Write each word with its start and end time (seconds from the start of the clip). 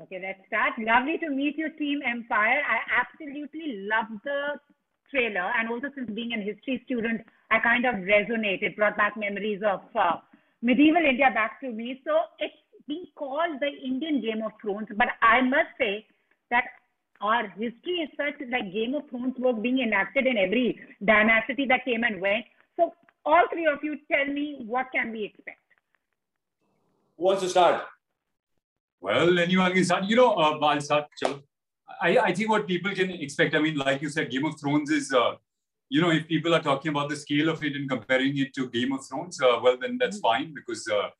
Okay, 0.00 0.18
let's 0.22 0.40
start. 0.46 0.72
Lovely 0.78 1.18
to 1.18 1.28
meet 1.28 1.58
you, 1.58 1.68
Team 1.76 2.00
Empire. 2.06 2.62
I 2.64 2.78
absolutely 3.04 3.84
love 3.84 4.06
the 4.24 4.56
trailer, 5.10 5.52
and 5.58 5.68
also 5.68 5.88
since 5.94 6.08
being 6.10 6.32
a 6.32 6.40
history 6.40 6.80
student, 6.86 7.20
I 7.50 7.58
kind 7.58 7.84
of 7.84 7.96
resonated, 7.96 8.76
brought 8.76 8.96
back 8.96 9.16
memories 9.16 9.60
of 9.66 9.80
uh, 9.94 10.16
medieval 10.62 11.04
India 11.04 11.30
back 11.34 11.60
to 11.60 11.70
me. 11.70 12.00
So 12.06 12.12
it's 12.38 12.54
being 12.88 13.06
called 13.14 13.60
the 13.60 13.68
Indian 13.68 14.22
Game 14.22 14.42
of 14.42 14.52
Thrones, 14.62 14.88
but 14.96 15.08
I 15.20 15.42
must 15.42 15.76
say 15.78 16.06
that 16.50 16.64
our 17.20 17.48
history 17.48 18.00
is 18.00 18.10
such 18.16 18.40
that 18.50 18.72
Game 18.72 18.94
of 18.94 19.08
Thrones 19.10 19.34
was 19.38 19.58
being 19.60 19.80
enacted 19.80 20.26
in 20.26 20.38
every 20.38 20.80
dynasty 21.04 21.66
that 21.68 21.84
came 21.84 22.04
and 22.04 22.20
went. 22.20 22.46
So 22.76 22.94
all 23.26 23.44
three 23.52 23.66
of 23.66 23.80
you 23.82 23.98
tell 24.10 24.32
me 24.32 24.64
what 24.66 24.86
can 24.94 25.12
we 25.12 25.24
expect? 25.24 25.59
Who 27.20 27.26
wants 27.26 27.42
to 27.42 27.50
start? 27.50 27.82
Well, 28.98 29.38
anyone 29.38 29.70
can 29.74 29.84
start. 29.84 30.04
You 30.04 30.16
know, 30.16 30.32
uh, 30.32 30.58
I'll 30.58 30.80
start. 30.80 31.04
I, 32.00 32.16
I 32.16 32.32
think 32.32 32.48
what 32.48 32.66
people 32.66 32.94
can 32.94 33.10
expect, 33.10 33.54
I 33.54 33.58
mean, 33.58 33.76
like 33.76 34.00
you 34.00 34.08
said, 34.08 34.30
Game 34.30 34.46
of 34.46 34.58
Thrones 34.58 34.90
is, 34.90 35.12
uh, 35.12 35.32
you 35.90 36.00
know, 36.00 36.10
if 36.10 36.26
people 36.26 36.54
are 36.54 36.62
talking 36.62 36.88
about 36.88 37.10
the 37.10 37.16
scale 37.16 37.50
of 37.50 37.62
it 37.62 37.76
and 37.76 37.90
comparing 37.90 38.38
it 38.38 38.54
to 38.54 38.70
Game 38.70 38.94
of 38.94 39.06
Thrones, 39.06 39.38
uh, 39.42 39.60
well, 39.62 39.76
then 39.78 39.98
that's 40.00 40.16
mm-hmm. 40.16 40.44
fine 40.44 40.54
because 40.54 40.88
uh, 40.88 41.10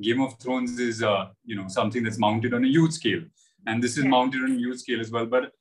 Game 0.00 0.22
of 0.22 0.38
Thrones 0.38 0.78
is, 0.78 1.02
uh, 1.02 1.26
you 1.44 1.56
know, 1.56 1.68
something 1.68 2.02
that's 2.02 2.18
mounted 2.18 2.54
on 2.54 2.64
a 2.64 2.68
huge 2.68 2.92
scale. 2.92 3.20
And 3.66 3.82
this 3.82 3.98
is 3.98 4.04
yeah. 4.04 4.10
mounted 4.10 4.42
on 4.42 4.52
a 4.52 4.58
huge 4.58 4.78
scale 4.78 5.00
as 5.00 5.10
well. 5.10 5.26
But 5.26 5.52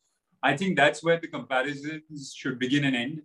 I 0.42 0.56
think 0.56 0.78
that's 0.78 1.04
where 1.04 1.20
the 1.20 1.28
comparisons 1.28 2.34
should 2.34 2.58
begin 2.58 2.86
and 2.86 2.96
end 2.96 3.22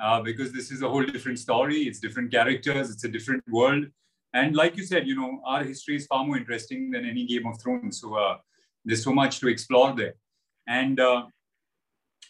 uh, 0.00 0.20
because 0.20 0.52
this 0.52 0.70
is 0.70 0.82
a 0.82 0.88
whole 0.88 1.06
different 1.06 1.38
story. 1.38 1.84
It's 1.84 1.98
different 1.98 2.30
characters. 2.30 2.90
It's 2.90 3.04
a 3.04 3.08
different 3.08 3.42
world. 3.48 3.86
And 4.34 4.56
like 4.56 4.76
you 4.76 4.84
said, 4.84 5.06
you 5.06 5.14
know, 5.14 5.40
our 5.46 5.62
history 5.62 5.94
is 5.94 6.06
far 6.06 6.24
more 6.24 6.36
interesting 6.36 6.90
than 6.90 7.04
any 7.06 7.24
Game 7.24 7.46
of 7.46 7.60
Thrones. 7.62 8.00
So 8.00 8.14
uh, 8.14 8.38
there's 8.84 9.04
so 9.04 9.12
much 9.12 9.38
to 9.40 9.48
explore 9.48 9.94
there. 9.94 10.14
And 10.66 10.98
uh, 10.98 11.26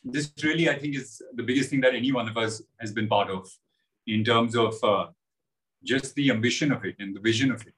this 0.05 0.30
really, 0.42 0.69
I 0.69 0.78
think, 0.78 0.96
is 0.96 1.22
the 1.34 1.42
biggest 1.42 1.70
thing 1.70 1.80
that 1.80 1.94
any 1.94 2.12
one 2.12 2.28
of 2.28 2.36
us 2.36 2.62
has 2.78 2.92
been 2.92 3.08
part 3.08 3.30
of 3.30 3.50
in 4.06 4.22
terms 4.22 4.55
of 4.55 4.74
uh, 4.84 5.06
just 5.83 6.14
the 6.14 6.30
ambition 6.30 6.72
of 6.72 6.84
it 6.84 6.96
and 6.98 7.16
the 7.16 7.20
vision 7.20 7.50
of 7.50 7.66
it. 7.66 7.74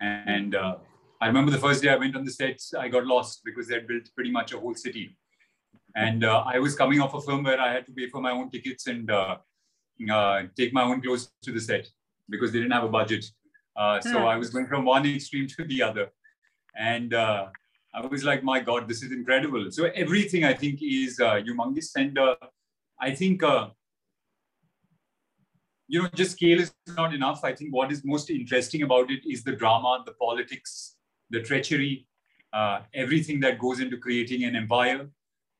And 0.00 0.54
uh, 0.54 0.76
I 1.20 1.26
remember 1.26 1.50
the 1.50 1.58
first 1.58 1.82
day 1.82 1.90
I 1.90 1.96
went 1.96 2.16
on 2.16 2.24
the 2.24 2.30
sets, 2.30 2.72
I 2.72 2.88
got 2.88 3.04
lost 3.04 3.42
because 3.44 3.68
they'd 3.68 3.86
built 3.86 4.08
pretty 4.14 4.30
much 4.30 4.52
a 4.52 4.58
whole 4.58 4.74
city. 4.74 5.16
And 5.94 6.24
uh, 6.24 6.44
I 6.46 6.58
was 6.58 6.74
coming 6.74 7.00
off 7.00 7.12
a 7.12 7.20
film 7.20 7.42
where 7.42 7.60
I 7.60 7.72
had 7.72 7.84
to 7.86 7.92
pay 7.92 8.08
for 8.08 8.22
my 8.22 8.30
own 8.30 8.50
tickets 8.50 8.86
and 8.86 9.10
uh, 9.10 9.36
take 10.56 10.72
my 10.72 10.84
own 10.84 11.02
clothes 11.02 11.30
to 11.42 11.52
the 11.52 11.60
set 11.60 11.86
because 12.30 12.52
they 12.52 12.60
didn't 12.60 12.72
have 12.72 12.84
a 12.84 12.88
budget. 12.88 13.26
Uh, 13.78 14.00
so 14.00 14.18
hmm. 14.18 14.26
I 14.26 14.36
was 14.36 14.50
going 14.50 14.66
from 14.66 14.84
one 14.84 15.06
extreme 15.06 15.46
to 15.46 15.64
the 15.64 15.82
other. 15.82 16.10
And 16.76 17.14
uh, 17.14 17.46
I 17.94 18.06
was 18.06 18.24
like, 18.24 18.42
my 18.42 18.58
God, 18.60 18.88
this 18.88 19.02
is 19.02 19.12
incredible. 19.12 19.70
So 19.70 19.84
everything 19.94 20.44
I 20.44 20.52
think 20.52 20.80
is 20.82 21.20
uh, 21.20 21.34
humongous. 21.34 21.90
And 21.96 22.18
uh, 22.18 22.34
I 23.00 23.14
think, 23.14 23.42
uh, 23.42 23.68
you 25.86 26.02
know, 26.02 26.08
just 26.14 26.32
scale 26.32 26.60
is 26.60 26.72
not 26.88 27.14
enough. 27.14 27.44
I 27.44 27.54
think 27.54 27.72
what 27.72 27.92
is 27.92 28.04
most 28.04 28.30
interesting 28.30 28.82
about 28.82 29.10
it 29.10 29.20
is 29.24 29.44
the 29.44 29.52
drama, 29.52 30.02
the 30.04 30.12
politics, 30.12 30.96
the 31.30 31.40
treachery, 31.40 32.06
uh, 32.52 32.80
everything 32.94 33.38
that 33.40 33.58
goes 33.58 33.80
into 33.80 33.96
creating 33.96 34.42
an 34.44 34.56
empire. 34.56 35.08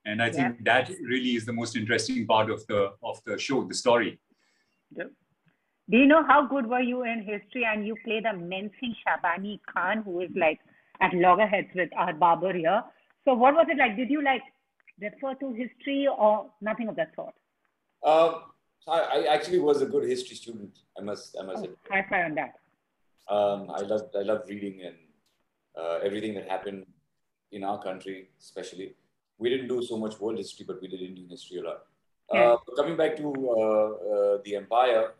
And 0.04 0.22
I 0.22 0.30
think 0.30 0.56
yeah. 0.56 0.64
that 0.64 0.90
really 1.02 1.36
is 1.36 1.44
the 1.44 1.52
most 1.52 1.76
interesting 1.76 2.26
part 2.26 2.50
of 2.50 2.66
the 2.66 2.92
of 3.02 3.20
the 3.26 3.38
show, 3.38 3.64
the 3.64 3.74
story. 3.74 4.20
Yep. 4.96 5.10
Do 5.90 5.96
you 5.96 6.06
know 6.06 6.22
how 6.22 6.46
good 6.46 6.66
were 6.66 6.80
you 6.80 7.04
in 7.04 7.22
history 7.22 7.64
and 7.64 7.86
you 7.86 7.96
played 8.04 8.26
a 8.26 8.34
Mensing 8.34 8.94
Shaybani 9.06 9.60
Khan 9.72 10.02
who 10.02 10.20
is 10.20 10.30
like 10.36 10.60
at 11.00 11.14
loggerheads 11.14 11.68
with 11.74 11.90
our 11.96 12.12
barber 12.12 12.52
here. 12.52 12.82
So 13.24 13.34
what 13.34 13.54
was 13.54 13.66
it 13.70 13.78
like? 13.78 13.96
Did 13.96 14.10
you 14.10 14.22
like 14.22 14.42
refer 15.00 15.34
to 15.34 15.52
history 15.52 16.08
or 16.08 16.50
nothing 16.60 16.88
of 16.88 16.96
that 16.96 17.14
sort? 17.14 17.34
Um, 18.04 18.42
I, 18.86 19.00
I, 19.00 19.34
actually 19.34 19.58
was 19.58 19.82
a 19.82 19.86
good 19.86 20.08
history 20.08 20.36
student. 20.36 20.78
I 20.98 21.02
must 21.02 21.36
I 21.38 21.44
must 21.44 21.58
oh, 21.58 21.66
say. 21.66 21.70
High 21.90 22.06
five 22.08 22.24
on 22.26 22.34
that. 22.36 22.54
Um, 23.28 23.70
I 23.70 23.80
love 23.82 24.02
I 24.18 24.22
love 24.22 24.42
reading 24.48 24.82
and 24.82 24.96
uh, 25.78 25.98
everything 26.02 26.34
that 26.34 26.48
happened 26.48 26.86
in 27.52 27.64
our 27.64 27.82
country, 27.82 28.30
especially. 28.40 28.94
We 29.38 29.50
didn't 29.50 29.68
do 29.68 29.82
so 29.82 29.96
much 29.96 30.18
world 30.18 30.38
history, 30.38 30.64
but 30.66 30.80
we 30.80 30.88
did 30.88 31.00
Indian 31.00 31.28
history 31.28 31.58
a 31.58 31.62
lot. 31.62 31.82
Yeah. 32.32 32.40
Uh, 32.40 32.56
coming 32.76 32.96
back 32.96 33.16
to 33.16 33.32
uh, 33.32 33.60
uh 33.60 34.38
the 34.44 34.56
empire, 34.56 35.14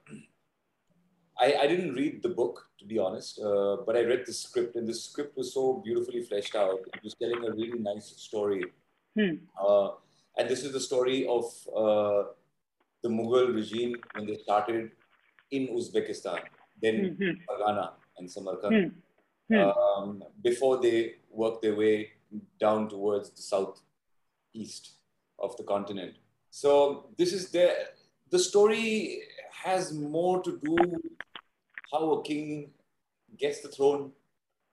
I, 1.41 1.55
I 1.63 1.67
didn't 1.67 1.95
read 1.95 2.23
the 2.23 2.31
book 2.31 2.69
to 2.79 2.85
be 2.85 2.99
honest, 2.99 3.41
uh, 3.41 3.79
but 3.85 3.97
I 3.97 4.03
read 4.03 4.25
the 4.27 4.33
script, 4.33 4.77
and 4.77 4.87
the 4.87 4.95
script 4.95 5.37
was 5.37 5.53
so 5.53 5.83
beautifully 5.85 6.23
fleshed 6.23 6.55
out. 6.55 6.81
It 6.95 7.03
was 7.03 7.15
telling 7.15 7.45
a 7.45 7.51
really 7.51 7.79
nice 7.79 8.15
story. 8.17 8.65
Hmm. 9.17 9.35
Uh, 9.61 9.91
and 10.37 10.49
this 10.49 10.63
is 10.63 10.73
the 10.73 10.81
story 10.81 11.27
of 11.27 11.45
uh, 11.77 12.31
the 13.03 13.09
Mughal 13.09 13.55
regime 13.55 13.97
when 14.15 14.27
they 14.27 14.37
started 14.37 14.93
in 15.51 15.69
Uzbekistan, 15.69 16.41
then 16.81 17.17
mm-hmm. 17.19 17.89
and 18.19 18.31
Samarkand, 18.31 18.93
hmm. 19.49 19.55
Hmm. 19.55 19.71
um, 19.71 20.25
before 20.43 20.81
they 20.81 21.15
worked 21.31 21.63
their 21.63 21.75
way 21.75 22.11
down 22.61 22.89
towards 22.89 23.31
the 23.31 23.43
southeast 23.43 24.93
of 25.39 25.57
the 25.57 25.65
continent. 25.65 26.15
So 26.51 27.07
this 27.17 27.33
is 27.33 27.51
the 27.51 27.73
the 28.31 28.39
story 28.39 29.23
has 29.65 29.93
more 29.93 30.43
to 30.43 30.61
do 30.63 30.77
how 31.93 32.13
a 32.13 32.23
king 32.23 32.71
gets 33.37 33.61
the 33.61 33.69
throne, 33.69 34.13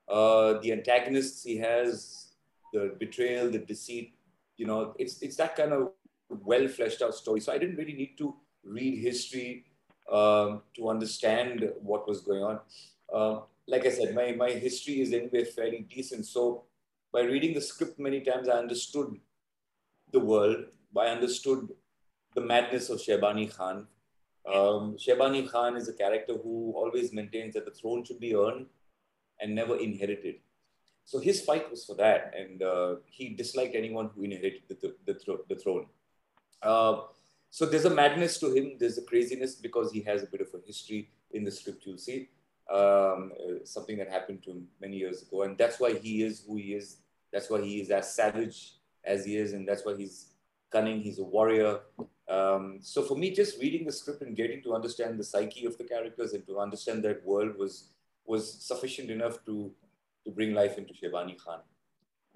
uh, 0.07 0.59
the 0.59 0.71
antagonists 0.71 1.43
he 1.43 1.57
has, 1.57 2.33
the 2.73 2.95
betrayal, 2.99 3.49
the 3.49 3.59
deceit. 3.59 4.13
You 4.57 4.67
know, 4.67 4.93
it's 4.97 5.21
it's 5.21 5.35
that 5.37 5.55
kind 5.55 5.73
of 5.73 5.91
well 6.29 6.67
fleshed 6.67 7.01
out 7.01 7.15
story. 7.15 7.39
So 7.39 7.53
I 7.53 7.57
didn't 7.57 7.77
really 7.77 7.93
need 7.93 8.17
to 8.17 8.35
read 8.63 8.99
history 8.99 9.65
um, 10.11 10.61
to 10.75 10.89
understand 10.89 11.71
what 11.81 12.07
was 12.07 12.21
going 12.21 12.43
on. 12.43 12.59
Uh, 13.13 13.41
like 13.67 13.85
I 13.85 13.89
said, 13.89 14.13
my, 14.13 14.31
my 14.31 14.51
history 14.51 15.01
is 15.01 15.13
anyway 15.13 15.43
fairly 15.43 15.87
decent. 15.89 16.25
So 16.25 16.63
by 17.11 17.21
reading 17.21 17.53
the 17.53 17.61
script 17.61 17.99
many 17.99 18.21
times, 18.21 18.47
I 18.47 18.53
understood 18.53 19.19
the 20.11 20.19
world. 20.19 20.65
I 20.97 21.07
understood 21.07 21.69
the 22.35 22.41
madness 22.41 22.89
of 22.89 22.99
Shaybani 22.99 23.55
Khan. 23.55 23.87
Um, 24.47 24.97
Shaybani 24.97 25.49
Khan 25.49 25.75
is 25.75 25.87
a 25.87 25.93
character 25.93 26.33
who 26.33 26.73
always 26.75 27.11
maintains 27.11 27.53
that 27.55 27.65
the 27.65 27.71
throne 27.71 28.03
should 28.03 28.19
be 28.19 28.35
earned 28.35 28.67
and 29.41 29.55
never 29.55 29.75
inherited. 29.77 30.35
So 31.03 31.19
his 31.19 31.41
fight 31.41 31.69
was 31.69 31.85
for 31.85 31.95
that, 31.95 32.33
and 32.37 32.63
uh, 32.63 32.95
he 33.05 33.29
disliked 33.29 33.75
anyone 33.75 34.09
who 34.15 34.23
inherited 34.23 34.63
the, 34.67 34.95
the, 35.05 35.39
the 35.47 35.55
throne. 35.55 35.85
Uh, 36.61 37.01
so 37.51 37.65
there's 37.65 37.85
a 37.85 37.89
madness 37.89 38.39
to 38.39 38.51
him, 38.51 38.77
there's 38.79 38.97
a 38.97 39.03
craziness 39.03 39.55
because 39.55 39.91
he 39.91 40.01
has 40.01 40.23
a 40.23 40.27
bit 40.27 40.41
of 40.41 40.47
a 40.53 40.65
history 40.65 41.09
in 41.31 41.43
the 41.43 41.51
script, 41.51 41.85
you'll 41.85 41.97
see. 41.97 42.29
Um, 42.71 43.31
uh, 43.39 43.63
something 43.63 43.97
that 43.99 44.09
happened 44.09 44.43
to 44.43 44.51
him 44.51 44.67
many 44.81 44.97
years 44.97 45.21
ago, 45.21 45.43
and 45.43 45.57
that's 45.57 45.79
why 45.79 45.93
he 45.93 46.23
is 46.23 46.43
who 46.47 46.55
he 46.57 46.73
is. 46.73 46.97
That's 47.31 47.49
why 47.49 47.61
he 47.61 47.81
is 47.81 47.91
as 47.91 48.13
savage 48.13 48.73
as 49.03 49.25
he 49.25 49.37
is, 49.37 49.53
and 49.53 49.67
that's 49.67 49.85
why 49.85 49.95
he's 49.95 50.27
cunning. 50.71 51.01
He's 51.01 51.19
a 51.19 51.23
warrior. 51.23 51.79
Um, 52.27 52.79
so 52.81 53.03
for 53.03 53.17
me, 53.17 53.31
just 53.31 53.59
reading 53.61 53.85
the 53.85 53.91
script 53.91 54.21
and 54.21 54.35
getting 54.35 54.61
to 54.63 54.73
understand 54.73 55.19
the 55.19 55.23
psyche 55.23 55.65
of 55.65 55.77
the 55.77 55.83
characters 55.83 56.33
and 56.33 56.45
to 56.47 56.59
understand 56.59 57.03
that 57.03 57.25
world 57.25 57.57
was 57.57 57.89
was 58.25 58.51
sufficient 58.63 59.11
enough 59.11 59.43
to 59.45 59.71
to 60.25 60.31
bring 60.31 60.53
life 60.53 60.77
into 60.77 60.93
Shaybani 60.93 61.37
Khan. 61.37 61.59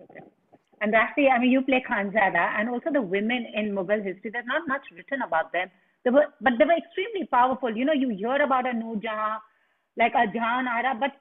Okay. 0.02 0.22
And 0.82 0.94
Drashti, 0.94 1.30
I 1.30 1.40
mean, 1.40 1.52
you 1.52 1.62
play 1.62 1.84
Khanzada, 1.90 2.54
and 2.58 2.70
also 2.70 2.90
the 2.92 3.02
women 3.02 3.46
in 3.54 3.74
Mughal 3.76 4.04
history. 4.04 4.32
There's 4.32 4.46
not 4.46 4.68
much 4.68 4.84
written 4.96 5.22
about 5.24 5.52
them. 5.52 5.70
They 6.06 6.12
were, 6.12 6.28
but 6.40 6.54
they 6.58 6.66
were 6.66 6.78
extremely 6.78 7.28
powerful. 7.28 7.76
You 7.76 7.84
know, 7.84 7.94
you 7.94 8.10
hear 8.10 8.42
about 8.42 8.66
a 8.68 8.74
Noor 8.74 8.98
like 9.98 10.14
a 10.16 10.32
Jahan 10.32 10.68
Ara, 10.68 10.96
but 10.98 11.12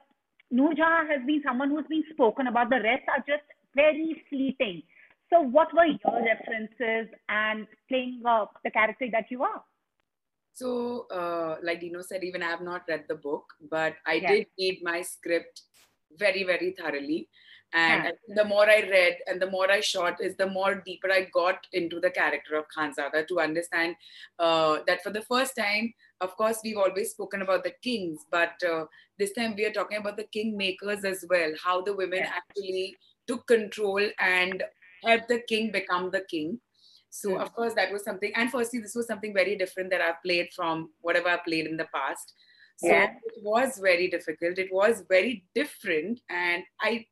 Noor 0.51 0.73
has 0.73 1.25
been 1.25 1.41
someone 1.45 1.71
who's 1.71 1.87
been 1.89 2.03
spoken 2.13 2.47
about. 2.47 2.69
The 2.69 2.81
rest 2.81 3.03
are 3.09 3.23
just 3.27 3.43
very 3.75 4.23
fleeting. 4.29 4.83
So, 5.31 5.41
what 5.41 5.73
were 5.73 5.85
your 5.85 6.23
references 6.23 7.13
and 7.29 7.67
playing 7.87 8.21
uh, 8.25 8.45
the 8.63 8.71
character 8.71 9.07
that 9.11 9.25
you 9.29 9.43
are? 9.43 9.63
So, 10.53 11.07
uh, 11.11 11.57
like 11.63 11.81
Dino 11.81 12.01
said, 12.01 12.23
even 12.23 12.43
I 12.43 12.47
have 12.47 12.61
not 12.61 12.83
read 12.87 13.05
the 13.07 13.15
book, 13.15 13.45
but 13.69 13.95
I 14.05 14.15
yeah. 14.15 14.27
did 14.27 14.47
read 14.57 14.79
my 14.83 15.01
script 15.01 15.61
very, 16.17 16.43
very 16.43 16.75
thoroughly. 16.77 17.29
And 17.71 18.05
yeah. 18.05 18.35
the 18.35 18.45
more 18.45 18.67
I 18.67 18.81
read 18.89 19.17
and 19.27 19.39
the 19.39 19.49
more 19.49 19.71
I 19.71 19.79
shot, 19.79 20.19
is 20.19 20.35
the 20.35 20.47
more 20.47 20.81
deeper 20.83 21.11
I 21.11 21.27
got 21.31 21.67
into 21.71 21.99
the 21.99 22.09
character 22.09 22.55
of 22.55 22.65
Khanzada 22.75 23.27
to 23.27 23.39
understand 23.39 23.95
uh, 24.39 24.79
that 24.87 25.03
for 25.03 25.11
the 25.11 25.21
first 25.21 25.55
time, 25.55 25.93
of 26.19 26.35
course, 26.35 26.59
we've 26.63 26.77
always 26.77 27.11
spoken 27.11 27.43
about 27.43 27.63
the 27.63 27.73
kings, 27.83 28.25
but 28.31 28.61
uh, 28.67 28.85
this 29.19 29.31
time 29.33 29.53
we 29.55 29.65
are 29.65 29.71
talking 29.71 29.99
about 29.99 30.17
the 30.17 30.27
kingmakers 30.35 31.05
as 31.05 31.23
well, 31.29 31.51
how 31.63 31.81
the 31.81 31.93
women 31.93 32.19
yeah. 32.19 32.31
actually 32.35 32.97
took 33.27 33.45
control 33.47 34.01
and 34.19 34.63
helped 35.03 35.27
the 35.27 35.41
king 35.47 35.71
become 35.71 36.11
the 36.11 36.21
king. 36.29 36.59
So 37.09 37.39
of 37.39 37.53
course 37.53 37.73
that 37.73 37.91
was 37.91 38.03
something, 38.03 38.31
and 38.35 38.51
firstly, 38.51 38.79
this 38.79 38.95
was 38.95 39.07
something 39.07 39.33
very 39.33 39.55
different 39.55 39.89
that 39.89 40.01
I've 40.01 40.21
played 40.23 40.49
from 40.55 40.91
whatever 41.01 41.29
I 41.29 41.37
played 41.37 41.65
in 41.65 41.77
the 41.77 41.87
past. 41.93 42.33
So 42.77 42.87
yeah. 42.87 43.15
it 43.25 43.43
was 43.43 43.77
very 43.81 44.09
difficult. 44.09 44.57
It 44.57 44.71
was 44.71 45.03
very 45.09 45.43
different. 45.53 46.21
And 46.29 46.63
I, 46.79 47.05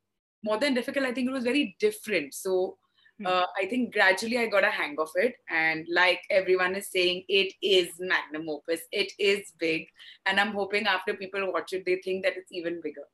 more 0.44 0.58
than 0.58 0.74
difficult, 0.74 1.06
I 1.06 1.14
think 1.14 1.28
it 1.28 1.34
was 1.34 1.44
very 1.44 1.76
different. 1.80 2.34
So 2.36 2.78
hmm. 3.20 3.26
uh, 3.26 3.46
I 3.60 3.66
think 3.66 3.92
gradually 3.92 4.38
I 4.38 4.46
got 4.46 4.64
a 4.64 4.70
hang 4.70 4.96
of 4.98 5.10
it. 5.16 5.36
And 5.50 5.86
like 5.94 6.22
everyone 6.30 6.76
is 6.76 6.90
saying, 6.90 7.24
it 7.28 7.54
is 7.62 7.90
magnum 8.00 8.48
opus. 8.48 8.82
It 8.92 9.12
is 9.20 9.52
big. 9.60 9.88
And 10.26 10.40
I'm 10.40 10.54
hoping 10.54 10.88
after 10.88 11.16
people 11.16 11.52
watch 11.52 11.74
it, 11.74 11.86
they 11.86 11.98
think 11.98 12.24
that 12.24 12.38
it's 12.38 12.52
even 12.52 12.80
bigger. 12.82 13.08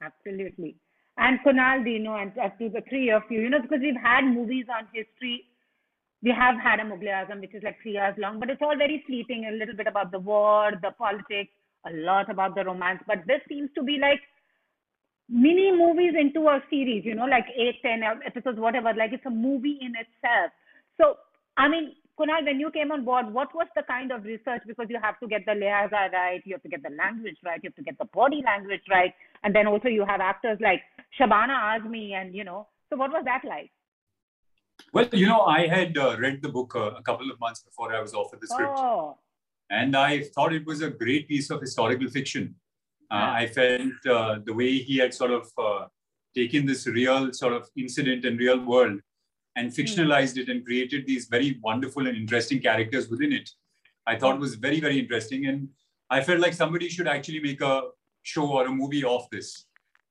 Absolutely. 0.00 0.76
And 1.18 1.38
Kunal, 1.44 1.84
you 1.90 1.98
know, 1.98 2.16
and 2.16 2.32
to 2.34 2.68
the 2.68 2.82
three 2.88 3.10
of 3.10 3.22
you, 3.28 3.40
you 3.40 3.50
know, 3.50 3.60
because 3.60 3.80
we've 3.82 4.00
had 4.00 4.24
movies 4.24 4.66
on 4.70 4.86
history 4.92 5.44
we 6.22 6.30
have 6.30 6.56
had 6.60 6.80
a 6.80 6.84
Mughal 6.84 7.40
which 7.40 7.54
is 7.54 7.62
like 7.62 7.76
three 7.82 7.96
hours 7.96 8.14
long, 8.18 8.40
but 8.40 8.50
it's 8.50 8.62
all 8.62 8.76
very 8.76 9.02
fleeting, 9.06 9.46
a 9.46 9.52
little 9.52 9.76
bit 9.76 9.86
about 9.86 10.10
the 10.10 10.18
war, 10.18 10.72
the 10.82 10.90
politics, 10.98 11.52
a 11.86 11.92
lot 11.92 12.30
about 12.30 12.54
the 12.54 12.64
romance. 12.64 13.00
But 13.06 13.18
this 13.26 13.40
seems 13.48 13.70
to 13.76 13.82
be 13.82 13.98
like 14.00 14.20
mini 15.28 15.70
movies 15.70 16.14
into 16.18 16.48
a 16.48 16.60
series, 16.70 17.04
you 17.04 17.14
know, 17.14 17.26
like 17.26 17.46
eight, 17.56 17.80
ten 17.82 18.02
episodes, 18.02 18.58
whatever. 18.58 18.92
Like 18.94 19.12
it's 19.12 19.26
a 19.26 19.30
movie 19.30 19.78
in 19.80 19.92
itself. 19.94 20.50
So, 21.00 21.14
I 21.56 21.68
mean, 21.68 21.92
Kunal, 22.18 22.44
when 22.44 22.58
you 22.58 22.70
came 22.70 22.90
on 22.90 23.04
board, 23.04 23.32
what 23.32 23.54
was 23.54 23.68
the 23.76 23.82
kind 23.82 24.10
of 24.10 24.24
research? 24.24 24.62
Because 24.66 24.86
you 24.88 24.98
have 25.00 25.20
to 25.20 25.28
get 25.28 25.46
the 25.46 25.52
lihaza 25.52 26.10
right, 26.12 26.42
you 26.44 26.54
have 26.54 26.62
to 26.62 26.68
get 26.68 26.82
the 26.82 26.90
language 26.90 27.36
right, 27.44 27.60
you 27.62 27.68
have 27.68 27.76
to 27.76 27.82
get 27.82 27.98
the 27.98 28.06
body 28.06 28.42
language 28.44 28.82
right, 28.90 29.14
and 29.44 29.54
then 29.54 29.68
also 29.68 29.88
you 29.88 30.04
have 30.04 30.20
actors 30.20 30.58
like 30.60 30.82
Shabana 31.18 31.78
Azmi, 31.78 32.12
and 32.12 32.34
you 32.34 32.44
know. 32.44 32.66
So, 32.90 32.96
what 32.96 33.12
was 33.12 33.24
that 33.24 33.42
like? 33.44 33.70
Well, 34.92 35.08
you 35.12 35.26
know, 35.26 35.42
I 35.42 35.66
had 35.68 35.96
uh, 35.96 36.16
read 36.18 36.42
the 36.42 36.48
book 36.48 36.74
uh, 36.74 36.92
a 36.92 37.02
couple 37.02 37.30
of 37.30 37.38
months 37.38 37.62
before 37.62 37.94
I 37.94 38.00
was 38.00 38.14
offered 38.14 38.40
the 38.40 38.46
script. 38.46 38.72
Oh. 38.76 39.18
And 39.70 39.96
I 39.96 40.22
thought 40.22 40.52
it 40.52 40.66
was 40.66 40.80
a 40.82 40.90
great 40.90 41.28
piece 41.28 41.50
of 41.50 41.60
historical 41.60 42.08
fiction. 42.08 42.54
Uh, 43.10 43.30
I 43.42 43.46
felt 43.46 44.06
uh, 44.10 44.38
the 44.44 44.54
way 44.54 44.78
he 44.78 44.96
had 44.98 45.12
sort 45.12 45.30
of 45.30 45.50
uh, 45.58 45.86
taken 46.34 46.66
this 46.66 46.86
real 46.86 47.32
sort 47.32 47.52
of 47.52 47.68
incident 47.76 48.24
and 48.24 48.38
real 48.38 48.64
world 48.64 49.00
and 49.58 49.74
hmm. 49.74 49.80
fictionalized 49.80 50.36
mm. 50.36 50.42
it 50.42 50.48
and 50.48 50.64
created 50.64 51.06
these 51.06 51.26
very 51.26 51.58
wonderful 51.62 52.06
and 52.06 52.16
interesting 52.16 52.60
characters 52.60 53.08
within 53.08 53.32
it. 53.32 53.50
I 54.06 54.16
thought 54.16 54.38
was 54.38 54.54
very, 54.54 54.80
very 54.80 54.98
interesting. 54.98 55.46
And 55.46 55.68
I 56.08 56.22
felt 56.22 56.40
like 56.40 56.54
somebody 56.54 56.88
should 56.88 57.08
actually 57.08 57.40
make 57.40 57.60
a 57.60 57.74
show 58.22 58.46
or 58.58 58.66
a 58.66 58.70
movie 58.70 59.04
of 59.04 59.26
this. 59.32 59.64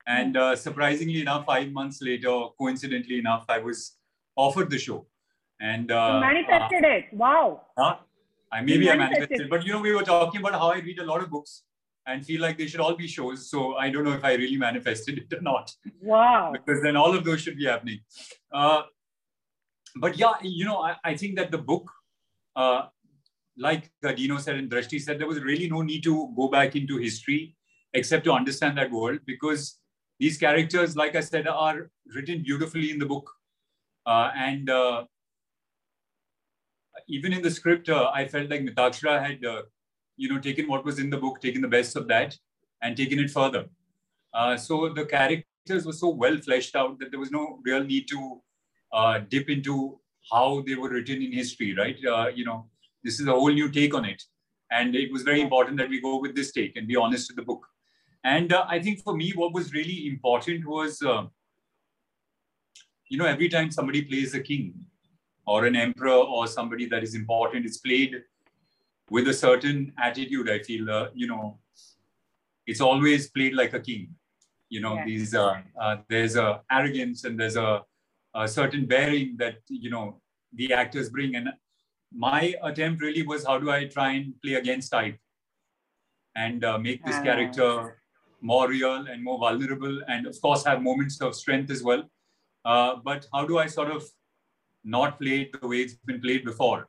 And 0.05 0.35
hmm. 0.35 0.41
uh, 0.41 0.55
surprisingly 0.55 1.21
enough, 1.21 1.45
five 1.45 1.71
months 1.71 2.01
later, 2.01 2.33
coincidentally 2.57 3.19
enough, 3.19 3.45
I 3.49 3.59
was 3.59 3.97
offered 4.35 4.69
the 4.69 4.77
show. 4.77 5.05
And 5.59 5.91
uh, 5.91 6.19
manifested 6.19 6.83
uh, 6.83 6.97
it. 6.97 7.05
Wow. 7.13 7.61
Huh? 7.77 7.95
I 8.51 8.61
maybe 8.61 8.89
I 8.91 8.95
manifested, 8.95 9.41
it, 9.41 9.49
but 9.49 9.65
you 9.65 9.73
know, 9.73 9.81
we 9.81 9.93
were 9.93 10.03
talking 10.03 10.39
about 10.39 10.53
how 10.53 10.69
I 10.71 10.79
read 10.79 10.99
a 10.99 11.05
lot 11.05 11.21
of 11.21 11.29
books 11.29 11.63
and 12.05 12.25
feel 12.25 12.41
like 12.41 12.57
they 12.57 12.67
should 12.67 12.79
all 12.79 12.95
be 12.95 13.07
shows. 13.07 13.49
So 13.49 13.75
I 13.75 13.89
don't 13.89 14.05
know 14.05 14.13
if 14.13 14.23
I 14.23 14.33
really 14.35 14.55
manifested 14.57 15.17
it 15.17 15.33
or 15.37 15.41
not. 15.41 15.73
Wow. 16.01 16.53
because 16.53 16.81
then 16.81 16.95
all 16.95 17.13
of 17.17 17.25
those 17.25 17.41
should 17.41 17.57
be 17.57 17.65
happening. 17.65 17.99
Uh, 19.97 19.99
but 19.99 20.17
yeah, 20.17 20.33
you 20.41 20.65
know, 20.65 20.77
I, 20.77 20.95
I 21.03 21.15
think 21.15 21.35
that 21.37 21.51
the 21.51 21.57
book, 21.57 21.89
uh, 22.55 22.87
like 23.57 23.91
Dino 24.15 24.37
said 24.37 24.55
and 24.55 24.69
Drashti 24.69 25.01
said, 25.01 25.19
there 25.19 25.27
was 25.27 25.41
really 25.41 25.69
no 25.69 25.81
need 25.81 26.03
to 26.03 26.33
go 26.35 26.47
back 26.47 26.75
into 26.75 26.97
history 26.97 27.55
except 27.93 28.23
to 28.25 28.31
understand 28.31 28.77
that 28.77 28.91
world 28.91 29.19
because 29.25 29.79
these 30.19 30.37
characters, 30.37 30.95
like 30.95 31.15
I 31.15 31.21
said, 31.21 31.47
are 31.47 31.89
written 32.15 32.43
beautifully 32.43 32.91
in 32.91 32.99
the 32.99 33.05
book. 33.05 33.29
Uh, 34.05 34.31
and 34.35 34.69
uh, 34.69 35.05
even 37.07 37.33
in 37.33 37.41
the 37.41 37.51
script, 37.51 37.89
uh, 37.89 38.09
I 38.13 38.27
felt 38.27 38.49
like 38.49 38.61
Mitakshara 38.61 39.25
had, 39.25 39.39
you 40.15 40.29
know, 40.29 40.39
taken 40.39 40.67
what 40.67 40.85
was 40.85 40.99
in 40.99 41.09
the 41.09 41.17
book, 41.17 41.41
taken 41.41 41.61
the 41.61 41.67
best 41.67 41.95
of 41.95 42.07
that, 42.07 42.37
and 42.81 42.95
taken 42.95 43.19
it 43.19 43.29
further. 43.29 43.65
so 44.57 44.89
the 44.89 45.05
characters 45.05 45.85
were 45.85 45.93
so 45.93 46.09
well 46.09 46.37
fleshed 46.37 46.75
out 46.75 46.99
that 46.99 47.11
there 47.11 47.19
was 47.19 47.31
no 47.31 47.59
real 47.63 47.83
need 47.83 48.07
to 48.07 48.41
dip 49.29 49.49
into 49.49 49.99
how 50.31 50.63
they 50.65 50.75
were 50.75 50.89
written 50.89 51.21
in 51.21 51.31
history, 51.31 51.75
right? 51.75 51.97
you 52.35 52.45
know, 52.45 52.65
this 53.03 53.19
is 53.19 53.27
a 53.27 53.31
whole 53.31 53.51
new 53.51 53.69
take 53.69 53.93
on 53.93 54.05
it. 54.05 54.23
And 54.71 54.95
it 54.95 55.11
was 55.11 55.23
very 55.23 55.41
important 55.41 55.77
that 55.77 55.89
we 55.89 56.01
go 56.01 56.19
with 56.19 56.35
this 56.35 56.51
take 56.51 56.75
and 56.75 56.87
be 56.87 56.95
honest 56.95 57.29
with 57.29 57.37
the 57.37 57.43
book. 57.43 57.65
And 58.23 58.51
uh, 58.51 58.65
I 58.67 58.79
think 58.79 59.01
for 59.01 59.15
me, 59.15 59.31
what 59.33 59.53
was 59.53 59.71
really 59.71 60.07
important 60.07 60.67
was 60.67 61.01
uh, 61.01 61.23
you 63.09 63.17
know, 63.17 63.25
every 63.25 63.49
time 63.49 63.71
somebody 63.71 64.01
plays 64.01 64.33
a 64.33 64.39
king 64.39 64.73
or 65.45 65.65
an 65.65 65.75
emperor 65.75 66.11
or 66.11 66.47
somebody 66.47 66.85
that 66.87 67.03
is 67.03 67.15
important, 67.15 67.65
it's 67.65 67.77
played 67.77 68.23
with 69.09 69.27
a 69.29 69.33
certain 69.33 69.93
attitude. 69.97 70.49
I 70.49 70.59
feel, 70.59 70.89
uh, 70.89 71.07
you 71.13 71.27
know, 71.27 71.59
it's 72.65 72.81
always 72.81 73.29
played 73.29 73.53
like 73.53 73.73
a 73.73 73.79
king. 73.79 74.09
You 74.69 74.81
know, 74.81 74.95
yeah. 74.95 75.05
these 75.05 75.33
uh, 75.33 75.61
uh, 75.79 75.97
there's 76.09 76.35
a 76.35 76.61
arrogance 76.69 77.23
and 77.23 77.39
there's 77.39 77.55
a, 77.55 77.83
a 78.37 78.47
certain 78.47 78.85
bearing 78.85 79.35
that 79.37 79.57
you 79.67 79.89
know 79.89 80.21
the 80.53 80.73
actors 80.73 81.09
bring. 81.09 81.35
And 81.35 81.49
my 82.13 82.53
attempt 82.63 83.01
really 83.01 83.23
was 83.23 83.45
how 83.45 83.57
do 83.59 83.71
I 83.71 83.85
try 83.85 84.11
and 84.11 84.33
play 84.41 84.53
against 84.53 84.91
type 84.91 85.17
and 86.35 86.63
uh, 86.63 86.77
make 86.77 87.03
this 87.03 87.19
character 87.19 87.97
more 88.41 88.69
real 88.69 89.07
and 89.11 89.23
more 89.23 89.39
vulnerable, 89.39 90.01
and 90.07 90.27
of 90.27 90.39
course 90.41 90.63
have 90.63 90.81
moments 90.81 91.19
of 91.21 91.35
strength 91.35 91.71
as 91.71 91.81
well. 91.83 92.03
Uh, 92.63 92.95
but 93.03 93.25
how 93.33 93.45
do 93.45 93.57
I 93.57 93.67
sort 93.67 93.89
of 93.89 94.03
not 94.83 95.19
play 95.19 95.41
it 95.41 95.59
the 95.59 95.67
way 95.67 95.77
it's 95.77 95.95
been 96.05 96.21
played 96.21 96.45
before? 96.45 96.87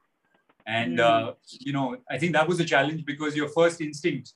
And, 0.67 0.99
mm. 0.99 1.03
uh, 1.03 1.33
you 1.51 1.73
know, 1.73 1.97
I 2.11 2.19
think 2.19 2.35
that 2.35 2.47
was 2.47 2.61
a 2.61 2.65
challenge 2.65 3.07
because 3.07 3.35
your 3.35 3.49
first 3.49 3.81
instinct 3.81 4.35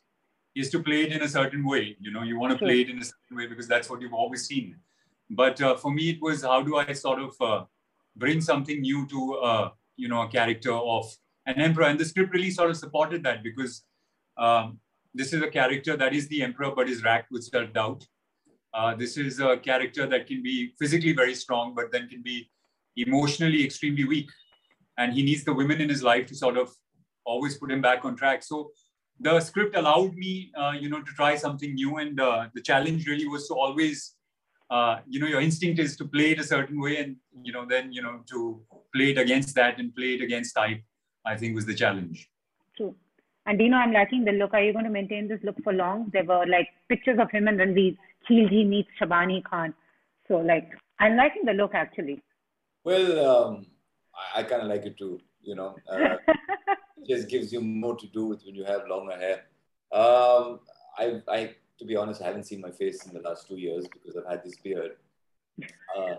is 0.55 0.71
to 0.71 0.83
play 0.83 1.03
it 1.03 1.13
in 1.13 1.23
a 1.23 1.29
certain 1.29 1.65
way. 1.65 1.97
You 2.01 2.11
know, 2.11 2.23
you 2.23 2.39
want 2.39 2.53
to 2.53 2.59
play 2.59 2.81
it 2.81 2.89
in 2.89 2.99
a 2.99 3.05
certain 3.05 3.37
way 3.37 3.47
because 3.47 3.69
that's 3.69 3.91
what 3.91 4.01
you've 4.01 4.15
always 4.15 4.47
seen. 4.47 4.77
But 5.35 5.61
uh, 5.61 5.77
for 5.77 5.91
me, 5.91 6.11
it 6.11 6.21
was 6.21 6.43
how 6.43 6.63
do 6.63 6.77
I 6.77 6.93
sort 6.93 7.21
of 7.21 7.35
uh, 7.41 7.65
bring 8.17 8.41
something 8.41 8.81
new 8.81 9.07
to, 9.09 9.35
uh, 9.35 9.71
you 9.97 10.09
know, 10.09 10.23
a 10.23 10.29
character 10.29 10.73
of 10.73 11.07
an 11.47 11.61
emperor? 11.61 11.85
And 11.85 11.99
the 11.99 12.05
script 12.05 12.33
really 12.33 12.51
sort 12.51 12.71
of 12.71 12.77
supported 12.77 13.23
that 13.25 13.43
because 13.43 13.83
um, 14.37 14.79
this 15.15 15.33
is 15.33 15.43
a 15.43 15.49
character 15.49 15.97
that 15.97 16.15
is 16.15 16.29
the 16.29 16.43
emperor 16.43 16.73
but 16.75 16.89
is 16.89 17.03
racked 17.03 17.31
with 17.31 17.45
self 17.45 17.73
doubt. 17.73 18.07
Uh, 18.75 18.95
this 18.95 19.17
is 19.17 19.41
a 19.41 19.57
character 19.57 20.07
that 20.07 20.27
can 20.27 20.43
be 20.43 20.73
physically 20.79 21.13
very 21.13 21.35
strong, 21.35 21.75
but 21.75 21.91
then 21.93 22.09
can 22.09 22.23
be 22.23 22.51
emotionally 22.97 23.65
extremely 23.65 24.05
weak. 24.05 24.31
And 24.99 25.13
he 25.13 25.23
needs 25.23 25.45
the 25.45 25.53
women 25.55 25.81
in 25.81 25.89
his 25.89 26.03
life 26.03 26.27
to 26.27 26.35
sort 26.35 26.59
of 26.59 26.71
always 27.25 27.57
put 27.57 27.71
him 27.71 27.81
back 27.81 28.05
on 28.05 28.17
track. 28.17 28.43
So 28.43 28.71
the 29.21 29.41
script 29.41 29.77
allowed 29.77 30.15
me, 30.15 30.53
uh, 30.57 30.73
you 30.79 30.89
know, 30.89 31.01
to 31.01 31.13
try 31.13 31.37
something 31.37 31.75
new. 31.75 31.97
And 31.97 32.21
uh, 32.21 32.49
the 32.55 32.61
challenge 32.61 33.07
really 33.07 33.27
was 33.27 33.49
to 33.49 33.55
always, 33.55 34.15
uh, 34.73 35.01
you 35.07 35.21
know, 35.21 35.27
your 35.27 35.43
instinct 35.43 35.79
is 35.79 35.97
to 35.99 36.05
play 36.07 36.31
it 36.33 36.41
a 36.41 36.45
certain 36.45 36.81
way, 36.81 36.97
and 36.97 37.17
you 37.43 37.53
know, 37.53 37.65
then 37.73 37.93
you 37.93 38.03
know, 38.03 38.21
to 38.31 38.61
play 38.95 39.11
it 39.11 39.19
against 39.19 39.55
that 39.55 39.79
and 39.79 39.95
play 39.95 40.15
it 40.15 40.23
against 40.23 40.55
type. 40.55 40.81
I 41.27 41.37
think 41.37 41.55
was 41.55 41.67
the 41.67 41.75
challenge. 41.75 42.29
True. 42.77 42.95
And 43.45 43.61
you 43.61 43.69
know, 43.69 43.77
I'm 43.77 43.93
liking 43.93 44.25
the 44.25 44.33
look. 44.33 44.55
Are 44.55 44.63
you 44.63 44.73
going 44.73 44.87
to 44.87 44.91
maintain 44.91 45.29
this 45.29 45.41
look 45.43 45.57
for 45.63 45.75
long? 45.75 46.11
There 46.15 46.25
were 46.25 46.47
like 46.47 46.69
pictures 46.89 47.19
of 47.21 47.31
him 47.31 47.49
and 47.49 47.59
Ranveer 47.61 47.97
Khilji 48.29 48.67
meets 48.67 48.89
Shaybani 49.01 49.45
Khan. 49.45 49.75
So 50.27 50.39
like 50.39 50.71
I'm 50.99 51.17
liking 51.17 51.45
the 51.45 51.53
look 51.53 51.75
actually. 51.75 52.23
Well, 52.85 53.07
um, 53.29 53.67
I, 54.15 54.41
I 54.41 54.43
kind 54.45 54.63
of 54.63 54.69
like 54.69 54.87
it 54.87 54.97
too. 54.97 55.21
You 55.43 55.57
know, 55.57 55.77
uh, 55.91 55.99
it 56.97 57.09
just 57.09 57.29
gives 57.29 57.53
you 57.53 57.61
more 57.61 57.97
to 57.97 58.07
do 58.07 58.27
with 58.27 58.43
when 58.47 58.55
you 58.55 58.65
have 58.65 58.89
longer 58.89 59.19
hair. 59.19 59.43
Um, 59.93 60.61
I, 60.97 61.21
I, 61.29 61.55
to 61.79 61.85
be 61.85 61.97
honest, 61.97 62.23
I 62.23 62.27
haven't 62.27 62.45
seen 62.45 62.61
my 62.61 62.71
face 62.71 63.07
in 63.07 63.15
the 63.15 63.21
last 63.21 63.49
two 63.49 63.57
years 63.57 63.87
because 63.89 64.17
I've 64.17 64.31
had 64.31 64.45
this 64.45 64.57
beard. 64.57 64.93
Uh, 65.95 66.17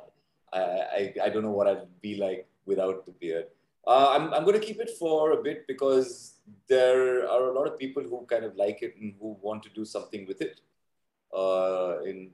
I, 0.53 0.59
I, 0.59 1.13
I 1.23 1.29
don't 1.29 1.41
know 1.41 1.49
what 1.49 1.65
I'd 1.67 1.87
be 1.99 2.15
like 2.17 2.47
without 2.67 3.07
the 3.07 3.11
beard. 3.13 3.47
Uh, 3.85 4.09
I'm, 4.11 4.33
I'm 4.33 4.45
going 4.45 4.59
to 4.59 4.65
keep 4.65 4.79
it 4.79 4.91
for 4.99 5.31
a 5.31 5.41
bit 5.41 5.65
because 5.67 6.35
there 6.69 7.27
are 7.27 7.49
a 7.49 7.53
lot 7.53 7.67
of 7.67 7.77
people 7.77 8.03
who 8.03 8.25
kind 8.29 8.45
of 8.45 8.55
like 8.55 8.81
it 8.81 8.95
and 9.01 9.13
who 9.19 9.35
want 9.41 9.63
to 9.63 9.69
do 9.69 9.83
something 9.83 10.25
with 10.27 10.41
it 10.41 10.61
uh, 11.35 12.01
in 12.05 12.29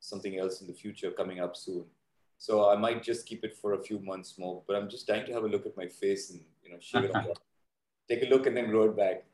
something 0.00 0.38
else 0.38 0.60
in 0.60 0.66
the 0.66 0.72
future 0.72 1.10
coming 1.10 1.40
up 1.40 1.56
soon. 1.56 1.84
So 2.38 2.70
I 2.70 2.76
might 2.76 3.02
just 3.02 3.26
keep 3.26 3.44
it 3.44 3.54
for 3.56 3.74
a 3.74 3.82
few 3.82 3.98
months 3.98 4.38
more. 4.38 4.62
But 4.66 4.76
I'm 4.76 4.88
just 4.88 5.06
dying 5.06 5.26
to 5.26 5.32
have 5.32 5.42
a 5.42 5.48
look 5.48 5.66
at 5.66 5.76
my 5.76 5.88
face 5.88 6.30
and 6.30 6.40
you 6.64 6.70
know 6.70 6.78
shave 6.80 7.04
it 7.04 7.14
off, 7.14 7.38
take 8.08 8.22
a 8.22 8.26
look 8.26 8.46
and 8.46 8.56
then 8.56 8.70
grow 8.70 8.84
it 8.84 8.96
back. 8.96 9.24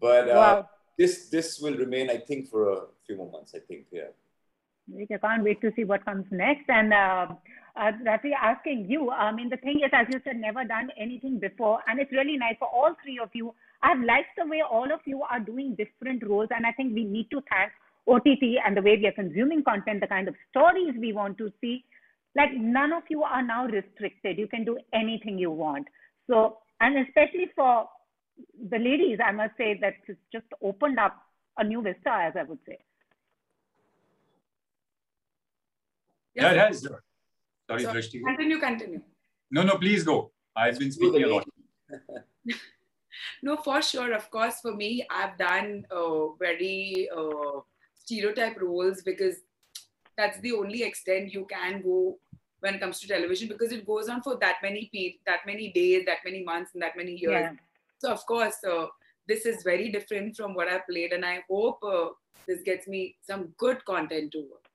But 0.00 0.30
uh, 0.30 0.34
wow. 0.34 0.68
This 0.98 1.28
this 1.28 1.58
will 1.60 1.76
remain, 1.76 2.10
I 2.10 2.18
think, 2.18 2.48
for 2.48 2.72
a 2.72 2.80
few 3.06 3.16
more 3.16 3.30
months. 3.30 3.54
I 3.54 3.60
think, 3.60 3.86
yeah. 3.90 4.12
I 4.92 5.18
can't 5.18 5.42
wait 5.42 5.60
to 5.62 5.72
see 5.74 5.84
what 5.84 6.04
comes 6.04 6.26
next. 6.30 6.68
And 6.68 6.92
uh, 6.92 7.26
uh, 7.76 7.92
Rafi, 8.06 8.32
asking 8.40 8.86
you, 8.88 9.10
I 9.10 9.32
mean, 9.32 9.48
the 9.48 9.56
thing 9.56 9.80
is, 9.84 9.90
as 9.92 10.06
you 10.12 10.20
said, 10.24 10.36
never 10.36 10.64
done 10.64 10.90
anything 10.98 11.38
before. 11.38 11.80
And 11.88 11.98
it's 11.98 12.12
really 12.12 12.36
nice 12.36 12.56
for 12.58 12.68
all 12.68 12.94
three 13.02 13.18
of 13.18 13.30
you. 13.32 13.54
I've 13.82 14.00
liked 14.00 14.36
the 14.36 14.46
way 14.46 14.62
all 14.62 14.92
of 14.92 15.00
you 15.06 15.22
are 15.22 15.40
doing 15.40 15.74
different 15.74 16.26
roles. 16.26 16.48
And 16.54 16.66
I 16.66 16.72
think 16.72 16.94
we 16.94 17.04
need 17.04 17.30
to 17.30 17.42
thank 17.50 17.72
OTT 18.06 18.60
and 18.64 18.76
the 18.76 18.82
way 18.82 18.96
we 18.96 19.06
are 19.06 19.12
consuming 19.12 19.64
content, 19.64 20.00
the 20.00 20.06
kind 20.06 20.28
of 20.28 20.34
stories 20.50 20.94
we 20.98 21.12
want 21.12 21.38
to 21.38 21.50
see, 21.60 21.84
like 22.36 22.52
none 22.54 22.92
of 22.92 23.02
you 23.08 23.22
are 23.22 23.42
now 23.42 23.66
restricted. 23.66 24.38
You 24.38 24.46
can 24.46 24.64
do 24.64 24.78
anything 24.92 25.38
you 25.38 25.50
want. 25.50 25.88
So, 26.28 26.58
and 26.80 26.98
especially 27.06 27.50
for 27.56 27.88
the 28.70 28.78
ladies, 28.78 29.18
I 29.24 29.32
must 29.32 29.56
say 29.56 29.78
that 29.80 29.94
it's 30.06 30.18
just 30.32 30.46
opened 30.62 30.98
up 30.98 31.16
a 31.58 31.64
new 31.64 31.82
vista, 31.82 32.10
as 32.10 32.34
I 32.36 32.42
would 32.42 32.58
say. 32.66 32.78
Yeah, 36.34 36.50
it 36.52 36.58
has. 36.58 36.80
Sorry, 37.68 37.82
So, 37.82 37.92
Drashti. 37.92 38.22
Continue, 38.24 38.58
continue. 38.58 39.00
No, 39.50 39.62
no, 39.62 39.76
please 39.78 40.02
go. 40.02 40.32
I've 40.56 40.78
been 40.78 40.92
speaking 40.92 41.24
a 41.24 41.26
lot. 41.28 41.48
No, 43.42 43.56
for 43.56 43.80
sure. 43.80 44.12
Of 44.12 44.30
course, 44.30 44.60
for 44.60 44.74
me, 44.74 45.06
I've 45.10 45.38
done 45.38 45.86
uh, 45.90 46.32
very 46.38 47.08
uh, 47.16 47.60
stereotype 47.94 48.60
roles 48.60 49.02
because 49.02 49.36
that's 50.16 50.38
the 50.40 50.52
only 50.52 50.82
extent 50.82 51.32
you 51.32 51.46
can 51.46 51.82
go 51.82 52.18
when 52.60 52.74
it 52.74 52.80
comes 52.80 53.00
to 53.00 53.08
television 53.08 53.48
because 53.48 53.70
it 53.70 53.86
goes 53.86 54.08
on 54.08 54.22
for 54.22 54.36
that 54.40 54.56
many 54.62 54.90
pe- 54.92 55.18
that 55.26 55.40
many 55.46 55.70
days, 55.70 56.04
that 56.06 56.18
many 56.24 56.42
months, 56.42 56.72
and 56.74 56.82
that 56.82 56.96
many 56.96 57.12
years. 57.12 57.32
Yeah. 57.32 57.52
So 58.04 58.12
of 58.12 58.26
course, 58.26 58.56
uh, 58.70 58.86
this 59.26 59.46
is 59.46 59.62
very 59.62 59.90
different 59.90 60.36
from 60.36 60.54
what 60.54 60.68
I 60.68 60.80
played, 60.88 61.12
and 61.12 61.24
I 61.24 61.42
hope 61.48 61.78
uh, 61.82 62.08
this 62.46 62.60
gets 62.62 62.86
me 62.86 63.16
some 63.22 63.54
good 63.56 63.82
content 63.86 64.32
to 64.32 64.40
work. 64.40 64.66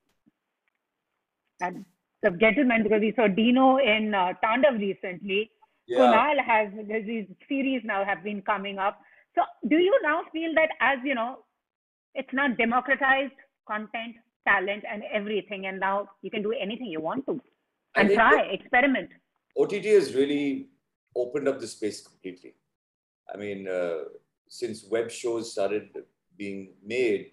And 1.61 1.85
the 2.23 2.31
gentleman, 2.31 2.81
because 2.81 3.01
we 3.01 3.13
saw 3.15 3.27
Dino 3.27 3.77
in 3.77 4.15
uh, 4.15 4.33
Tandav 4.43 4.79
recently. 4.79 5.51
Yeah. 5.85 5.99
Kunal 5.99 6.43
has 6.43 6.69
these 7.05 7.27
series 7.47 7.83
now 7.83 8.03
have 8.03 8.23
been 8.23 8.41
coming 8.41 8.79
up. 8.79 8.99
So 9.35 9.41
do 9.67 9.77
you 9.77 9.99
now 10.01 10.21
feel 10.31 10.55
that 10.55 10.69
as 10.81 10.97
you 11.03 11.13
know, 11.13 11.45
it's 12.15 12.33
now 12.33 12.47
democratized 12.47 13.33
content, 13.67 14.15
talent, 14.47 14.85
and 14.91 15.03
everything, 15.13 15.67
and 15.67 15.79
now 15.79 16.09
you 16.23 16.31
can 16.31 16.41
do 16.41 16.51
anything 16.59 16.87
you 16.87 17.01
want 17.01 17.27
to 17.27 17.39
I 17.95 18.01
and 18.01 18.09
try, 18.11 18.35
that 18.37 18.53
experiment. 18.53 19.09
OTT 19.55 19.85
has 19.85 20.15
really 20.15 20.69
opened 21.15 21.47
up 21.47 21.59
the 21.59 21.67
space 21.67 22.01
completely. 22.01 22.53
I 23.33 23.37
mean, 23.37 23.67
uh, 23.67 24.05
since 24.47 24.85
web 24.85 25.11
shows 25.11 25.51
started 25.51 25.89
being 26.37 26.73
made, 26.83 27.31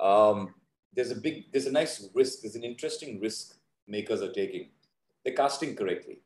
um, 0.00 0.54
there's 0.94 1.10
a 1.10 1.16
big, 1.16 1.50
there's 1.52 1.66
a 1.66 1.72
nice 1.72 2.08
risk, 2.14 2.40
there's 2.42 2.54
an 2.54 2.64
interesting 2.64 3.20
risk 3.20 3.56
makers 3.88 4.22
are 4.22 4.32
taking. 4.32 4.70
They're 5.24 5.34
casting 5.34 5.74
correctly. 5.74 6.20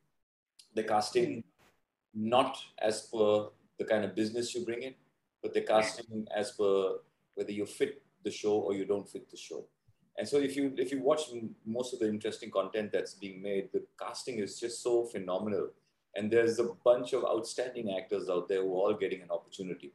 They're 0.75 0.85
casting 0.85 1.45
not 2.15 2.59
as 2.81 3.09
per 3.13 3.49
the 3.79 3.85
kind 3.85 4.05
of 4.05 4.15
business 4.15 4.55
you 4.55 4.65
bring 4.65 4.83
in, 4.83 4.95
but 5.43 5.55
they're 5.55 5.63
casting 5.63 6.27
as 6.35 6.53
per 6.53 6.99
whether 7.35 7.53
you 7.53 7.65
fit 7.65 8.03
the 8.25 8.31
show 8.31 8.55
or 8.55 8.75
you 8.75 8.85
don't 8.85 9.09
fit 9.09 9.31
the 9.31 9.37
show. 9.37 9.65
And 10.19 10.29
so 10.29 10.39
if 10.39 10.57
you 10.57 10.75
if 10.77 10.91
you 10.91 11.01
watch 11.01 11.23
m- 11.33 11.55
most 11.65 11.95
of 11.95 12.01
the 12.01 12.09
interesting 12.09 12.51
content 12.51 12.91
that's 12.93 13.15
being 13.15 13.41
made, 13.41 13.71
the 13.73 13.85
casting 13.99 14.39
is 14.39 14.59
just 14.59 14.83
so 14.83 15.05
phenomenal. 15.05 15.69
And 16.19 16.33
there's 16.33 16.59
a 16.59 16.65
bunch 16.85 17.13
of 17.13 17.25
outstanding 17.25 17.95
actors 17.97 18.29
out 18.29 18.49
there 18.49 18.63
who 18.63 18.73
are 18.75 18.89
all 18.89 18.95
getting 18.95 19.23
an 19.23 19.31
opportunity, 19.31 19.93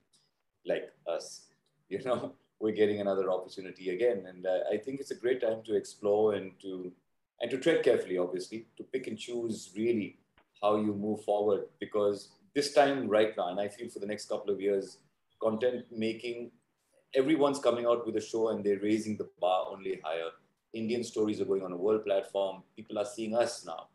like 0.65 0.91
us. 1.05 1.47
You 1.89 2.01
know, 2.05 2.33
we're 2.59 2.71
getting 2.71 3.01
another 3.01 3.29
opportunity 3.29 3.89
again, 3.89 4.25
and 4.27 4.47
uh, 4.47 4.59
I 4.73 4.77
think 4.77 4.99
it's 4.99 5.11
a 5.11 5.15
great 5.23 5.41
time 5.41 5.61
to 5.65 5.75
explore 5.75 6.33
and 6.33 6.53
to 6.61 6.91
and 7.41 7.51
to 7.51 7.57
tread 7.57 7.83
carefully, 7.83 8.17
obviously, 8.17 8.65
to 8.77 8.83
pick 8.83 9.05
and 9.07 9.19
choose 9.19 9.71
really 9.75 10.17
how 10.61 10.77
you 10.77 10.95
move 10.95 11.23
forward. 11.23 11.65
Because 11.79 12.29
this 12.55 12.73
time, 12.73 13.09
right 13.09 13.37
now, 13.37 13.49
and 13.49 13.59
I 13.59 13.67
feel 13.67 13.89
for 13.89 13.99
the 13.99 14.07
next 14.07 14.29
couple 14.29 14.51
of 14.51 14.61
years, 14.61 14.97
content 15.41 15.85
making 15.91 16.51
everyone's 17.13 17.59
coming 17.59 17.85
out 17.85 18.07
with 18.07 18.15
a 18.15 18.21
show 18.21 18.49
and 18.49 18.63
they're 18.63 18.79
raising 18.79 19.17
the 19.17 19.29
bar 19.39 19.67
only 19.69 19.99
higher. 20.03 20.31
Indian 20.71 21.03
stories 21.03 21.41
are 21.41 21.45
going 21.45 21.63
on 21.63 21.73
a 21.73 21.77
world 21.85 22.05
platform. 22.05 22.63
People 22.75 22.97
are 22.97 23.05
seeing 23.05 23.35
us 23.35 23.65
now. 23.65 23.87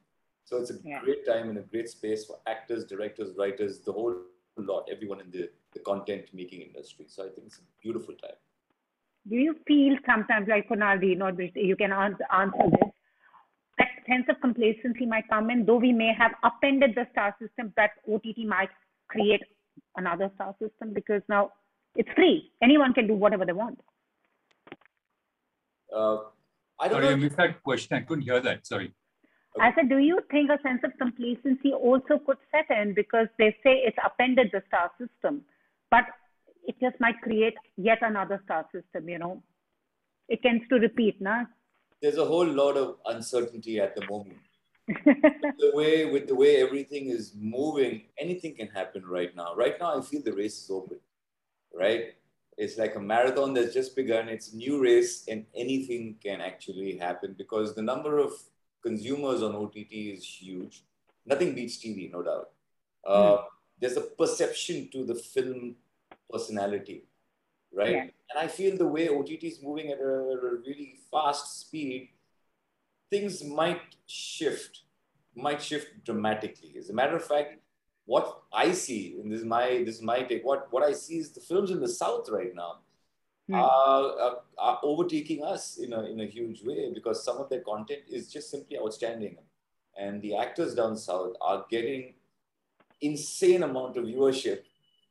So 0.48 0.56
it's 0.56 0.70
a 0.70 0.78
Yeah. 0.82 1.00
great 1.04 1.26
time 1.26 1.50
and 1.50 1.58
a 1.58 1.62
great 1.72 1.90
space 1.90 2.24
for 2.24 2.36
actors, 2.46 2.86
directors, 2.86 3.36
writers, 3.36 3.80
the 3.80 3.92
whole 3.92 4.14
lot, 4.56 4.88
everyone 4.90 5.20
in 5.20 5.30
the, 5.30 5.50
the 5.72 5.80
content 5.80 6.32
making 6.32 6.62
industry. 6.62 7.04
So 7.06 7.26
I 7.26 7.28
think 7.28 7.48
it's 7.48 7.58
a 7.58 7.66
beautiful 7.82 8.14
time. 8.14 8.38
Do 9.28 9.36
you 9.36 9.54
feel 9.66 9.98
sometimes, 10.06 10.48
like 10.48 10.68
Kunal, 10.70 11.06
you 11.06 11.16
know, 11.16 11.30
this- 11.30 11.54
you 11.54 11.76
can 11.76 11.92
answer, 11.92 12.24
answer 12.32 12.70
this, 12.76 12.90
that 13.76 13.90
sense 14.06 14.26
of 14.30 14.40
complacency 14.40 15.04
might 15.04 15.28
come 15.28 15.50
in, 15.50 15.66
though 15.66 15.76
we 15.76 15.92
may 15.92 16.14
have 16.14 16.32
upended 16.42 16.94
the 16.94 17.06
star 17.12 17.36
system, 17.38 17.74
that 17.76 17.90
OTT 18.08 18.46
might 18.46 18.70
create 19.08 19.42
another 19.96 20.30
star 20.34 20.56
system 20.58 20.94
because 20.94 21.22
now 21.28 21.52
it's 21.94 22.10
free. 22.12 22.50
Anyone 22.62 22.94
can 22.94 23.06
do 23.06 23.14
whatever 23.14 23.44
they 23.44 23.52
want. 23.52 23.78
Uh, 25.94 26.16
I 26.80 26.88
don't 26.88 27.02
Sorry, 27.02 27.08
I 27.08 27.14
missed 27.16 27.36
that 27.36 27.62
question. 27.62 27.96
I 27.98 28.00
couldn't 28.00 28.22
hear 28.24 28.40
that. 28.40 28.66
Sorry. 28.66 28.94
I 29.60 29.74
said, 29.74 29.88
do 29.88 29.98
you 29.98 30.20
think 30.30 30.50
a 30.50 30.60
sense 30.62 30.80
of 30.84 30.92
complacency 30.98 31.72
also 31.72 32.18
could 32.18 32.38
set 32.50 32.70
in 32.76 32.94
because 32.94 33.28
they 33.38 33.50
say 33.62 33.82
it's 33.84 33.96
upended 34.04 34.50
the 34.52 34.62
star 34.68 34.90
system, 34.98 35.42
but 35.90 36.04
it 36.66 36.76
just 36.80 37.00
might 37.00 37.20
create 37.22 37.54
yet 37.76 37.98
another 38.02 38.40
star 38.44 38.66
system, 38.72 39.08
you 39.08 39.18
know? 39.18 39.42
It 40.28 40.42
tends 40.42 40.68
to 40.68 40.76
repeat, 40.76 41.20
na? 41.20 41.44
There's 42.02 42.18
a 42.18 42.24
whole 42.24 42.46
lot 42.46 42.76
of 42.76 42.96
uncertainty 43.06 43.80
at 43.80 43.96
the 43.96 44.06
moment. 44.06 44.38
the 45.04 45.72
way 45.74 46.06
with 46.06 46.28
the 46.28 46.34
way 46.34 46.62
everything 46.62 47.10
is 47.10 47.34
moving, 47.38 48.02
anything 48.18 48.54
can 48.54 48.68
happen 48.68 49.04
right 49.04 49.34
now. 49.34 49.54
Right 49.54 49.78
now, 49.80 49.98
I 49.98 50.02
feel 50.02 50.22
the 50.22 50.32
race 50.32 50.62
is 50.62 50.70
open. 50.70 50.98
Right? 51.74 52.14
It's 52.56 52.76
like 52.76 52.96
a 52.96 53.00
marathon 53.00 53.54
that's 53.54 53.72
just 53.72 53.94
begun. 53.94 54.28
It's 54.28 54.52
a 54.52 54.56
new 54.56 54.82
race, 54.82 55.24
and 55.28 55.46
anything 55.54 56.16
can 56.22 56.40
actually 56.40 56.96
happen 56.96 57.34
because 57.36 57.74
the 57.74 57.82
number 57.82 58.18
of 58.18 58.32
consumers 58.82 59.42
on 59.42 59.54
OTT 59.54 59.92
is 59.92 60.24
huge. 60.24 60.82
Nothing 61.26 61.54
beats 61.54 61.76
TV, 61.76 62.10
no 62.10 62.22
doubt. 62.22 62.50
Uh, 63.06 63.42
There's 63.80 63.96
a 63.96 64.02
perception 64.02 64.88
to 64.92 65.04
the 65.04 65.14
film 65.14 65.76
personality, 66.30 67.04
right? 67.72 67.92
Yeah. 67.92 68.02
And 68.02 68.38
I 68.38 68.48
feel 68.48 68.76
the 68.76 68.86
way 68.86 69.08
OTT 69.08 69.44
is 69.44 69.62
moving 69.62 69.90
at 69.90 69.98
a, 69.98 70.32
at 70.32 70.44
a 70.44 70.56
really 70.66 70.96
fast 71.10 71.60
speed, 71.60 72.10
things 73.10 73.44
might 73.44 73.80
shift, 74.06 74.82
might 75.34 75.62
shift 75.62 76.04
dramatically. 76.04 76.74
As 76.78 76.90
a 76.90 76.92
matter 76.92 77.16
of 77.16 77.24
fact, 77.24 77.60
what 78.04 78.42
I 78.52 78.72
see, 78.72 79.16
and 79.20 79.30
this 79.30 79.40
is 79.40 79.46
my 79.46 79.82
this 79.84 79.96
is 79.96 80.02
my 80.02 80.22
take, 80.22 80.44
what, 80.44 80.72
what 80.72 80.82
I 80.82 80.92
see 80.92 81.18
is 81.18 81.30
the 81.30 81.40
films 81.40 81.70
in 81.70 81.80
the 81.80 81.88
South 81.88 82.28
right 82.30 82.54
now 82.54 82.78
Hmm. 83.48 83.54
are, 83.54 84.20
are, 84.20 84.36
are 84.58 84.78
overtaking 84.82 85.42
us 85.42 85.78
in 85.78 85.94
a, 85.94 86.02
in 86.02 86.20
a 86.20 86.26
huge 86.26 86.62
way 86.62 86.92
because 86.92 87.24
some 87.24 87.38
of 87.38 87.48
their 87.48 87.60
content 87.60 88.02
is 88.10 88.30
just 88.30 88.50
simply 88.50 88.78
outstanding. 88.78 89.38
And 89.98 90.20
the 90.20 90.36
actors 90.36 90.74
down 90.74 90.98
south 90.98 91.34
are 91.40 91.64
getting 91.70 92.14
insane 93.00 93.62
amount 93.62 93.96
of 93.96 94.04
viewership. 94.04 94.60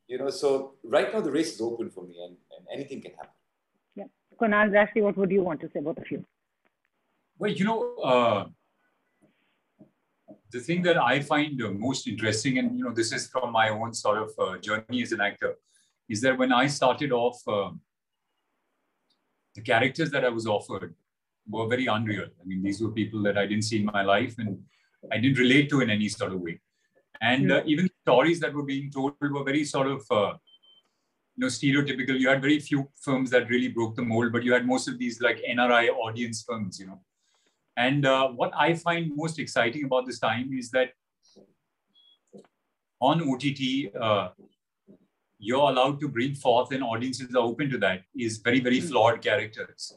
You 0.06 0.18
know, 0.18 0.30
so 0.30 0.74
right 0.84 1.12
now 1.12 1.20
the 1.20 1.32
race 1.32 1.54
is 1.54 1.60
open 1.60 1.90
for 1.90 2.04
me 2.04 2.20
and, 2.22 2.36
and 2.56 2.66
anything 2.72 3.00
can 3.00 3.10
happen. 3.12 3.30
Yeah. 3.96 4.04
Kunal, 4.40 4.70
Drashti, 4.70 5.02
what 5.02 5.16
would 5.16 5.32
you 5.32 5.42
want 5.42 5.60
to 5.62 5.70
say, 5.72 5.80
both 5.80 5.98
of 5.98 6.08
you? 6.08 6.24
Well, 7.38 7.50
you 7.50 7.64
know, 7.64 7.94
uh, 7.96 8.46
the 10.52 10.60
thing 10.60 10.82
that 10.82 10.96
I 10.96 11.20
find 11.20 11.60
uh, 11.60 11.70
most 11.70 12.06
interesting, 12.06 12.58
and 12.58 12.78
you 12.78 12.84
know, 12.84 12.92
this 12.92 13.12
is 13.12 13.26
from 13.26 13.52
my 13.52 13.68
own 13.70 13.92
sort 13.94 14.18
of 14.18 14.30
uh, 14.38 14.58
journey 14.58 15.02
as 15.02 15.10
an 15.10 15.20
actor, 15.20 15.56
is 16.08 16.20
that 16.20 16.38
when 16.38 16.52
I 16.52 16.68
started 16.68 17.12
off, 17.12 17.40
uh, 17.46 17.70
the 19.58 19.64
characters 19.64 20.10
that 20.12 20.24
I 20.24 20.28
was 20.28 20.46
offered 20.46 20.94
were 21.48 21.66
very 21.66 21.86
unreal. 21.86 22.26
I 22.40 22.44
mean, 22.46 22.62
these 22.62 22.80
were 22.80 22.90
people 22.90 23.22
that 23.24 23.36
I 23.36 23.46
didn't 23.46 23.64
see 23.64 23.78
in 23.80 23.86
my 23.86 24.02
life, 24.02 24.34
and 24.38 24.58
I 25.12 25.18
didn't 25.18 25.38
relate 25.38 25.68
to 25.70 25.80
in 25.80 25.90
any 25.90 26.08
sort 26.08 26.32
of 26.32 26.40
way. 26.40 26.60
And 27.20 27.50
uh, 27.50 27.62
even 27.66 27.90
stories 28.02 28.38
that 28.40 28.54
were 28.54 28.62
being 28.62 28.90
told 28.90 29.14
were 29.20 29.44
very 29.44 29.64
sort 29.64 29.88
of, 29.88 30.02
uh, 30.10 30.34
you 31.34 31.42
know, 31.42 31.48
stereotypical. 31.48 32.18
You 32.18 32.28
had 32.28 32.40
very 32.40 32.60
few 32.60 32.88
films 33.04 33.30
that 33.30 33.48
really 33.48 33.68
broke 33.68 33.96
the 33.96 34.02
mold, 34.02 34.32
but 34.32 34.44
you 34.44 34.52
had 34.52 34.66
most 34.66 34.86
of 34.86 34.98
these 34.98 35.20
like 35.20 35.42
NRI 35.50 35.88
audience 35.88 36.44
films, 36.48 36.78
you 36.78 36.86
know. 36.86 37.00
And 37.76 38.06
uh, 38.06 38.28
what 38.28 38.52
I 38.56 38.74
find 38.74 39.10
most 39.16 39.38
exciting 39.38 39.84
about 39.84 40.06
this 40.06 40.20
time 40.20 40.52
is 40.52 40.70
that 40.70 40.90
on 43.00 43.22
OTT, 43.22 43.94
uh, 44.00 44.28
you're 45.38 45.70
allowed 45.70 46.00
to 46.00 46.08
bring 46.08 46.34
forth, 46.34 46.72
and 46.72 46.82
audiences 46.82 47.34
are 47.34 47.42
open 47.42 47.70
to 47.70 47.78
that, 47.78 48.02
is 48.16 48.38
very, 48.38 48.60
very 48.60 48.80
flawed 48.80 49.22
characters. 49.22 49.96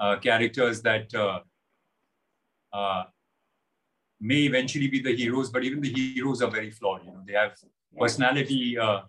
Uh, 0.00 0.16
characters 0.18 0.82
that 0.82 1.14
uh, 1.14 1.40
uh, 2.72 3.04
may 4.20 4.42
eventually 4.42 4.88
be 4.88 5.00
the 5.00 5.14
heroes, 5.14 5.50
but 5.50 5.64
even 5.64 5.80
the 5.80 5.90
heroes 5.90 6.42
are 6.42 6.50
very 6.50 6.70
flawed. 6.70 7.04
You 7.04 7.12
know, 7.12 7.22
they 7.26 7.34
have 7.34 7.52
personality 7.98 8.78
uh, 8.78 9.02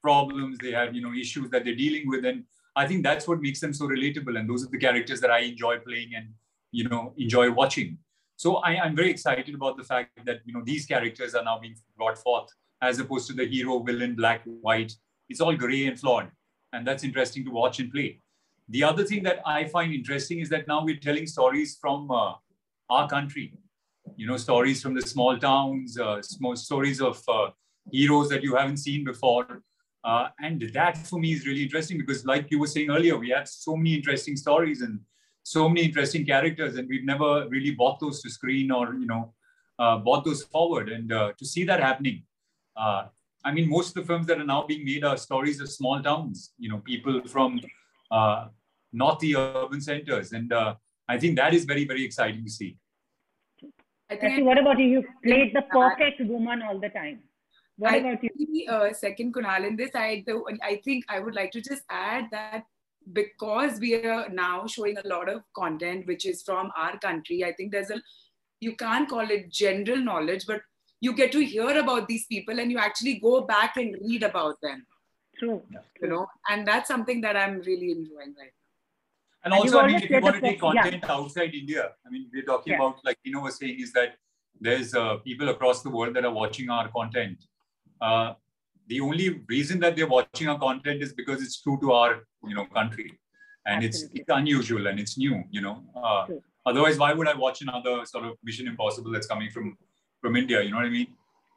problems, 0.00 0.58
they 0.58 0.72
have, 0.72 0.94
you 0.94 1.02
know, 1.02 1.12
issues 1.12 1.50
that 1.50 1.64
they're 1.64 1.76
dealing 1.76 2.08
with. 2.08 2.24
And 2.24 2.44
I 2.74 2.86
think 2.86 3.02
that's 3.02 3.28
what 3.28 3.40
makes 3.40 3.60
them 3.60 3.72
so 3.72 3.86
relatable. 3.86 4.38
And 4.38 4.48
those 4.48 4.64
are 4.64 4.70
the 4.70 4.78
characters 4.78 5.20
that 5.20 5.30
I 5.30 5.40
enjoy 5.40 5.78
playing 5.78 6.14
and 6.16 6.28
you 6.72 6.88
know 6.88 7.12
enjoy 7.16 7.50
watching 7.50 7.98
so 8.36 8.56
I, 8.56 8.70
i'm 8.82 8.96
very 8.96 9.10
excited 9.10 9.54
about 9.54 9.76
the 9.76 9.84
fact 9.84 10.24
that 10.24 10.40
you 10.44 10.52
know 10.52 10.62
these 10.64 10.86
characters 10.86 11.34
are 11.34 11.44
now 11.44 11.58
being 11.58 11.76
brought 11.96 12.18
forth 12.18 12.48
as 12.80 12.98
opposed 12.98 13.28
to 13.28 13.34
the 13.34 13.46
hero 13.46 13.78
villain 13.78 14.16
black 14.16 14.42
white 14.44 14.92
it's 15.32 15.42
all 15.46 15.56
gray 15.64 15.82
and 15.86 15.98
flawed 16.04 16.30
and 16.72 16.86
that's 16.86 17.04
interesting 17.04 17.44
to 17.44 17.50
watch 17.50 17.78
and 17.80 17.92
play. 17.92 18.20
The 18.68 18.84
other 18.84 19.04
thing 19.04 19.22
that 19.24 19.40
i 19.46 19.64
find 19.64 19.92
interesting 19.92 20.40
is 20.44 20.48
that 20.50 20.68
now 20.68 20.84
we're 20.84 21.02
telling 21.08 21.26
stories 21.26 21.76
from 21.80 22.10
uh, 22.10 22.34
our 22.90 23.08
country. 23.08 23.52
You 24.16 24.26
know 24.26 24.36
stories 24.36 24.82
from 24.82 24.94
the 24.94 25.02
small 25.02 25.38
towns 25.38 25.98
uh, 25.98 26.22
small 26.22 26.56
stories 26.56 27.00
of 27.00 27.22
uh, 27.28 27.50
heroes 27.90 28.28
that 28.30 28.42
you 28.42 28.56
haven't 28.56 28.78
seen 28.78 29.04
before. 29.04 29.62
Uh, 30.04 30.28
and 30.40 30.60
that 30.74 30.96
for 30.96 31.20
me 31.20 31.32
is 31.32 31.46
really 31.46 31.62
interesting 31.62 31.96
because, 31.96 32.24
like 32.26 32.50
you 32.50 32.58
were 32.58 32.66
saying 32.66 32.90
earlier, 32.90 33.16
we 33.16 33.30
have 33.30 33.46
so 33.48 33.76
many 33.76 33.94
interesting 33.94 34.36
stories 34.36 34.82
and 34.82 34.98
so 35.44 35.68
many 35.68 35.82
interesting 35.82 36.24
characters, 36.26 36.76
and 36.76 36.88
we've 36.88 37.04
never 37.04 37.48
really 37.48 37.70
brought 37.70 38.00
those 38.00 38.20
to 38.22 38.30
screen 38.30 38.72
or 38.72 38.94
you 38.94 39.06
know 39.06 39.32
uh, 39.78 39.98
brought 39.98 40.24
those 40.24 40.42
forward. 40.42 40.88
And 40.88 41.12
uh, 41.12 41.32
to 41.38 41.46
see 41.46 41.64
that 41.64 41.80
happening, 41.80 42.24
I 43.44 43.52
mean, 43.52 43.68
most 43.68 43.88
of 43.88 43.94
the 43.94 44.04
films 44.04 44.26
that 44.28 44.38
are 44.38 44.44
now 44.44 44.64
being 44.66 44.84
made 44.84 45.04
are 45.04 45.16
stories 45.16 45.60
of 45.60 45.70
small 45.70 46.02
towns. 46.02 46.52
You 46.58 46.70
know, 46.70 46.78
people 46.78 47.22
from 47.26 47.60
uh, 48.10 48.48
not 48.92 49.18
the 49.20 49.36
urban 49.36 49.80
centers, 49.80 50.32
and 50.32 50.52
uh, 50.52 50.74
I 51.08 51.18
think 51.18 51.36
that 51.36 51.54
is 51.54 51.64
very 51.64 51.84
very 51.84 52.04
exciting 52.04 52.44
to 52.44 52.50
see. 52.50 52.76
I 54.10 54.16
think 54.16 54.24
Actually, 54.24 54.42
what 54.44 54.58
about 54.58 54.78
you? 54.78 54.86
You 54.86 55.04
played 55.24 55.54
the 55.54 55.62
perfect 55.62 56.20
woman 56.20 56.62
all 56.62 56.78
the 56.78 56.90
time. 56.90 57.20
What 57.76 57.94
I 57.94 57.96
about 57.96 58.22
you? 58.22 58.66
Uh, 58.68 58.92
second 58.92 59.34
Kunal 59.34 59.66
in 59.66 59.76
this, 59.76 59.90
I 59.94 60.22
the, 60.26 60.42
I 60.62 60.80
think 60.84 61.04
I 61.08 61.18
would 61.18 61.34
like 61.34 61.50
to 61.52 61.60
just 61.60 61.82
add 61.90 62.28
that 62.30 62.64
because 63.12 63.80
we 63.80 63.94
are 63.94 64.28
now 64.28 64.66
showing 64.66 64.96
a 64.98 65.08
lot 65.08 65.28
of 65.28 65.42
content 65.56 66.06
which 66.06 66.26
is 66.26 66.42
from 66.42 66.70
our 66.76 66.98
country, 66.98 67.44
I 67.44 67.52
think 67.52 67.72
there's 67.72 67.90
a 67.90 68.00
you 68.60 68.76
can't 68.76 69.08
call 69.08 69.28
it 69.28 69.50
general 69.50 69.98
knowledge, 69.98 70.46
but 70.46 70.60
you 71.02 71.12
get 71.12 71.32
to 71.32 71.44
hear 71.44 71.78
about 71.78 72.08
these 72.08 72.24
people 72.26 72.58
and 72.58 72.70
you 72.70 72.78
actually 72.78 73.14
go 73.18 73.42
back 73.42 73.76
and 73.76 73.96
read 74.00 74.22
about 74.22 74.56
them. 74.62 74.86
True. 75.38 75.62
You 76.00 76.08
know, 76.08 76.26
and 76.48 76.66
that's 76.66 76.88
something 76.88 77.20
that 77.22 77.36
I'm 77.36 77.60
really 77.60 77.90
enjoying 77.90 78.34
right 78.38 78.52
now. 78.54 79.44
And 79.44 79.54
also, 79.54 79.80
I 79.80 79.88
mean, 79.88 79.96
if 79.96 80.08
you 80.08 80.20
want 80.20 80.36
to 80.36 80.40
take 80.40 80.60
content 80.60 81.02
yeah. 81.02 81.12
outside 81.12 81.52
India, 81.52 81.90
I 82.06 82.10
mean, 82.10 82.30
we're 82.32 82.44
talking 82.44 82.72
yeah. 82.72 82.78
about, 82.78 83.04
like 83.04 83.18
you 83.24 83.32
Dino 83.32 83.44
was 83.44 83.56
saying, 83.56 83.80
is 83.80 83.92
that 83.92 84.14
there's 84.60 84.94
uh, 84.94 85.16
people 85.16 85.48
across 85.48 85.82
the 85.82 85.90
world 85.90 86.14
that 86.14 86.24
are 86.24 86.32
watching 86.32 86.70
our 86.70 86.88
content 86.88 87.38
uh, 88.02 88.34
the 88.88 89.00
only 89.00 89.40
reason 89.48 89.78
that 89.80 89.96
they're 89.96 90.08
watching 90.08 90.48
our 90.48 90.58
content 90.58 91.02
is 91.02 91.12
because 91.12 91.40
it's 91.40 91.62
true 91.62 91.78
to 91.80 91.92
our 91.92 92.24
you 92.44 92.54
know 92.54 92.66
country 92.66 93.10
and 93.66 93.84
it's, 93.84 94.02
it's 94.12 94.28
unusual 94.28 94.88
and 94.88 94.98
it's 94.98 95.16
new 95.16 95.42
you 95.50 95.60
know 95.60 95.82
uh, 95.94 96.26
otherwise 96.66 96.98
why 96.98 97.12
would 97.12 97.28
i 97.28 97.34
watch 97.34 97.62
another 97.62 98.04
sort 98.04 98.24
of 98.24 98.32
mission 98.42 98.66
impossible 98.66 99.12
that's 99.12 99.28
coming 99.28 99.50
from 99.50 99.76
from 100.21 100.35
india 100.35 100.61
you 100.61 100.71
know 100.71 100.77
what 100.77 100.85
i 100.85 100.89
mean 100.89 101.07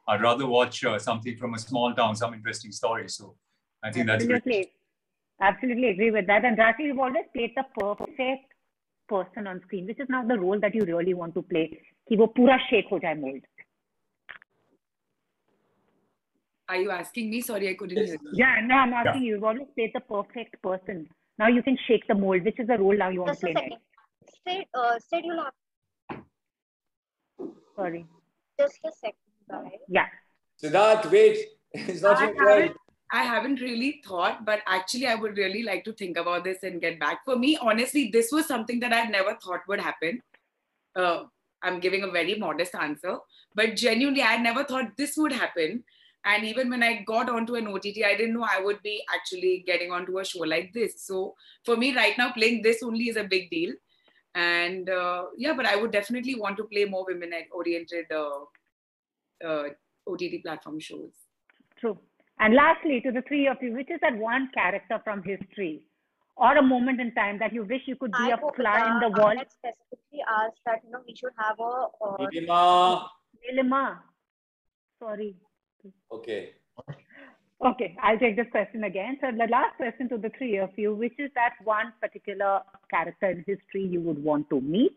i'd 0.09 0.21
rather 0.21 0.47
watch 0.47 0.83
uh, 0.85 0.97
something 0.99 1.37
from 1.37 1.53
a 1.53 1.59
small 1.59 1.93
town 1.93 2.15
some 2.15 2.33
interesting 2.33 2.71
story 2.71 3.07
so 3.07 3.35
i 3.83 3.91
think 3.91 4.09
absolutely. 4.09 4.59
that's 4.59 5.51
absolutely 5.51 5.89
agree 5.89 6.11
with 6.11 6.27
that 6.27 6.45
and 6.45 6.57
Rashi, 6.57 6.85
you've 6.87 6.99
always 6.99 7.25
played 7.35 7.53
the 7.55 7.65
perfect 7.79 8.53
person 9.09 9.47
on 9.47 9.61
screen 9.61 9.85
which 9.85 9.99
is 9.99 10.09
now 10.09 10.23
the 10.25 10.37
role 10.39 10.59
that 10.59 10.75
you 10.75 10.83
really 10.85 11.13
want 11.13 11.35
to 11.35 11.41
play 11.53 11.69
कि 12.09 12.15
वो 12.17 12.25
पूरा 12.37 12.57
shake 12.67 12.87
हो 12.91 12.97
जाए 12.99 13.15
mold 13.19 13.41
are 16.71 16.81
you 16.81 16.91
asking 16.91 17.29
me? 17.29 17.41
Sorry, 17.41 17.69
I 17.69 17.73
couldn't 17.73 17.97
hear 17.97 18.13
you. 18.13 18.31
Yeah, 18.33 18.61
no, 18.65 18.75
I'm 18.75 18.93
asking 18.93 19.23
yeah. 19.23 19.27
you. 19.27 19.35
You've 19.35 19.43
always 19.43 19.67
played 19.75 19.91
the 19.93 19.99
perfect 19.99 20.61
person. 20.63 21.09
Now 21.37 21.47
you 21.49 21.61
can 21.61 21.77
shake 21.85 22.07
the 22.07 22.15
mold. 22.15 22.45
Which 22.45 22.59
is 22.59 22.67
the 22.67 22.77
role 22.77 22.97
now 22.97 23.09
you 23.09 23.21
want 23.21 23.31
Just 23.31 23.41
to 23.41 23.47
play 23.47 23.53
next? 23.53 23.83
Say, 24.47 24.65
uh, 24.73 24.97
say 24.99 25.21
you 25.21 25.37
have. 25.37 26.23
Sorry. 27.75 28.05
Just 28.58 28.78
a 28.84 28.92
second, 28.92 29.16
guys. 29.50 29.80
Yeah. 29.88 30.06
Siddharth, 30.62 31.10
wait. 31.10 31.38
It's 31.72 32.02
not 32.02 32.18
I 32.18 32.26
your 32.26 32.34
turn. 32.34 32.74
I 33.12 33.22
haven't 33.22 33.60
really 33.60 34.02
thought, 34.04 34.44
but 34.44 34.60
actually, 34.66 35.06
I 35.06 35.14
would 35.14 35.36
really 35.36 35.62
like 35.62 35.84
to 35.84 35.92
think 35.92 36.16
about 36.16 36.42
this 36.44 36.62
and 36.62 36.80
get 36.80 36.98
back. 36.98 37.24
For 37.24 37.36
me, 37.36 37.56
honestly, 37.60 38.10
this 38.12 38.32
was 38.32 38.46
something 38.46 38.80
that 38.80 38.92
I 38.92 39.04
never 39.04 39.36
thought 39.42 39.60
would 39.68 39.80
happen. 39.80 40.22
Uh, 40.94 41.24
I'm 41.62 41.78
giving 41.80 42.02
a 42.02 42.10
very 42.10 42.34
modest 42.34 42.74
answer, 42.74 43.18
but 43.54 43.76
genuinely, 43.76 44.22
I 44.22 44.38
never 44.38 44.64
thought 44.64 44.96
this 44.96 45.16
would 45.16 45.32
happen. 45.32 45.84
And 46.24 46.44
even 46.44 46.68
when 46.68 46.82
I 46.82 47.04
got 47.06 47.30
onto 47.30 47.54
an 47.54 47.68
OTT, 47.68 48.02
I 48.04 48.16
didn't 48.16 48.34
know 48.34 48.46
I 48.50 48.60
would 48.60 48.82
be 48.82 49.00
actually 49.14 49.62
getting 49.64 49.92
onto 49.92 50.18
a 50.18 50.24
show 50.24 50.40
like 50.40 50.72
this. 50.72 51.02
So 51.04 51.34
for 51.64 51.76
me, 51.76 51.94
right 51.94 52.18
now, 52.18 52.32
playing 52.32 52.62
this 52.62 52.82
only 52.82 53.08
is 53.08 53.16
a 53.16 53.24
big 53.24 53.48
deal. 53.50 53.72
And 54.36 54.90
uh, 54.90 55.24
yeah, 55.38 55.54
but 55.56 55.64
I 55.64 55.76
would 55.76 55.90
definitely 55.90 56.34
want 56.38 56.58
to 56.58 56.64
play 56.64 56.84
more 56.84 57.06
women 57.08 57.30
oriented 57.50 58.04
uh, 58.12 58.40
uh, 59.42 59.68
OTT 60.06 60.42
platform 60.42 60.78
shows. 60.78 61.10
True. 61.80 61.98
And 62.38 62.54
lastly, 62.54 63.00
to 63.00 63.12
the 63.12 63.22
three 63.26 63.48
of 63.48 63.56
you, 63.62 63.72
which 63.72 63.90
is 63.90 63.98
that 64.02 64.14
one 64.18 64.50
character 64.52 65.00
from 65.02 65.22
history 65.22 65.80
or 66.36 66.54
a 66.58 66.62
moment 66.62 67.00
in 67.00 67.14
time 67.14 67.38
that 67.38 67.54
you 67.54 67.64
wish 67.64 67.80
you 67.86 67.96
could 67.96 68.12
be 68.12 68.30
I 68.30 68.34
a 68.34 68.52
fly 68.54 68.86
in 68.86 69.00
the 69.00 69.18
wall? 69.18 69.30
I 69.30 69.44
specifically 69.48 70.20
asked 70.28 70.60
that 70.66 70.80
you 70.84 70.90
know 70.90 71.00
we 71.06 71.16
should 71.16 71.32
have 71.38 71.58
a. 71.58 71.86
Uh, 72.04 72.16
Nilima. 72.18 73.08
Nilima. 73.40 73.98
Sorry. 74.98 75.34
Okay. 76.12 76.50
Okay, 77.64 77.96
I'll 78.02 78.18
take 78.18 78.36
this 78.36 78.46
question 78.50 78.84
again. 78.84 79.16
So 79.20 79.30
the 79.30 79.48
last 79.50 79.76
question 79.76 80.08
to 80.10 80.18
the 80.18 80.30
three 80.36 80.58
of 80.58 80.70
you, 80.76 80.94
which 80.94 81.14
is 81.18 81.30
that 81.34 81.54
one 81.64 81.92
particular 82.00 82.60
character 82.90 83.30
in 83.30 83.44
history 83.46 83.86
you 83.86 84.00
would 84.02 84.22
want 84.22 84.50
to 84.50 84.60
meet, 84.60 84.96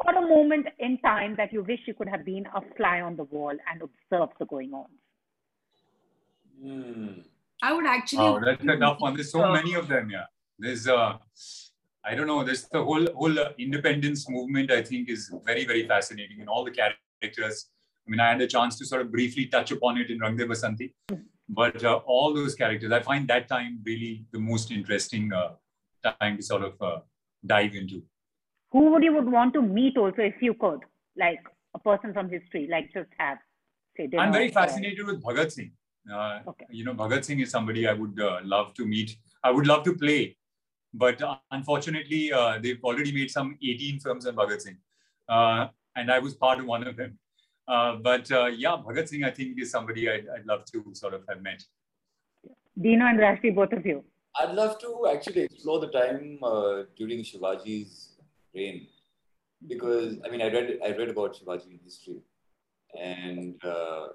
or 0.00 0.12
a 0.12 0.20
moment 0.20 0.66
in 0.80 0.98
time 0.98 1.36
that 1.36 1.52
you 1.52 1.62
wish 1.62 1.80
you 1.86 1.94
could 1.94 2.08
have 2.08 2.24
been 2.24 2.44
a 2.54 2.60
fly 2.76 3.00
on 3.00 3.16
the 3.16 3.22
wall 3.24 3.50
and 3.70 3.82
observed 3.82 4.32
the 4.40 4.46
going 4.46 4.72
on? 4.74 4.86
Hmm. 6.60 7.20
I 7.62 7.72
would 7.72 7.86
actually. 7.86 8.26
Oh, 8.26 8.40
that's 8.44 8.62
enough 8.62 9.00
one. 9.00 9.14
There's 9.14 9.30
so 9.30 9.52
many 9.52 9.74
of 9.74 9.86
them. 9.86 10.10
Yeah. 10.10 10.24
There's 10.58 10.88
uh, 10.88 11.18
I 12.04 12.16
don't 12.16 12.26
know. 12.26 12.42
There's 12.42 12.64
the 12.64 12.82
whole 12.82 13.06
whole 13.14 13.38
independence 13.58 14.28
movement. 14.28 14.72
I 14.72 14.82
think 14.82 15.08
is 15.08 15.32
very 15.44 15.64
very 15.64 15.86
fascinating, 15.86 16.40
and 16.40 16.48
all 16.48 16.64
the 16.64 16.72
characters 16.72 17.68
I 18.06 18.10
mean, 18.10 18.20
I 18.20 18.30
had 18.30 18.40
a 18.40 18.46
chance 18.46 18.76
to 18.78 18.84
sort 18.84 19.02
of 19.02 19.12
briefly 19.12 19.46
touch 19.46 19.70
upon 19.70 19.98
it 19.98 20.10
in 20.10 20.18
Rang 20.18 20.36
De 20.36 20.44
Basanti, 20.44 20.92
but 21.48 21.84
uh, 21.84 22.00
all 22.06 22.34
those 22.34 22.54
characters, 22.54 22.92
I 22.92 23.00
find 23.00 23.28
that 23.28 23.48
time 23.48 23.80
really 23.84 24.24
the 24.32 24.38
most 24.38 24.70
interesting 24.70 25.32
uh, 25.32 25.52
time 26.18 26.36
to 26.36 26.42
sort 26.42 26.62
of 26.62 26.80
uh, 26.80 27.00
dive 27.44 27.74
into. 27.74 28.02
Who 28.72 28.90
would 28.90 29.02
you 29.02 29.14
would 29.14 29.30
want 29.30 29.52
to 29.54 29.62
meet 29.62 29.96
also 29.96 30.22
if 30.22 30.40
you 30.40 30.54
could, 30.54 30.80
like 31.16 31.40
a 31.74 31.78
person 31.78 32.12
from 32.12 32.30
history, 32.30 32.68
like 32.70 32.92
just 32.94 33.10
have 33.18 33.38
say. 33.96 34.08
I'm 34.18 34.32
very 34.32 34.50
fascinated 34.50 35.06
with 35.06 35.22
Bhagat 35.22 35.52
Singh. 35.52 35.72
Uh, 36.10 36.40
okay. 36.48 36.66
You 36.70 36.84
know, 36.84 36.94
Bhagat 36.94 37.24
Singh 37.24 37.40
is 37.40 37.50
somebody 37.50 37.86
I 37.86 37.92
would 37.92 38.18
uh, 38.18 38.40
love 38.44 38.72
to 38.74 38.86
meet. 38.86 39.16
I 39.44 39.50
would 39.50 39.66
love 39.66 39.84
to 39.84 39.94
play, 39.94 40.36
but 40.94 41.20
uh, 41.20 41.36
unfortunately, 41.50 42.32
they've 42.62 42.82
already 42.82 43.12
made 43.12 43.30
some 43.30 43.58
18 43.62 44.00
films 44.00 44.26
on 44.26 44.36
Bhagat 44.36 44.62
Singh, 44.62 44.78
and 45.28 46.10
I 46.10 46.18
was 46.18 46.34
part 46.34 46.60
of 46.60 46.66
one 46.66 46.86
of 46.86 46.96
them. 46.96 47.18
Uh, 47.68 47.96
but 47.96 48.30
uh, 48.32 48.46
yeah, 48.46 48.70
Bhagat 48.70 49.08
Singh, 49.08 49.24
I 49.24 49.30
think, 49.30 49.60
is 49.60 49.70
somebody 49.70 50.08
I'd, 50.10 50.26
I'd, 50.34 50.46
love 50.46 50.64
to 50.72 50.84
sort 50.94 51.14
of 51.14 51.22
have 51.28 51.42
met. 51.42 51.62
Dino 52.80 53.06
and 53.06 53.18
Drashti, 53.18 53.54
both 53.54 53.72
of 53.72 53.86
you. 53.86 54.04
I'd 54.40 54.54
love 54.54 54.80
to 54.80 55.08
actually 55.12 55.42
explore 55.42 55.78
the 55.78 55.88
time 55.88 56.38
uh, 56.42 56.82
during 56.96 57.20
Shivaji's 57.20 58.16
reign, 58.54 58.86
because 59.68 60.16
I 60.24 60.30
mean, 60.30 60.42
I 60.42 60.48
read 60.48 60.78
I 60.84 60.88
read 60.88 61.10
about 61.10 61.36
Shivaji 61.36 61.70
in 61.70 61.80
history, 61.84 62.20
and 62.98 63.62
uh, 63.64 64.08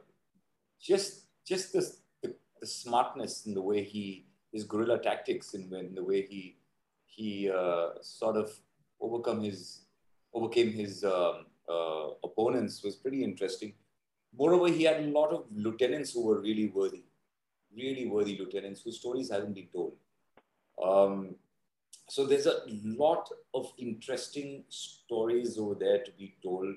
just 0.82 1.28
just 1.48 1.72
the, 1.72 1.90
the, 2.24 2.36
the 2.60 2.68
smartness 2.68 3.46
in 3.46 3.54
the 3.54 3.62
way 3.62 3.84
he 3.84 4.26
his 4.52 4.64
guerrilla 4.64 5.00
tactics 5.00 5.54
and 5.54 5.72
in, 5.72 5.86
in 5.88 5.96
the 5.96 6.04
way 6.04 6.24
he 6.24 6.58
he 7.06 7.50
uh, 7.50 7.90
sort 8.02 8.36
of 8.36 8.52
overcome 9.00 9.42
his 9.42 9.86
overcame 10.34 10.72
his 10.72 11.04
um, 11.04 11.46
uh, 11.70 12.10
opponents 12.24 12.84
was 12.84 12.96
pretty 12.96 13.24
interesting. 13.24 13.74
Moreover, 14.38 14.68
he 14.68 14.84
had 14.84 15.02
a 15.02 15.08
lot 15.08 15.32
of 15.32 15.46
lieutenants 15.52 16.14
who 16.14 16.26
were 16.26 16.42
really 16.42 16.68
worthy, 16.68 17.04
really 17.76 18.08
worthy 18.08 18.38
lieutenants 18.38 18.82
whose 18.82 19.00
stories 19.00 19.32
haven't 19.32 19.54
been 19.54 19.68
told. 19.74 19.94
Um, 20.84 21.36
so 22.10 22.26
there's 22.26 22.46
a 22.46 22.62
lot 22.68 23.30
of 23.54 23.72
interesting 23.78 24.64
stories 24.70 25.58
over 25.58 25.76
there 25.76 26.04
to 26.04 26.12
be 26.12 26.36
told 26.42 26.76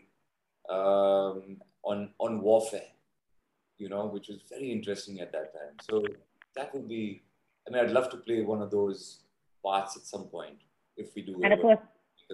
um, 0.68 1.58
on 1.82 2.10
on 2.18 2.40
warfare, 2.40 2.90
you 3.78 3.88
know, 3.88 4.06
which 4.06 4.28
was 4.28 4.40
very 4.48 4.70
interesting 4.70 5.20
at 5.20 5.32
that 5.32 5.52
time. 5.52 5.76
So 5.82 6.04
that 6.56 6.74
would 6.74 6.88
be. 6.88 7.22
I 7.66 7.72
mean, 7.72 7.84
I'd 7.84 7.92
love 7.92 8.10
to 8.10 8.16
play 8.16 8.42
one 8.42 8.62
of 8.62 8.70
those 8.70 9.20
parts 9.62 9.96
at 9.96 10.02
some 10.02 10.24
point 10.24 10.56
if 10.96 11.14
we 11.14 11.22
do. 11.22 11.40
And 11.42 11.52
of 11.52 11.60
course, 11.60 11.78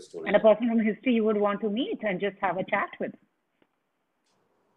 story. 0.02 0.26
And 0.26 0.36
a 0.36 0.40
person 0.40 0.68
from 0.68 0.80
history 0.80 1.14
you 1.14 1.24
would 1.24 1.36
want 1.36 1.60
to 1.62 1.70
meet 1.70 2.00
and 2.02 2.20
just 2.20 2.36
have 2.40 2.58
a 2.58 2.64
chat 2.64 2.90
with. 3.00 3.12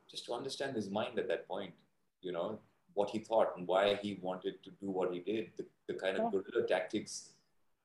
Just 0.09 0.25
to 0.25 0.33
understand 0.33 0.75
his 0.75 0.89
mind 0.89 1.19
at 1.19 1.27
that 1.27 1.47
point, 1.47 1.73
you 2.21 2.31
know, 2.31 2.59
what 2.93 3.09
he 3.09 3.19
thought 3.19 3.53
and 3.57 3.67
why 3.67 3.99
he 4.01 4.19
wanted 4.21 4.63
to 4.63 4.71
do 4.81 4.89
what 4.89 5.13
he 5.13 5.19
did, 5.19 5.51
the, 5.57 5.65
the 5.87 5.93
kind 5.93 6.17
of 6.17 6.31
guerrilla 6.31 6.67
tactics, 6.67 7.29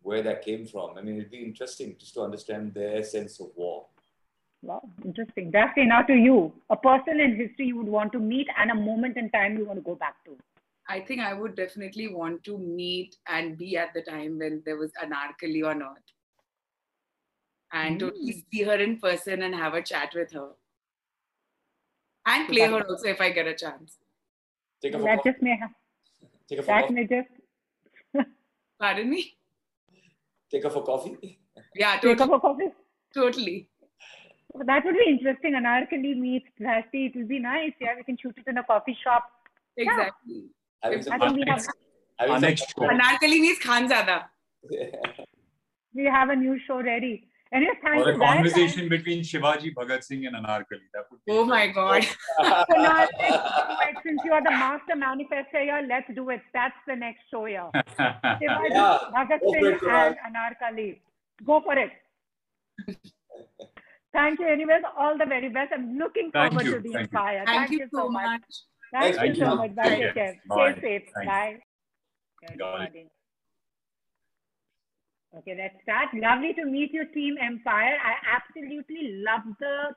where 0.03 0.23
that 0.23 0.45
came 0.45 0.67
from. 0.67 0.97
I 0.99 1.03
mean, 1.03 1.17
it'd 1.17 1.31
be 1.31 1.43
interesting 1.43 1.97
just 1.99 2.15
to 2.15 2.23
understand 2.23 2.75
their 2.75 3.03
sense 3.03 3.41
of 3.41 3.49
war. 3.55 3.87
Wow, 4.63 4.83
interesting. 5.05 5.51
Daphne, 5.51 5.87
now 5.87 6.03
to 6.03 6.15
you. 6.15 6.53
A 6.71 6.77
person 6.77 7.21
in 7.21 7.37
history 7.37 7.67
you 7.67 7.77
would 7.77 7.87
want 7.87 8.13
to 8.13 8.19
meet 8.19 8.49
and 8.59 8.71
a 8.71 8.75
moment 8.75 9.19
in 9.19 9.31
time 9.31 9.59
you 9.59 9.67
want 9.67 9.79
to 9.79 9.85
go 9.85 9.95
back 9.95 10.25
to. 10.25 10.37
I 10.89 11.01
think 11.01 11.21
I 11.21 11.35
would 11.35 11.55
definitely 11.55 12.09
want 12.09 12.45
to 12.45 12.59
meet 12.59 13.17
and 13.29 13.57
be 13.57 13.77
at 13.77 13.93
the 13.95 14.03
time 14.03 14.39
when 14.39 14.63
there 14.65 14.77
was 14.77 14.91
Anarkali 15.03 15.67
on 15.67 15.83
earth 15.83 16.14
and 17.75 18.01
mm. 18.01 18.15
to 18.15 18.33
see 18.51 18.63
her 18.63 18.77
in 18.87 18.99
person 18.99 19.43
and 19.43 19.55
have 19.55 19.75
a 19.75 19.83
chat 19.83 20.13
with 20.15 20.33
her. 20.33 20.51
And 22.27 22.49
play 22.49 22.67
her 22.67 22.83
also 22.89 23.09
if 23.09 23.21
I 23.21 23.31
get 23.31 23.47
a 23.47 23.55
chance. 23.55 23.99
Take 24.83 24.95
a 24.95 24.99
that 24.99 25.25
just 25.25 25.43
may 25.43 25.57
have 25.61 25.71
Take 26.49 26.59
her 26.59 26.63
for 26.63 26.69
That 26.69 26.83
coffee. 26.83 26.95
may 26.95 27.07
just 27.07 27.29
Pardon 28.81 29.11
me? 29.11 29.35
Take 30.51 30.63
her 30.63 30.71
for 30.71 30.83
coffee. 30.83 31.17
Yeah, 31.77 31.95
take 31.95 32.19
totally. 32.19 32.35
up 32.35 32.37
a 32.37 32.41
coffee. 32.41 32.69
totally. 33.13 33.69
That 34.67 34.85
would 34.85 34.95
be 34.95 35.07
interesting. 35.09 35.55
Anarkali 35.55 36.17
meets 36.17 36.47
Drashti. 36.61 37.07
It 37.07 37.17
will 37.17 37.27
be 37.27 37.41
nice. 37.41 37.73
Yeah, 37.81 37.95
we 37.97 38.05
can 38.05 38.17
shoot 38.17 38.35
it 38.37 38.49
in 38.49 38.59
a 38.59 38.63
coffee 38.65 38.97
shop. 39.03 39.25
Exactly. 39.77 40.45
Having 40.83 40.99
I 40.99 41.03
some, 41.03 41.21
think 41.21 41.37
we 41.37 41.45
have 41.49 41.67
Our 42.21 42.41
next 42.41 42.67
show. 42.69 42.87
Anarkali 42.87 43.41
means 43.41 43.59
Khanzada. 43.59 44.25
we 45.95 46.05
have 46.05 46.29
a 46.29 46.37
new 46.37 46.59
show 46.67 46.81
ready. 46.81 47.29
Anyway, 47.55 47.73
thank 47.85 48.05
Or 48.05 48.09
you 48.11 48.17
a 48.17 48.19
guys. 48.19 48.35
conversation 48.35 48.89
between 48.89 49.21
Shivaji, 49.23 49.73
Bhagat 49.75 50.03
Singh, 50.03 50.27
and 50.27 50.35
Anarkali. 50.35 50.87
That 50.93 51.05
would 51.11 51.21
be 51.25 51.33
Oh 51.33 51.45
my 51.45 51.69
God. 51.69 52.03
So 52.03 52.77
now 52.77 52.99
let's 52.99 53.13
do 53.19 53.29
it. 53.29 53.97
Since 54.05 54.23
you 54.25 54.33
are 54.33 54.43
the 54.43 54.51
master 54.51 54.97
manifestor 54.97 55.63
here, 55.63 55.81
let's 55.89 56.13
do 56.15 56.31
it. 56.31 56.41
That's 56.53 56.75
the 56.89 56.97
next 56.97 57.21
show 57.31 57.45
here. 57.45 57.71
Shivaji, 57.99 58.41
Yeah, 58.41 58.99
Bhagat 59.15 59.41
go 59.41 59.53
for 59.53 59.61
Singh 59.61 59.67
it, 59.75 59.81
Kunal. 59.81 60.17
and 60.27 60.35
Anarkali. 60.35 61.01
Go 61.47 61.61
for 61.61 61.79
it. 61.79 61.93
Thank 64.13 64.41
you. 64.41 64.49
Anyways, 64.49 64.83
all 64.99 65.17
the 65.17 65.27
very 65.27 65.49
best. 65.49 65.73
I'm 65.73 65.97
looking 65.97 66.31
Thank 66.33 66.53
forward 66.55 66.67
you. 66.67 66.75
to 66.77 66.81
the 66.81 66.93
Thank 66.93 67.13
you. 67.13 67.19
Inspire. 67.19 67.45
Thank 67.47 67.71
you 67.71 67.89
so 67.95 68.09
much. 68.09 68.43
Thank, 68.93 69.17
Thank 69.17 69.37
you 69.37 69.45
so 69.45 69.55
much. 69.57 69.75
Bye. 69.77 69.83
Take 69.89 69.99
Take 69.99 70.15
care. 70.15 70.15
care. 70.15 70.35
Bye. 70.49 70.73
Stay 70.73 70.81
safe. 70.81 71.03
Thanks. 71.15 71.27
Bye. 71.31 71.59
Good 72.49 72.59
Got 72.59 72.75
it. 72.75 72.79
morning. 72.79 73.09
Okay, 75.39 75.57
let's 75.59 75.75
start. 75.83 76.15
Lovely 76.15 76.55
to 76.55 76.65
meet 76.65 76.93
you, 76.93 77.05
Team 77.07 77.35
Empire. 77.43 77.99
I 77.99 78.15
absolutely 78.39 79.19
love 79.27 79.43
the 79.59 79.91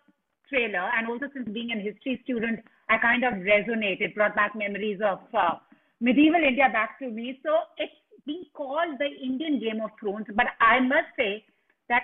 trailer, 0.50 0.90
and 0.98 1.08
also 1.08 1.28
since 1.34 1.48
being 1.50 1.72
a 1.72 1.80
history 1.80 2.20
student, 2.24 2.60
I 2.90 2.98
kind 2.98 3.24
of 3.24 3.34
resonated, 3.46 4.16
brought 4.16 4.36
back 4.36 4.56
memories 4.56 5.00
of 5.06 5.20
uh, 5.38 5.56
medieval 6.02 6.42
India 6.42 6.70
back 6.74 6.98
to 7.00 7.10
me. 7.12 7.40
So 7.44 7.52
it's 7.78 7.94
being 8.26 8.46
called 8.54 8.98
the 8.98 9.06
Indian 9.06 9.60
Game 9.60 9.80
of 9.84 9.92
Thrones, 10.00 10.26
but 10.34 10.48
I 10.60 10.80
must 10.80 11.14
say 11.16 11.46
that 11.90 12.02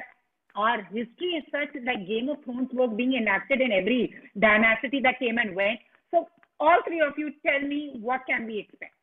our 0.55 0.83
history 0.83 1.41
is 1.41 1.43
such 1.49 1.73
like 1.83 2.07
Game 2.07 2.29
of 2.29 2.37
Thrones 2.43 2.69
was 2.71 2.93
being 2.95 3.15
enacted 3.15 3.61
in 3.61 3.71
every 3.71 4.13
dynasty 4.37 5.01
that 5.01 5.17
came 5.17 5.39
and 5.39 5.55
went. 5.55 5.79
So 6.11 6.27
all 6.59 6.77
three 6.85 7.01
of 7.01 7.13
you 7.17 7.31
tell 7.43 7.67
me 7.67 7.97
what 7.99 8.21
can 8.29 8.45
we 8.45 8.59
expect? 8.59 8.93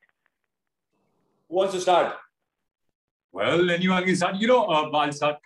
Who 1.49 1.57
wants 1.57 1.75
to 1.75 1.81
start? 1.81 2.15
Well, 3.33 3.71
anyone 3.71 4.05
can 4.05 4.17
start. 4.17 4.37
You 4.37 4.49
know, 4.49 4.65
uh, 4.65 4.91
I'll 4.91 5.13
start. 5.13 5.39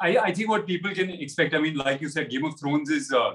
I, 0.00 0.18
I 0.18 0.32
think 0.32 0.48
what 0.48 0.66
people 0.66 0.92
can 0.94 1.10
expect, 1.10 1.54
I 1.54 1.58
mean, 1.58 1.76
like 1.76 2.00
you 2.00 2.08
said, 2.08 2.30
Game 2.30 2.44
of 2.44 2.58
Thrones 2.58 2.90
is, 2.90 3.12
uh, 3.12 3.34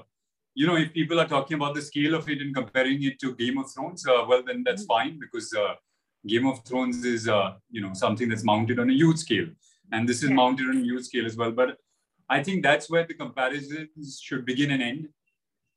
you 0.54 0.66
know, 0.66 0.76
if 0.76 0.92
people 0.92 1.20
are 1.20 1.26
talking 1.26 1.56
about 1.56 1.74
the 1.74 1.82
scale 1.82 2.14
of 2.14 2.28
it 2.28 2.40
and 2.40 2.54
comparing 2.54 3.02
it 3.02 3.18
to 3.20 3.34
Game 3.34 3.58
of 3.58 3.70
Thrones, 3.72 4.06
uh, 4.06 4.24
well, 4.28 4.42
then 4.46 4.62
that's 4.64 4.84
fine 4.84 5.18
because 5.18 5.52
uh, 5.54 5.74
Game 6.26 6.46
of 6.46 6.62
Thrones 6.64 7.04
is, 7.04 7.26
uh, 7.28 7.54
you 7.70 7.80
know, 7.80 7.92
something 7.94 8.28
that's 8.28 8.44
mounted 8.44 8.78
on 8.78 8.90
a 8.90 8.92
huge 8.92 9.18
scale. 9.18 9.46
And 9.92 10.08
this 10.08 10.22
is 10.22 10.30
mounted 10.30 10.68
on 10.68 10.78
a 10.78 10.84
huge 10.84 11.04
scale 11.04 11.26
as 11.26 11.36
well. 11.36 11.50
But 11.50 11.78
I 12.28 12.42
think 12.42 12.62
that's 12.62 12.88
where 12.90 13.06
the 13.06 13.14
comparisons 13.14 14.20
should 14.22 14.44
begin 14.44 14.70
and 14.70 14.82
end 14.82 15.08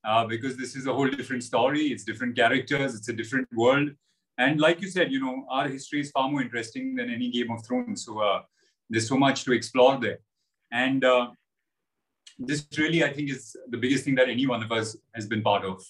uh, 0.06 0.26
because 0.26 0.58
this 0.58 0.76
is 0.76 0.88
a 0.88 0.94
whole 0.94 1.10
different 1.10 1.44
story. 1.44 1.88
It's 1.88 2.04
different 2.04 2.36
characters. 2.36 2.96
It's 2.96 3.10
a 3.10 3.14
different 3.14 3.48
world. 3.54 3.90
And 4.38 4.60
like 4.60 4.82
you 4.82 4.88
said, 4.88 5.12
you 5.12 5.20
know, 5.20 5.46
our 5.50 5.68
history 5.68 6.00
is 6.00 6.12
far 6.12 6.30
more 6.30 6.42
interesting 6.42 6.96
than 6.96 7.10
any 7.10 7.30
Game 7.32 7.52
of 7.52 7.66
Thrones. 7.66 8.06
So 8.06 8.20
uh, 8.20 8.42
there's 8.90 9.08
so 9.08 9.18
much 9.18 9.46
to 9.46 9.54
explore 9.54 10.00
there. 10.00 10.20
And 10.72 11.04
uh, 11.04 11.32
this 12.38 12.68
really, 12.78 13.04
I 13.04 13.12
think, 13.12 13.32
is 13.32 13.56
the 13.70 13.78
biggest 13.78 14.06
thing 14.06 14.16
that 14.16 14.30
any 14.30 14.46
one 14.46 14.62
of 14.62 14.72
us 14.72 14.96
has 15.16 15.26
been 15.26 15.42
part 15.42 15.66
of 15.66 15.84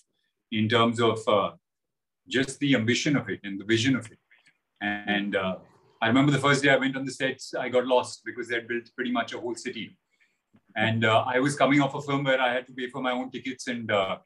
in 0.52 0.70
terms 0.70 1.02
of 1.02 1.20
uh, 1.28 1.52
just 2.28 2.60
the 2.60 2.76
ambition 2.76 3.18
of 3.18 3.30
it 3.30 3.42
and 3.44 3.60
the 3.60 3.66
vision 3.66 3.96
of 3.96 4.10
it. 4.10 4.20
And 4.80 5.36
uh, 5.36 5.58
I 6.02 6.08
remember 6.08 6.32
the 6.32 6.40
first 6.40 6.64
day 6.64 6.70
I 6.70 6.78
went 6.78 6.96
on 6.96 7.04
the 7.04 7.12
sets, 7.12 7.54
I 7.54 7.68
got 7.68 7.86
lost 7.86 8.22
because 8.24 8.48
they 8.48 8.56
had 8.56 8.68
built 8.68 8.90
pretty 8.96 9.12
much 9.12 9.34
a 9.34 9.40
whole 9.40 9.56
city. 9.56 9.98
And 10.76 11.04
uh, 11.04 11.26
I 11.28 11.40
was 11.40 11.56
coming 11.56 11.82
off 11.82 11.96
a 11.96 12.02
film 12.02 12.24
where 12.24 12.40
I 12.40 12.54
had 12.54 12.68
to 12.68 12.74
pay 12.74 12.88
for 12.88 13.02
my 13.02 13.12
own 13.12 13.32
tickets 13.32 13.68
and 13.68 13.92
uh, 13.92 14.20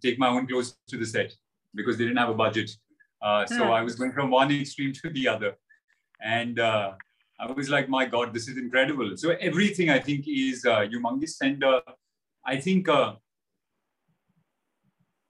take 0.00 0.18
my 0.18 0.28
own 0.28 0.46
clothes 0.46 0.76
to 0.88 0.96
the 0.96 1.04
set 1.04 1.34
because 1.74 1.98
they 1.98 2.04
didn't 2.04 2.18
have 2.18 2.28
a 2.28 2.34
budget. 2.34 2.70
Uh, 3.22 3.46
so 3.46 3.64
Hmm. 3.64 3.70
I 3.70 3.82
was 3.82 3.94
going 3.94 4.12
from 4.12 4.30
one 4.30 4.50
extreme 4.50 4.92
to 4.94 5.10
the 5.10 5.28
other. 5.28 5.56
And 6.20 6.58
uh, 6.58 6.92
I 7.38 7.52
was 7.52 7.68
like, 7.68 7.88
my 7.88 8.04
God, 8.06 8.32
this 8.34 8.48
is 8.48 8.56
incredible. 8.58 9.16
So 9.16 9.30
everything 9.30 9.90
I 9.90 9.98
think 9.98 10.26
is 10.26 10.64
uh, 10.64 10.80
humongous. 10.80 11.36
And 11.40 11.62
uh, 11.62 11.80
I 12.44 12.56
think, 12.56 12.88
uh, 12.88 13.14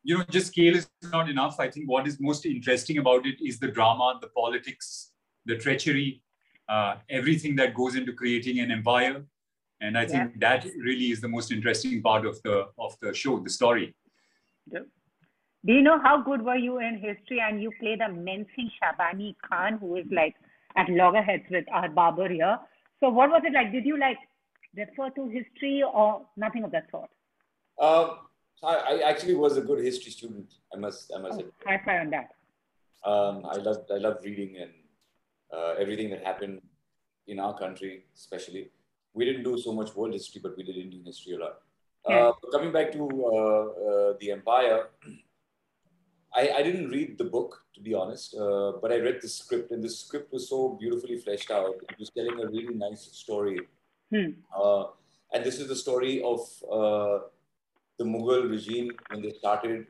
you 0.02 0.18
know, 0.18 0.24
just 0.30 0.48
scale 0.48 0.76
is 0.76 0.88
not 1.12 1.28
enough. 1.28 1.60
I 1.60 1.70
think 1.70 1.88
what 1.88 2.06
is 2.06 2.18
most 2.20 2.44
interesting 2.46 2.98
about 2.98 3.26
it 3.26 3.36
is 3.40 3.58
the 3.58 3.68
drama, 3.68 4.18
the 4.20 4.28
politics, 4.28 5.12
the 5.46 5.56
treachery, 5.56 6.22
uh, 6.68 6.96
everything 7.08 7.56
that 7.56 7.74
goes 7.74 7.94
into 7.94 8.12
creating 8.12 8.58
an 8.60 8.70
empire. 8.70 9.24
And 9.80 9.98
I 9.98 10.06
think 10.06 10.38
that 10.40 10.64
really 10.78 11.10
is 11.10 11.20
the 11.20 11.28
most 11.28 11.50
interesting 11.50 12.02
part 12.02 12.24
of 12.24 12.40
the 12.42 12.68
of 12.78 12.96
the 13.00 13.12
show, 13.12 13.40
the 13.40 13.50
story. 13.50 13.96
Do 15.64 15.72
you 15.72 15.82
know 15.82 15.98
how 16.00 16.20
good 16.22 16.42
were 16.42 16.56
you 16.56 16.78
in 16.78 16.94
history 16.98 17.40
and 17.40 17.62
you 17.62 17.70
played 17.78 18.00
a 18.00 18.08
mincing 18.12 18.70
Shaybani 18.82 19.36
Khan 19.48 19.78
who 19.78 19.96
is 19.96 20.06
like 20.10 20.34
at 20.76 20.88
loggerheads 20.88 21.44
with 21.50 21.64
our 21.72 21.88
barber 21.88 22.28
here. 22.28 22.58
So 23.00 23.10
what 23.10 23.30
was 23.30 23.42
it 23.44 23.52
like? 23.52 23.72
Did 23.72 23.84
you 23.84 23.98
like 23.98 24.18
refer 24.76 25.10
to 25.10 25.28
history 25.28 25.82
or 25.82 26.22
nothing 26.36 26.64
of 26.64 26.70
that 26.72 26.86
sort? 26.90 27.10
Um, 27.80 28.18
so 28.56 28.66
I, 28.66 28.74
I 28.74 29.08
actually 29.10 29.34
was 29.34 29.56
a 29.56 29.60
good 29.60 29.84
history 29.84 30.12
student. 30.12 30.52
I 30.74 30.78
must, 30.78 31.12
I 31.14 31.18
must 31.20 31.34
Oh, 31.34 31.40
admit. 31.40 31.54
high 31.66 31.80
five 31.84 32.00
on 32.02 32.10
that. 32.10 32.30
Um, 33.04 33.44
I 33.44 33.56
loved, 33.56 33.90
I 33.90 33.98
loved 33.98 34.24
reading 34.24 34.56
and 34.58 34.70
uh, 35.52 35.74
everything 35.78 36.10
that 36.10 36.24
happened 36.24 36.60
in 37.26 37.38
our 37.40 37.56
country, 37.58 38.04
especially. 38.16 38.70
We 39.14 39.24
didn't 39.24 39.42
do 39.42 39.58
so 39.58 39.72
much 39.72 39.94
world 39.94 40.14
history, 40.14 40.40
but 40.42 40.56
we 40.56 40.62
did 40.62 40.76
Indian 40.76 41.04
history 41.04 41.34
a 41.34 41.38
lot. 41.38 41.58
Yeah. 42.08 42.28
Uh, 42.28 42.32
coming 42.50 42.72
back 42.72 42.92
to 42.92 43.02
uh, 43.04 43.36
uh, 43.36 44.14
the 44.20 44.30
Empire, 44.32 44.88
I, 46.34 46.50
I 46.58 46.62
didn't 46.62 46.88
read 46.90 47.18
the 47.18 47.24
book 47.24 47.62
to 47.74 47.80
be 47.80 47.94
honest, 47.94 48.34
uh, 48.34 48.72
but 48.80 48.92
I 48.92 48.98
read 48.98 49.18
the 49.22 49.28
script, 49.28 49.70
and 49.70 49.82
the 49.82 49.88
script 49.90 50.32
was 50.32 50.48
so 50.48 50.76
beautifully 50.80 51.18
fleshed 51.18 51.50
out. 51.50 51.74
It 51.90 51.98
was 51.98 52.10
telling 52.10 52.40
a 52.40 52.46
really 52.46 52.74
nice 52.74 53.02
story. 53.12 53.58
Hmm. 54.14 54.30
Uh, 54.54 54.84
and 55.32 55.44
this 55.44 55.58
is 55.58 55.68
the 55.68 55.76
story 55.76 56.22
of 56.22 56.40
uh, 56.70 57.24
the 57.98 58.04
Mughal 58.04 58.50
regime 58.50 58.90
when 59.10 59.22
they 59.22 59.32
started 59.32 59.86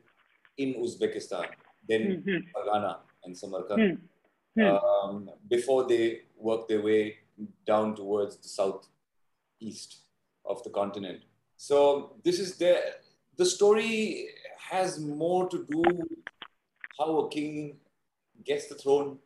in 0.57 0.75
Uzbekistan, 0.75 1.47
then. 1.87 2.23
Fergana 2.55 2.97
and 3.25 3.35
Samarkand, 3.37 3.99
Hmm. 4.55 4.61
Hmm. 4.61 4.75
um, 4.85 5.29
before 5.49 5.87
they 5.87 6.21
worked 6.37 6.69
their 6.69 6.81
way 6.81 7.17
down 7.65 7.95
towards 7.95 8.37
the 8.37 8.47
southeast 8.47 10.01
of 10.45 10.63
the 10.63 10.69
continent. 10.69 11.21
So 11.57 12.13
this 12.23 12.39
is 12.39 12.57
the 12.57 12.79
the 13.37 13.45
story 13.45 14.27
has 14.71 14.99
more 14.99 15.49
to 15.49 15.65
do 15.69 15.83
how 16.97 17.19
a 17.19 17.29
king 17.29 17.77
gets 18.45 18.67
the 18.67 18.75
throne, 18.75 19.17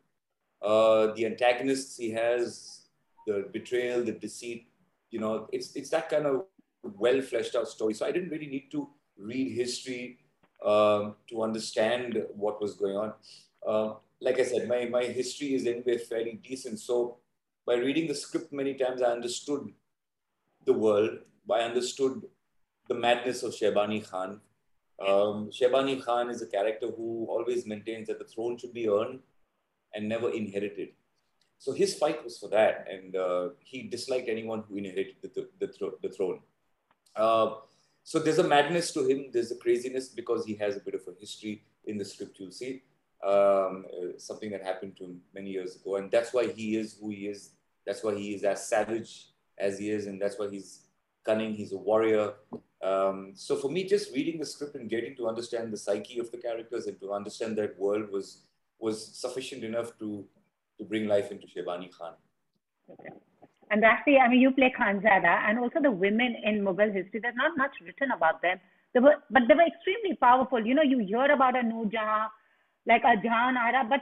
uh, 0.61 1.13
the 1.13 1.25
antagonists 1.25 1.97
he 1.97 2.11
has, 2.11 2.87
the 3.25 3.49
betrayal, 3.51 4.03
the 4.03 4.11
deceit. 4.13 4.67
You 5.11 5.19
know, 5.19 5.47
it's 5.51 5.75
it's 5.75 5.89
that 5.91 6.09
kind 6.09 6.25
of 6.25 6.45
well 6.83 7.21
fleshed 7.21 7.55
out 7.55 7.67
story. 7.67 7.93
So 7.93 8.05
I 8.05 8.11
didn't 8.11 8.29
really 8.29 8.47
need 8.47 8.71
to 8.71 8.89
read 9.17 9.53
history 9.53 10.19
um, 10.65 11.15
to 11.29 11.43
understand 11.43 12.23
what 12.33 12.61
was 12.61 12.75
going 12.75 12.95
on. 12.95 13.13
Uh, 13.65 13.93
like 14.19 14.39
I 14.39 14.43
said, 14.43 14.67
my, 14.67 14.85
my 14.85 15.03
history 15.03 15.53
is 15.53 15.67
anyway 15.67 15.97
fairly 15.97 16.39
decent. 16.43 16.79
So 16.79 17.17
by 17.65 17.75
reading 17.75 18.07
the 18.07 18.15
script 18.15 18.51
many 18.51 18.73
times, 18.73 19.01
I 19.01 19.11
understood 19.11 19.71
the 20.65 20.73
world. 20.73 21.19
I 21.51 21.59
understood 21.59 22.23
the 22.89 22.95
madness 22.95 23.43
of 23.43 23.53
Shaybani 23.53 24.09
Khan. 24.09 24.41
Um, 24.99 25.51
Shaybani 25.51 26.03
Khan 26.03 26.29
is 26.29 26.41
a 26.41 26.47
character 26.47 26.87
who 26.87 27.27
always 27.29 27.65
maintains 27.65 28.07
that 28.07 28.19
the 28.19 28.25
throne 28.25 28.57
should 28.57 28.73
be 28.73 28.89
earned 28.89 29.19
and 29.93 30.09
never 30.09 30.31
inherited. 30.31 30.89
So 31.59 31.71
his 31.71 31.95
fight 31.95 32.23
was 32.23 32.37
for 32.37 32.49
that, 32.49 32.87
and 32.91 33.15
uh, 33.15 33.49
he 33.59 33.83
disliked 33.83 34.29
anyone 34.29 34.63
who 34.67 34.77
inherited 34.77 35.15
the, 35.21 35.29
the, 35.29 35.49
the, 35.59 35.73
thro- 35.73 35.97
the 36.01 36.09
throne. 36.09 36.39
Uh, 37.15 37.55
so 38.03 38.19
there's 38.19 38.37
a 38.37 38.47
madness 38.47 38.91
to 38.93 39.05
him. 39.07 39.29
There's 39.33 39.51
a 39.51 39.55
craziness 39.55 40.09
because 40.09 40.45
he 40.45 40.55
has 40.55 40.77
a 40.77 40.79
bit 40.79 40.93
of 40.93 41.01
a 41.07 41.19
history 41.19 41.63
in 41.85 41.97
the 41.97 42.05
script. 42.05 42.39
You'll 42.39 42.51
see 42.51 42.83
um, 43.25 43.85
uh, 43.91 44.17
something 44.17 44.51
that 44.51 44.63
happened 44.63 44.97
to 44.97 45.05
him 45.05 45.21
many 45.33 45.49
years 45.49 45.75
ago, 45.75 45.95
and 45.95 46.11
that's 46.11 46.33
why 46.33 46.47
he 46.47 46.77
is 46.77 46.97
who 47.01 47.09
he 47.09 47.27
is. 47.27 47.51
That's 47.85 48.03
why 48.03 48.15
he 48.15 48.35
is 48.35 48.43
as 48.43 48.67
savage 48.67 49.27
as 49.57 49.79
he 49.79 49.89
is, 49.89 50.05
and 50.05 50.21
that's 50.21 50.37
why 50.37 50.49
he's 50.49 50.81
cunning. 51.25 51.55
He's 51.55 51.73
a 51.73 51.77
warrior. 51.77 52.33
Um, 52.83 53.31
so 53.35 53.55
for 53.55 53.69
me, 53.69 53.83
just 53.83 54.13
reading 54.13 54.39
the 54.39 54.45
script 54.45 54.75
and 54.75 54.89
getting 54.89 55.15
to 55.17 55.27
understand 55.27 55.73
the 55.73 55.77
psyche 55.77 56.19
of 56.19 56.31
the 56.31 56.37
characters 56.37 56.85
and 56.85 56.99
to 56.99 57.11
understand 57.11 57.57
that 57.57 57.77
world 57.79 58.11
was 58.11 58.43
was 58.79 59.07
sufficient 59.17 59.63
enough 59.63 59.97
to 59.99 60.25
to 60.77 60.83
bring 60.83 61.07
life 61.07 61.31
into 61.31 61.47
Shaybani 61.47 61.89
Khan. 61.91 62.13
Okay. 62.91 63.09
And 63.69 63.83
the, 63.83 63.87
I 63.87 64.29
mean, 64.29 64.39
you 64.39 64.51
play 64.51 64.73
Khanzada, 64.79 65.49
and 65.49 65.59
also 65.59 65.81
the 65.81 65.91
women 65.91 66.35
in 66.43 66.63
Mughal 66.63 66.93
history, 66.93 67.19
there's 67.19 67.35
not 67.35 67.57
much 67.57 67.71
written 67.83 68.11
about 68.11 68.41
them. 68.41 68.59
They 68.93 69.01
were, 69.01 69.15
but 69.29 69.43
they 69.47 69.55
were 69.55 69.67
extremely 69.67 70.15
powerful. 70.15 70.65
You 70.65 70.73
know, 70.73 70.83
you 70.83 70.99
hear 70.99 71.31
about 71.31 71.57
a 71.57 71.63
Noor 71.63 71.89
like 72.85 73.03
a 73.03 73.17
Jahan 73.21 73.57
Ara, 73.57 73.85
but 73.89 74.01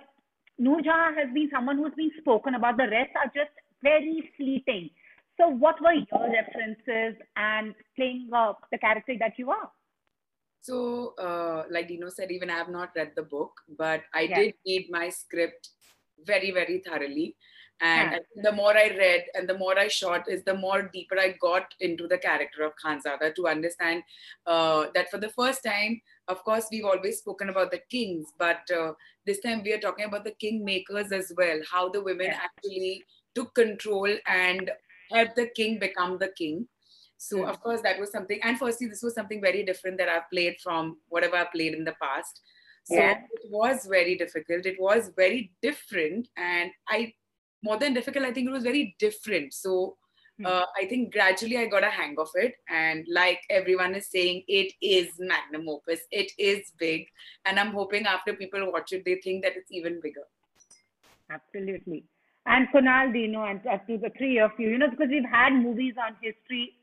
Noor 0.60 0.82
has 0.84 1.34
been 1.34 1.50
someone 1.52 1.78
who's 1.78 1.96
been 1.96 2.12
spoken 2.20 2.54
about. 2.54 2.78
The 2.78 2.88
rest 2.90 3.12
are 3.16 3.32
just 3.34 3.52
very 3.82 4.32
fleeting. 4.38 4.92
So, 5.38 5.50
what 5.50 5.76
were 5.82 5.94
your 5.94 6.32
references 6.32 7.22
and 7.36 7.76
playing 7.96 8.30
uh, 8.34 8.54
the 8.72 8.78
character 8.78 9.16
that 9.20 9.34
you 9.38 9.52
are? 9.52 9.70
So, 10.62 11.14
uh, 11.20 11.64
like 11.70 11.88
Dino 11.90 12.10
said, 12.10 12.32
even 12.32 12.50
I 12.50 12.58
have 12.58 12.70
not 12.70 12.92
read 12.96 13.12
the 13.16 13.24
book, 13.24 13.52
but 13.78 14.04
I 14.14 14.26
Yeah. 14.26 14.36
did 14.36 14.54
read 14.66 14.88
my 14.90 15.10
script 15.10 15.70
very, 16.26 16.52
very 16.52 16.80
thoroughly. 16.80 17.36
And 17.82 18.10
think 18.12 18.22
the 18.42 18.54
more 18.54 18.76
I 18.76 18.88
read 18.98 19.26
and 19.34 19.50
the 19.50 19.58
more 19.58 19.78
I 19.78 19.90
shot, 19.90 20.30
is 20.30 20.44
the 20.46 20.54
more 20.54 20.84
deeper 20.94 21.20
I 21.20 21.34
got 21.42 21.76
into 21.82 22.08
the 22.08 22.18
character 22.18 22.64
of 22.64 22.72
Khanzada 22.84 23.36
to 23.36 23.48
understand 23.48 24.04
uh, 24.48 24.86
that 24.96 25.12
for 25.12 25.18
the 25.18 25.30
first 25.30 25.62
time, 25.64 26.02
of 26.30 26.42
course, 26.46 26.68
we've 26.72 26.86
always 26.86 27.20
spoken 27.20 27.50
about 27.50 27.72
the 27.72 27.82
kings, 27.92 28.32
but 28.40 28.62
uh, 28.72 28.94
this 29.26 29.42
time 29.42 29.62
we 29.62 29.74
are 29.74 29.80
talking 29.80 30.06
about 30.06 30.24
the 30.24 30.36
kingmakers 30.42 31.12
as 31.12 31.34
well, 31.38 31.60
how 31.70 31.90
the 31.90 32.02
women 32.02 32.28
Yeah. 32.28 32.40
actually 32.42 33.04
took 33.36 33.54
control 33.54 34.10
and 34.26 34.72
helped 35.12 35.36
the 35.36 35.48
king 35.56 35.80
become 35.80 36.18
the 36.18 36.30
king. 36.38 36.68
So 37.18 37.44
Hmm. 37.44 37.50
of 37.50 37.62
course 37.62 37.82
that 37.82 38.00
was 38.00 38.12
something, 38.12 38.40
and 38.44 38.58
firstly, 38.60 38.88
this 38.88 39.02
was 39.02 39.14
something 39.16 39.42
very 39.42 39.64
different 39.64 39.98
that 39.98 40.10
I've 40.10 40.30
played 40.30 40.58
from 40.62 41.00
whatever 41.08 41.38
I 41.38 41.46
played 41.46 41.74
in 41.74 41.84
the 41.84 41.96
past. 42.02 42.42
So 42.84 42.96
Yeah. 42.96 43.18
it 43.32 43.50
was 43.50 43.86
very 43.88 44.16
difficult. 44.18 44.66
It 44.66 44.80
was 44.80 45.12
very 45.16 45.54
different, 45.62 46.28
and 46.38 46.72
I 46.88 47.14
more 47.64 47.78
than 47.78 47.94
difficult, 47.94 48.26
I 48.26 48.32
think 48.34 48.48
it 48.48 48.52
was 48.52 48.64
very 48.64 48.96
different. 49.00 49.54
So 49.54 49.98
Hmm. 50.38 50.46
uh, 50.46 50.66
I 50.76 50.86
think 50.86 51.14
gradually 51.14 51.58
I 51.58 51.66
got 51.68 51.84
a 51.84 51.90
hang 51.90 52.16
of 52.20 52.30
it, 52.36 52.56
and 52.70 53.06
like 53.10 53.40
everyone 53.50 53.96
is 53.96 54.10
saying, 54.12 54.44
it 54.48 54.74
is 54.82 55.14
magnum 55.18 55.70
opus. 55.70 56.02
It 56.12 56.32
is 56.38 56.72
big, 56.78 57.08
and 57.46 57.58
I'm 57.58 57.72
hoping 57.72 58.06
after 58.06 58.34
people 58.34 58.72
watch 58.72 58.92
it, 58.92 59.06
they 59.06 59.16
think 59.24 59.44
that 59.44 59.56
it's 59.56 59.72
even 59.72 60.02
bigger. 60.02 60.28
Absolutely. 61.30 62.06
And 62.46 62.68
Kunal, 62.74 63.12
Dino, 63.12 63.44
and 63.44 63.62
to 63.64 63.98
the 63.98 64.12
three 64.18 64.40
of 64.40 64.52
you, 64.60 64.70
you 64.70 64.78
know, 64.78 64.90
because 64.90 65.08
we've 65.10 65.30
had 65.30 65.54
movies 65.54 65.96
on 65.98 66.16
history. 66.22 66.74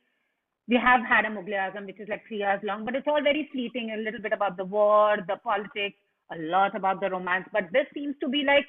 We 0.68 0.76
have 0.76 1.00
had 1.06 1.24
a 1.24 1.28
Mughal 1.28 1.54
Azam, 1.54 1.86
which 1.86 2.00
is 2.00 2.08
like 2.08 2.22
three 2.26 2.42
hours 2.42 2.60
long, 2.62 2.84
but 2.84 2.94
it's 2.94 3.06
all 3.06 3.22
very 3.22 3.48
fleeting, 3.52 3.92
a 3.92 3.96
little 3.96 4.20
bit 4.20 4.32
about 4.32 4.56
the 4.56 4.64
war, 4.64 5.16
the 5.26 5.36
politics, 5.42 5.96
a 6.32 6.38
lot 6.38 6.74
about 6.76 7.00
the 7.00 7.10
romance. 7.10 7.46
But 7.52 7.64
this 7.72 7.86
seems 7.94 8.16
to 8.20 8.28
be 8.28 8.44
like 8.44 8.66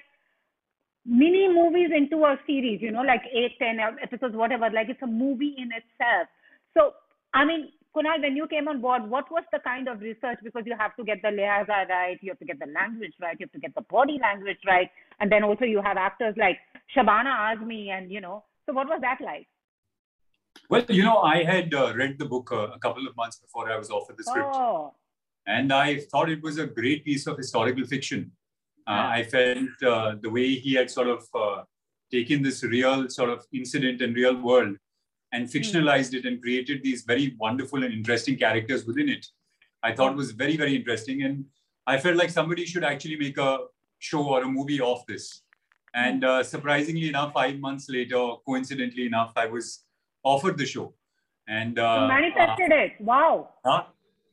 mini 1.06 1.48
movies 1.48 1.90
into 1.96 2.24
a 2.26 2.38
series, 2.46 2.82
you 2.82 2.92
know, 2.92 3.02
like 3.02 3.22
eight, 3.32 3.58
ten 3.60 3.78
episodes, 3.80 4.36
whatever. 4.36 4.70
Like 4.70 4.90
it's 4.90 5.02
a 5.02 5.08
movie 5.08 5.56
in 5.58 5.70
itself. 5.72 6.28
So, 6.76 6.94
I 7.34 7.46
mean, 7.46 7.70
Kunal, 7.96 8.22
when 8.22 8.36
you 8.36 8.48
came 8.48 8.68
on 8.68 8.82
board, 8.82 9.08
what 9.08 9.30
was 9.32 9.44
the 9.52 9.60
kind 9.60 9.88
of 9.88 10.02
research? 10.02 10.40
Because 10.44 10.64
you 10.66 10.76
have 10.78 10.96
to 10.96 11.04
get 11.04 11.22
the 11.22 11.30
lihaza 11.30 11.86
right, 11.90 12.18
you 12.22 12.32
have 12.32 12.40
to 12.40 12.46
get 12.46 12.60
the 12.60 12.72
language 12.74 13.14
right, 13.22 13.38
you 13.40 13.46
have 13.46 13.52
to 13.52 13.60
get 13.60 13.76
the 13.76 13.82
body 13.82 14.18
language 14.20 14.58
right, 14.66 14.90
and 15.20 15.32
then 15.32 15.44
also 15.44 15.66
you 15.66 15.80
have 15.82 15.98
actors 15.98 16.34
like 16.38 16.58
Shabana 16.96 17.56
Azmi, 17.56 17.90
and 17.90 18.12
you 18.12 18.22
know. 18.22 18.44
So, 18.66 18.74
what 18.74 18.88
was 18.88 19.02
that 19.02 19.20
like? 19.22 19.48
Well, 20.70 20.86
you 20.90 21.04
know, 21.04 21.18
I 21.20 21.44
had 21.44 21.74
uh, 21.74 21.94
read 21.96 22.20
the 22.20 22.26
book 22.26 22.52
uh, 22.52 22.68
a 22.68 22.80
couple 22.80 23.08
of 23.08 23.16
months 23.16 23.38
before 23.38 23.70
I 23.72 23.78
was 23.78 23.90
offered 23.90 24.18
the 24.18 24.24
script, 24.24 24.50
Oh, 24.54 24.94
and 25.48 25.74
I 25.74 26.00
thought 26.00 26.30
it 26.30 26.42
was 26.42 26.58
a 26.58 26.68
great 26.68 27.04
piece 27.04 27.28
of 27.28 27.38
historical 27.38 27.86
fiction. 27.86 28.32
Uh, 28.88 28.92
Yeah. 28.92 29.10
I 29.10 29.24
felt 29.24 29.84
uh, 29.84 30.16
the 30.22 30.30
way 30.30 30.56
he 30.56 30.74
had 30.74 30.90
sort 30.92 31.08
of 31.08 31.28
uh, 31.34 31.64
taken 32.12 32.44
this 32.44 32.64
real 32.64 33.10
sort 33.10 33.30
of 33.30 33.46
incident 33.54 34.02
and 34.02 34.16
real 34.16 34.36
world 34.40 34.78
and 35.32 35.48
fictionalized 35.48 36.14
it 36.14 36.26
and 36.26 36.42
created 36.42 36.84
these 36.84 37.04
very 37.04 37.36
wonderful 37.40 37.84
and 37.84 37.94
interesting 37.94 38.38
characters 38.38 38.86
within 38.86 39.10
it. 39.10 39.26
I 39.82 39.94
thought 39.94 40.16
was 40.16 40.32
very, 40.32 40.56
very 40.58 40.76
interesting. 40.76 41.24
And 41.24 41.46
I 41.88 41.98
felt 41.98 42.16
like 42.16 42.30
somebody 42.30 42.66
should 42.66 42.84
actually 42.84 43.18
make 43.18 43.38
a 43.38 43.58
show 44.00 44.24
or 44.24 44.44
a 44.44 44.48
movie 44.48 44.80
of 44.80 45.04
this. 45.08 45.43
And 45.94 46.24
uh, 46.26 46.44
surprisingly 46.44 47.10
enough, 47.10 47.34
five 47.34 47.60
months 47.60 47.88
later, 47.90 48.22
coincidentally 48.46 49.06
enough, 49.06 49.34
I 49.36 49.46
was 49.46 49.84
offered 50.24 50.58
the 50.58 50.66
show. 50.66 50.94
And 51.48 51.78
you 51.78 51.84
uh, 51.84 52.08
manifested 52.08 52.72
it. 52.72 52.94
Wow. 53.00 53.50
Huh? 53.66 53.84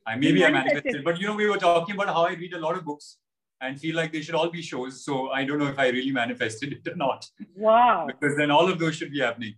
I 0.07 0.16
maybe 0.16 0.40
You 0.40 0.46
I 0.46 0.51
manifested. 0.51 0.85
manifested, 0.85 1.05
but 1.05 1.20
you 1.20 1.27
know, 1.27 1.35
we 1.35 1.46
were 1.46 1.59
talking 1.59 1.94
about 1.94 2.09
how 2.09 2.25
I 2.27 2.33
read 2.33 2.55
a 2.55 2.59
lot 2.59 2.77
of 2.77 2.85
books 2.85 3.18
and 3.61 3.79
feel 3.79 3.94
like 3.94 4.11
they 4.12 4.23
should 4.23 4.35
all 4.35 4.49
be 4.49 4.62
shows. 4.62 5.05
So 5.05 5.31
I 5.31 5.44
don't 5.44 5.59
know 5.59 5.66
if 5.66 5.79
I 5.79 5.88
really 5.88 6.12
manifested 6.12 6.73
it 6.73 6.88
or 6.90 6.96
not, 6.96 7.27
Wow. 7.57 8.07
because 8.07 8.37
then 8.37 8.51
all 8.51 8.70
of 8.73 8.79
those 8.79 8.96
should 8.96 9.11
be 9.12 9.20
happening. 9.20 9.55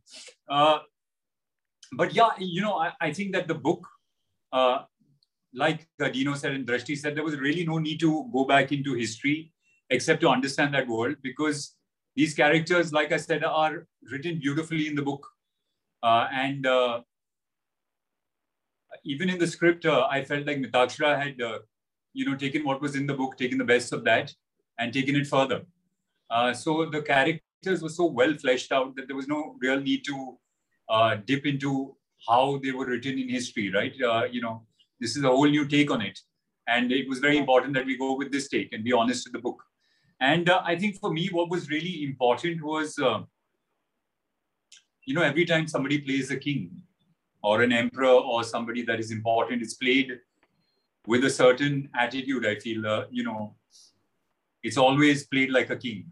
Uh, 0.49 0.81
but 1.93 2.12
yeah, 2.15 2.31
you 2.38 2.62
know, 2.62 2.75
I, 2.79 2.93
I 3.01 3.12
think 3.12 3.33
that 3.35 3.47
the 3.47 3.55
book, 3.55 3.87
uh, 4.53 4.79
like 5.55 5.87
uh, 6.01 6.09
Dino 6.09 6.35
said 6.35 6.53
and 6.53 6.67
Drashti 6.67 6.97
said, 6.99 7.15
there 7.17 7.23
was 7.23 7.37
really 7.38 7.65
no 7.65 7.79
need 7.79 8.01
to 8.01 8.29
go 8.33 8.45
back 8.45 8.73
into 8.73 8.95
history 8.95 9.53
except 9.91 10.21
to 10.23 10.29
understand 10.29 10.75
that 10.75 10.88
world 10.88 11.17
because 11.23 11.77
these 12.14 12.35
characters, 12.35 12.92
like 12.92 13.12
I 13.12 13.16
said, 13.16 13.44
are 13.44 13.87
written 14.11 14.38
beautifully 14.38 14.87
in 14.87 14.94
the 14.94 15.03
book. 15.03 15.27
Uh, 16.03 16.29
and 16.33 16.66
uh, 16.66 17.01
even 19.05 19.31
in 19.31 19.38
the 19.38 19.46
script, 19.46 19.87
uh, 19.87 20.07
I 20.11 20.25
felt 20.25 20.46
like 20.46 20.59
Mitakshara 20.59 21.22
had, 21.22 21.40
uh, 21.40 21.59
you 22.12 22.27
know, 22.27 22.37
taken 22.37 22.64
what 22.64 22.81
was 22.81 22.96
in 22.96 23.07
the 23.07 23.14
book, 23.14 23.37
taken 23.37 23.59
the 23.59 23.64
best 23.64 23.92
of 23.92 24.05
that, 24.05 24.35
and 24.79 24.92
taken 24.92 25.16
it 25.16 25.27
further. 25.27 25.62
Uh, 26.31 26.53
so 26.53 26.87
the 26.87 27.03
characters 27.03 27.83
were 27.83 27.88
so 27.88 28.07
well 28.07 28.35
fleshed 28.35 28.72
out 28.72 28.94
that 28.96 29.07
there 29.07 29.16
was 29.16 29.29
no 29.29 29.57
real 29.61 29.81
need 29.81 30.05
to 30.05 30.38
uh, 30.88 31.16
dip 31.27 31.46
into 31.46 31.94
how 32.29 32.59
they 32.62 32.70
were 32.72 32.87
written 32.87 33.18
in 33.18 33.29
history, 33.29 33.72
right? 33.72 33.94
Uh, 34.03 34.25
you 34.31 34.40
know, 34.40 34.62
this 35.01 35.16
is 35.16 35.25
a 35.25 35.29
whole 35.29 35.48
new 35.48 35.66
take 35.66 35.90
on 35.90 36.03
it, 36.03 36.18
and 36.68 36.92
it 36.92 37.09
was 37.09 37.18
very 37.18 37.38
important 37.38 37.75
that 37.75 37.87
we 37.87 37.96
go 37.96 38.16
with 38.16 38.31
this 38.31 38.48
take 38.48 38.72
and 38.72 38.85
be 38.85 38.92
honest 38.92 39.27
with 39.27 39.33
the 39.33 39.38
book. 39.38 39.62
And 40.31 40.49
uh, 40.49 40.63
I 40.65 40.75
think 40.81 40.99
for 41.03 41.13
me, 41.13 41.29
what 41.37 41.51
was 41.51 41.69
really 41.69 41.95
important 42.05 42.63
was, 42.63 42.99
uh, 42.99 43.21
you 45.05 45.15
know, 45.17 45.23
every 45.23 45.45
time 45.45 45.67
somebody 45.67 45.99
plays 45.99 46.31
a 46.31 46.37
king, 46.37 46.63
or 47.43 47.63
an 47.63 47.73
emperor 47.73 48.07
or 48.33 48.45
somebody 48.45 48.83
that 48.89 49.01
is 49.01 49.11
important 49.11 49.63
it's 49.63 49.75
played 49.75 50.11
with 51.13 51.25
a 51.25 51.31
certain 51.31 51.89
attitude 52.03 52.47
i 52.47 52.55
feel 52.65 52.87
uh, 52.87 53.05
you 53.11 53.25
know 53.29 53.41
it's 54.63 54.77
always 54.77 55.27
played 55.33 55.51
like 55.57 55.71
a 55.71 55.77
king 55.77 56.05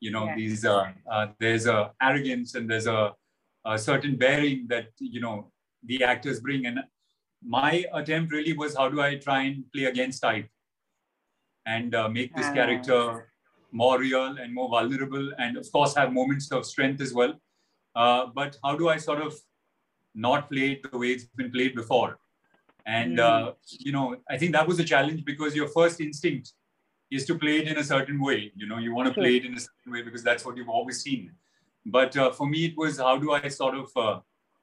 you 0.00 0.10
know 0.10 0.26
Yeah. 0.26 0.34
these 0.40 0.64
uh, 0.66 0.92
uh, 1.10 1.26
there's 1.44 1.66
a 1.66 1.78
arrogance 2.08 2.54
and 2.56 2.70
there's 2.70 2.86
a, 2.86 3.14
a 3.64 3.78
certain 3.78 4.16
bearing 4.24 4.66
that 4.74 4.88
you 5.14 5.22
know 5.24 5.36
the 5.92 6.04
actors 6.04 6.40
bring 6.40 6.66
and 6.66 6.80
my 7.58 7.72
attempt 7.94 8.32
really 8.38 8.52
was 8.52 8.76
how 8.76 8.88
do 8.90 9.00
i 9.00 9.10
try 9.28 9.40
and 9.48 9.64
play 9.72 9.86
against 9.94 10.20
type 10.28 10.48
and 11.64 11.94
uh, 11.94 12.08
make 12.18 12.36
this 12.36 12.50
Ah. 12.50 12.56
character 12.60 13.00
more 13.72 13.98
real 13.98 14.38
and 14.38 14.54
more 14.54 14.68
vulnerable 14.68 15.32
and 15.38 15.56
of 15.56 15.70
course 15.72 15.94
have 15.94 16.12
moments 16.12 16.50
of 16.52 16.64
strength 16.64 17.00
as 17.00 17.12
well 17.12 17.34
uh, 17.94 18.26
but 18.34 18.56
how 18.64 18.76
do 18.76 18.88
i 18.88 18.96
sort 18.96 19.20
of 19.20 19.34
not 20.16 20.50
play 20.50 20.72
it 20.72 20.90
the 20.90 20.98
way 20.98 21.08
it's 21.08 21.24
been 21.24 21.52
played 21.52 21.74
before. 21.74 22.18
And, 22.86 23.20
uh, 23.20 23.52
you 23.68 23.92
know, 23.92 24.16
I 24.30 24.38
think 24.38 24.52
that 24.52 24.66
was 24.66 24.78
a 24.78 24.84
challenge 24.84 25.24
because 25.24 25.54
your 25.54 25.68
first 25.68 26.00
instinct 26.00 26.52
is 27.10 27.26
to 27.26 27.36
play 27.36 27.58
it 27.58 27.68
in 27.68 27.78
a 27.78 27.84
certain 27.84 28.20
way. 28.20 28.52
You 28.56 28.66
know, 28.66 28.78
you 28.78 28.94
want 28.94 29.08
to 29.08 29.14
play 29.14 29.36
it 29.36 29.44
in 29.44 29.54
a 29.54 29.60
certain 29.60 29.92
way 29.92 30.02
because 30.02 30.22
that's 30.22 30.44
what 30.44 30.56
you've 30.56 30.68
always 30.68 31.02
seen. 31.02 31.32
But 31.84 32.16
uh, 32.16 32.30
for 32.32 32.48
me, 32.48 32.66
it 32.66 32.76
was 32.76 32.98
how 32.98 33.18
do 33.18 33.32
I 33.32 33.48
sort 33.48 33.74
of 33.76 33.90
uh, 33.96 34.20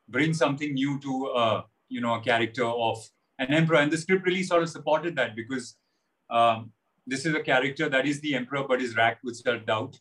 bring 0.10 0.34
something 0.34 0.74
new 0.74 1.00
to, 1.00 1.26
uh, 1.28 1.62
you 1.90 2.02
know, 2.02 2.16
a 2.16 2.22
character 2.22 2.66
of 2.66 2.98
an 3.40 3.54
emperor? 3.54 3.78
And 3.78 3.92
the 3.92 3.98
script 3.98 4.26
really 4.26 4.44
sort 4.44 4.64
of 4.64 4.70
supported 4.70 5.16
that 5.18 5.36
because 5.36 5.76
um, 6.30 6.72
this 7.06 7.26
is 7.26 7.36
a 7.36 7.42
character 7.42 7.90
that 7.90 8.06
is 8.06 8.20
the 8.22 8.36
emperor 8.36 8.64
but 8.68 8.82
is 8.82 8.96
racked 8.96 9.24
with 9.24 9.36
self 9.36 9.66
doubt. 9.66 9.98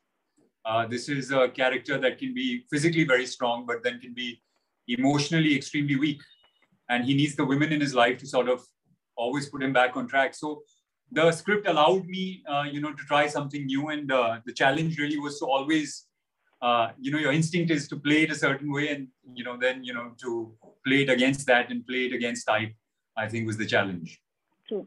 Uh, 0.65 0.87
this 0.87 1.09
is 1.09 1.33
a 1.33 1.49
character 1.49 1.99
that 1.99 2.19
can 2.19 2.33
be 2.33 2.65
physically 2.71 3.05
very 3.05 3.27
strong, 3.27 3.67
but 3.67 3.83
then 3.83 3.99
can 3.99 4.15
be 4.15 4.41
emotionally 4.89 5.55
extremely 5.57 5.97
weak 5.97 6.21
and 6.89 7.05
he 7.05 7.15
needs 7.15 7.35
the 7.37 7.45
women 7.45 7.73
in 7.73 7.81
his 7.81 7.95
life 7.95 8.19
to 8.19 8.27
sort 8.27 8.49
of 8.49 8.61
always 9.17 9.49
put 9.49 9.63
him 9.63 9.73
back 9.73 9.97
on 9.97 10.07
track 10.07 10.35
so 10.35 10.63
the 11.13 11.31
script 11.31 11.69
allowed 11.69 12.07
me 12.07 12.43
uh, 12.49 12.65
you 12.71 12.81
know 12.81 12.93
to 12.93 13.05
try 13.05 13.27
something 13.27 13.67
new 13.67 13.89
and 13.89 14.11
uh, 14.11 14.41
the 14.47 14.53
challenge 14.53 14.99
really 14.99 15.19
was 15.19 15.39
to 15.39 15.47
always 15.47 16.07
uh, 16.63 16.89
you 16.99 17.11
know 17.13 17.19
your 17.19 17.33
instinct 17.33 17.71
is 17.71 17.89
to 17.89 17.97
play 17.97 18.23
it 18.23 18.31
a 18.31 18.35
certain 18.35 18.73
way 18.73 18.89
and 18.95 19.09
you 19.35 19.45
know 19.45 19.57
then 19.57 19.85
you 19.85 19.95
know 19.95 20.13
to 20.21 20.53
play 20.87 21.03
it 21.03 21.11
against 21.11 21.47
that 21.47 21.71
and 21.71 21.87
play 21.87 22.07
it 22.07 22.13
against 22.13 22.47
type 22.47 22.73
i 23.17 23.29
think 23.29 23.47
was 23.47 23.59
the 23.59 23.67
challenge 23.67 24.21
True. 24.69 24.87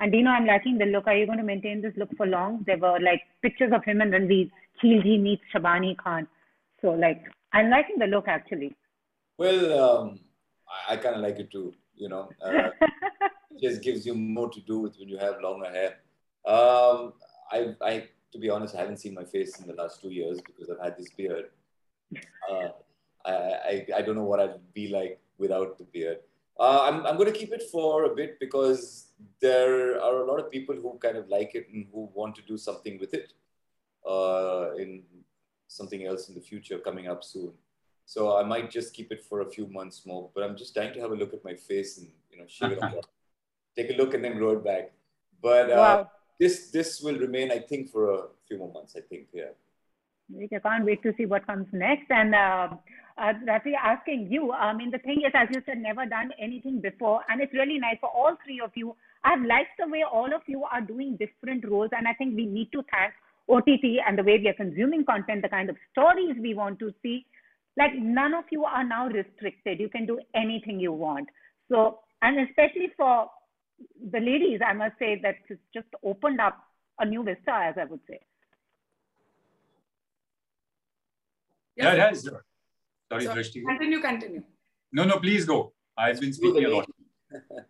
And 0.00 0.10
Dino, 0.12 0.30
I'm 0.30 0.46
liking 0.46 0.78
the 0.78 0.86
look. 0.86 1.06
Are 1.06 1.16
you 1.16 1.26
going 1.26 1.38
to 1.38 1.44
maintain 1.44 1.80
this 1.80 1.94
look 1.96 2.10
for 2.16 2.26
long? 2.26 2.64
There 2.66 2.78
were 2.78 2.98
like 3.00 3.22
pictures 3.42 3.72
of 3.72 3.84
him 3.84 4.00
and 4.00 4.12
Ranveer. 4.12 4.50
Khilji 4.82 5.20
meets 5.20 5.42
Shaybani 5.54 5.96
Khan. 5.96 6.26
So 6.82 6.90
like, 6.90 7.22
I'm 7.52 7.70
liking 7.70 7.98
the 7.98 8.06
look 8.06 8.26
actually. 8.26 8.74
Well, 9.38 9.78
um, 9.78 10.20
I, 10.88 10.94
I 10.94 10.96
kind 10.96 11.14
of 11.14 11.22
like 11.22 11.38
it 11.38 11.50
too. 11.50 11.72
You 11.94 12.08
know, 12.08 12.28
uh, 12.44 12.70
it 13.50 13.62
just 13.62 13.82
gives 13.82 14.04
you 14.04 14.14
more 14.14 14.50
to 14.50 14.60
do 14.60 14.80
with 14.80 14.96
when 14.98 15.08
you 15.08 15.16
have 15.18 15.40
longer 15.40 15.70
hair. 15.70 15.98
Um, 16.44 17.12
I, 17.52 17.74
I, 17.80 18.08
to 18.32 18.38
be 18.38 18.50
honest, 18.50 18.74
I 18.74 18.80
haven't 18.80 18.98
seen 18.98 19.14
my 19.14 19.24
face 19.24 19.60
in 19.60 19.68
the 19.68 19.74
last 19.74 20.00
two 20.02 20.10
years 20.10 20.40
because 20.40 20.68
I've 20.68 20.84
had 20.84 20.98
this 20.98 21.10
beard. 21.10 21.46
Uh, 22.50 22.68
I, 23.24 23.30
I, 23.32 23.86
I 23.96 24.02
don't 24.02 24.16
know 24.16 24.24
what 24.24 24.40
I'd 24.40 24.74
be 24.74 24.88
like 24.88 25.20
without 25.38 25.78
the 25.78 25.84
beard. 25.84 26.18
Uh, 26.58 26.80
I'm, 26.82 27.06
I'm 27.06 27.16
going 27.16 27.32
to 27.32 27.38
keep 27.38 27.52
it 27.52 27.62
for 27.70 28.04
a 28.04 28.14
bit 28.14 28.38
because 28.40 29.03
there 29.40 30.00
are 30.02 30.22
a 30.22 30.26
lot 30.26 30.40
of 30.40 30.50
people 30.50 30.74
who 30.74 30.98
kind 30.98 31.16
of 31.16 31.28
like 31.28 31.54
it 31.54 31.68
and 31.72 31.86
who 31.92 32.10
want 32.14 32.34
to 32.36 32.42
do 32.42 32.56
something 32.58 32.98
with 33.00 33.14
it. 33.14 33.32
uh, 34.06 34.74
in 34.78 35.02
something 35.68 36.04
else 36.06 36.28
in 36.28 36.34
the 36.34 36.40
future 36.40 36.78
coming 36.78 37.08
up 37.08 37.24
soon. 37.24 37.52
So 38.06 38.36
I 38.38 38.44
might 38.44 38.70
just 38.70 38.94
keep 38.94 39.10
it 39.12 39.22
for 39.24 39.40
a 39.40 39.50
few 39.50 39.66
months 39.66 40.06
more. 40.06 40.30
But 40.34 40.44
I'm 40.44 40.56
just 40.56 40.74
dying 40.74 40.92
to 40.94 41.00
have 41.00 41.10
a 41.12 41.16
look 41.16 41.32
at 41.34 41.44
my 41.44 41.54
face 41.54 41.98
and 41.98 42.08
you 42.30 42.38
know 42.38 42.46
shave 42.46 42.72
it 42.72 42.82
off, 42.82 43.06
take 43.76 43.90
a 43.90 43.94
look 43.94 44.14
and 44.14 44.22
then 44.24 44.36
grow 44.38 44.52
it 44.58 44.64
back. 44.64 44.92
But 45.42 45.70
uh, 45.70 45.76
Wow. 45.76 46.10
this 46.40 46.70
this 46.70 47.00
will 47.00 47.18
remain, 47.18 47.50
I 47.50 47.60
think, 47.60 47.90
for 47.90 48.02
a 48.14 48.18
few 48.46 48.58
more 48.58 48.72
months. 48.72 48.94
I 48.96 49.00
think, 49.00 49.28
yeah. 49.32 49.52
I 50.52 50.58
can't 50.58 50.84
wait 50.84 51.02
to 51.02 51.14
see 51.16 51.26
what 51.26 51.46
comes 51.46 51.66
next. 51.72 52.10
And 52.10 52.34
uh, 52.34 52.68
uh, 53.16 53.32
Rafi, 53.46 53.72
asking 53.80 54.28
you, 54.30 54.52
I 54.52 54.72
mean, 54.72 54.90
the 54.90 54.98
thing 54.98 55.22
is, 55.24 55.32
as 55.34 55.48
you 55.52 55.62
said, 55.66 55.78
never 55.78 56.04
done 56.04 56.30
anything 56.38 56.80
before. 56.80 57.20
And 57.28 57.40
it's 57.40 57.52
really 57.52 57.78
nice 57.78 57.96
for 58.00 58.08
all 58.08 58.36
three 58.44 58.60
of 58.62 58.72
you. 58.74 58.96
I've 59.22 59.42
liked 59.42 59.78
the 59.78 59.88
way 59.88 60.02
all 60.02 60.34
of 60.34 60.42
you 60.46 60.64
are 60.64 60.80
doing 60.80 61.16
different 61.16 61.68
roles. 61.68 61.90
And 61.96 62.08
I 62.08 62.14
think 62.14 62.36
we 62.36 62.46
need 62.46 62.72
to 62.72 62.82
thank 62.90 63.14
OTT 63.48 64.00
and 64.06 64.18
the 64.18 64.24
way 64.24 64.38
we 64.38 64.48
are 64.48 64.54
consuming 64.54 65.04
content, 65.04 65.42
the 65.42 65.48
kind 65.48 65.70
of 65.70 65.76
stories 65.92 66.34
we 66.40 66.54
want 66.54 66.78
to 66.80 66.92
see. 67.02 67.24
Like, 67.76 67.94
none 67.94 68.34
of 68.34 68.44
you 68.50 68.64
are 68.64 68.84
now 68.84 69.06
restricted. 69.08 69.78
You 69.78 69.88
can 69.88 70.06
do 70.06 70.18
anything 70.34 70.80
you 70.80 70.92
want. 70.92 71.28
So, 71.70 72.00
and 72.22 72.48
especially 72.48 72.90
for 72.96 73.30
the 74.10 74.20
ladies, 74.20 74.60
I 74.66 74.72
must 74.72 74.98
say 74.98 75.20
that 75.22 75.36
it's 75.48 75.60
just 75.72 75.88
opened 76.04 76.40
up 76.40 76.58
a 76.98 77.04
new 77.04 77.22
vista, 77.22 77.52
as 77.52 77.74
I 77.80 77.84
would 77.84 78.00
say. 78.08 78.20
Yeah, 81.76 81.92
it 81.92 81.98
has. 81.98 82.28
Sorry, 83.22 83.26
So, 83.26 83.34
Drashti. 83.34 83.64
Continue, 83.64 84.00
continue. 84.00 84.42
No, 84.92 85.04
no, 85.04 85.18
please 85.18 85.44
go. 85.44 85.72
I've 85.96 86.20
been 86.20 86.32
speaking 86.32 86.64
a 86.64 86.68
lot. 86.68 86.90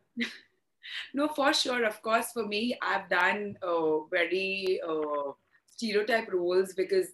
No, 1.15 1.29
for 1.29 1.53
sure. 1.55 1.85
Of 1.85 2.03
course, 2.03 2.33
for 2.33 2.47
me, 2.47 2.77
I've 2.83 3.09
done 3.09 3.57
uh, 3.63 4.05
very 4.11 4.81
uh, 4.87 5.33
stereotype 5.67 6.31
roles 6.31 6.75
because 6.75 7.07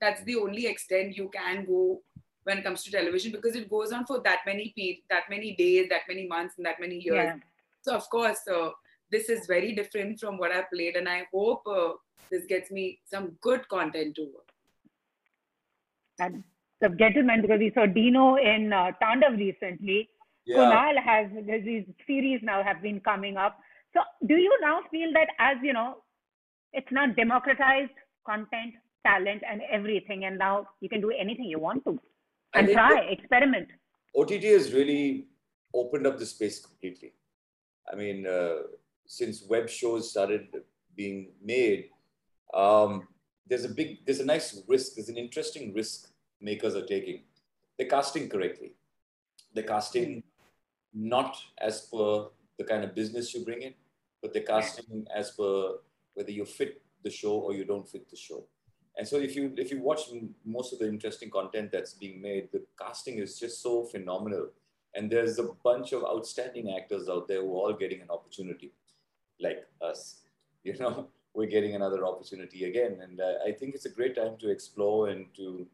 that's 0.00 0.22
the 0.24 0.36
only 0.36 0.66
extent 0.66 1.16
you 1.16 1.28
can 1.28 1.66
go 1.66 2.00
when 2.44 2.58
it 2.58 2.64
comes 2.64 2.82
to 2.84 2.90
television 2.90 3.32
because 3.32 3.54
it 3.54 3.68
goes 3.68 3.92
on 3.92 4.06
for 4.06 4.20
that 4.22 4.40
many 4.46 4.72
pe- 4.76 5.00
that 5.10 5.24
many 5.28 5.54
days, 5.56 5.88
that 5.90 6.02
many 6.08 6.26
months, 6.26 6.54
and 6.56 6.64
that 6.66 6.80
many 6.80 6.96
years. 6.96 7.16
Yeah. 7.16 7.36
So 7.82 7.94
of 7.94 8.08
course, 8.08 8.40
uh, 8.52 8.70
this 9.10 9.28
is 9.28 9.46
very 9.46 9.74
different 9.74 10.18
from 10.18 10.38
what 10.38 10.52
I 10.52 10.62
played, 10.72 10.96
and 10.96 11.08
I 11.08 11.26
hope 11.32 11.62
uh, 11.66 11.90
this 12.30 12.46
gets 12.46 12.70
me 12.70 13.00
some 13.04 13.36
good 13.42 13.68
content 13.68 14.16
to 14.16 14.22
work. 14.22 14.50
And 16.18 16.44
the 16.80 16.88
gentleman, 16.90 17.42
because 17.42 17.58
we 17.58 17.72
saw 17.74 17.86
Dino 17.86 18.36
in 18.36 18.72
uh, 18.72 18.92
Tandav 19.02 19.38
recently. 19.38 20.08
Yeah. 20.44 20.58
Kunal 20.58 21.02
has 21.02 21.26
these 21.64 21.84
series 22.06 22.40
now 22.42 22.62
have 22.62 22.80
been 22.80 23.00
coming 23.00 23.36
up. 23.36 23.58
So, 23.94 24.00
do 24.26 24.34
you 24.34 24.56
now 24.60 24.80
feel 24.90 25.12
that 25.14 25.28
as 25.38 25.56
you 25.62 25.72
know, 25.72 25.96
it's 26.72 26.92
not 26.92 27.16
democratized 27.16 27.90
content, 28.24 28.74
talent, 29.04 29.42
and 29.48 29.62
everything, 29.70 30.24
and 30.24 30.38
now 30.38 30.68
you 30.80 30.88
can 30.88 31.00
do 31.00 31.10
anything 31.10 31.46
you 31.46 31.58
want 31.58 31.84
to 31.84 31.98
and 32.54 32.68
try, 32.68 33.00
experiment. 33.10 33.68
OTT 34.16 34.44
has 34.44 34.72
really 34.72 35.26
opened 35.74 36.06
up 36.06 36.18
the 36.18 36.26
space 36.26 36.64
completely. 36.64 37.12
I 37.90 37.96
mean, 37.96 38.26
uh, 38.26 38.58
since 39.06 39.42
web 39.48 39.68
shows 39.68 40.10
started 40.10 40.48
being 40.94 41.28
made, 41.42 41.90
um, 42.54 43.08
there's 43.46 43.64
a 43.64 43.68
big, 43.68 44.04
there's 44.04 44.20
a 44.20 44.24
nice 44.24 44.62
risk. 44.66 44.94
There's 44.94 45.08
an 45.08 45.16
interesting 45.16 45.72
risk 45.74 46.08
makers 46.40 46.74
are 46.74 46.86
taking. 46.86 47.22
They're 47.78 47.88
casting 47.88 48.28
correctly. 48.28 48.72
They're 49.52 49.64
casting 49.64 50.22
not 50.94 51.36
as 51.58 51.82
per 51.92 52.28
the 52.58 52.64
kind 52.64 52.84
of 52.84 52.94
business 52.94 53.34
you 53.34 53.44
bring 53.44 53.62
in, 53.62 53.74
but 54.22 54.32
they're 54.32 54.42
casting 54.42 55.06
as 55.14 55.30
per 55.32 55.76
whether 56.14 56.30
you 56.30 56.44
fit 56.44 56.82
the 57.02 57.10
show 57.10 57.34
or 57.34 57.54
you 57.54 57.64
don't 57.64 57.88
fit 57.88 58.08
the 58.10 58.16
show. 58.16 58.44
And 58.96 59.06
so 59.06 59.16
if 59.18 59.36
you 59.36 59.52
if 59.56 59.70
you 59.70 59.80
watch 59.80 60.02
most 60.44 60.72
of 60.72 60.78
the 60.78 60.88
interesting 60.88 61.30
content 61.30 61.70
that's 61.70 61.92
being 61.92 62.20
made, 62.20 62.48
the 62.52 62.62
casting 62.80 63.18
is 63.18 63.38
just 63.38 63.62
so 63.62 63.84
phenomenal. 63.84 64.48
And 64.94 65.10
there's 65.10 65.38
a 65.38 65.48
bunch 65.62 65.92
of 65.92 66.04
outstanding 66.04 66.74
actors 66.74 67.06
out 67.06 67.28
there 67.28 67.42
who 67.42 67.50
are 67.52 67.64
all 67.64 67.72
getting 67.74 68.00
an 68.00 68.10
opportunity, 68.10 68.72
like 69.40 69.66
us. 69.82 70.20
You 70.66 70.76
know, 70.80 71.06
we're 71.32 71.46
getting 71.46 71.76
another 71.76 72.04
opportunity 72.04 72.64
again, 72.64 72.98
and 73.00 73.20
uh, 73.20 73.34
I 73.46 73.52
think 73.52 73.76
it's 73.76 73.84
a 73.86 73.94
great 73.98 74.16
time 74.16 74.36
to 74.40 74.50
explore 74.50 75.10
and 75.10 75.26
to 75.36 75.64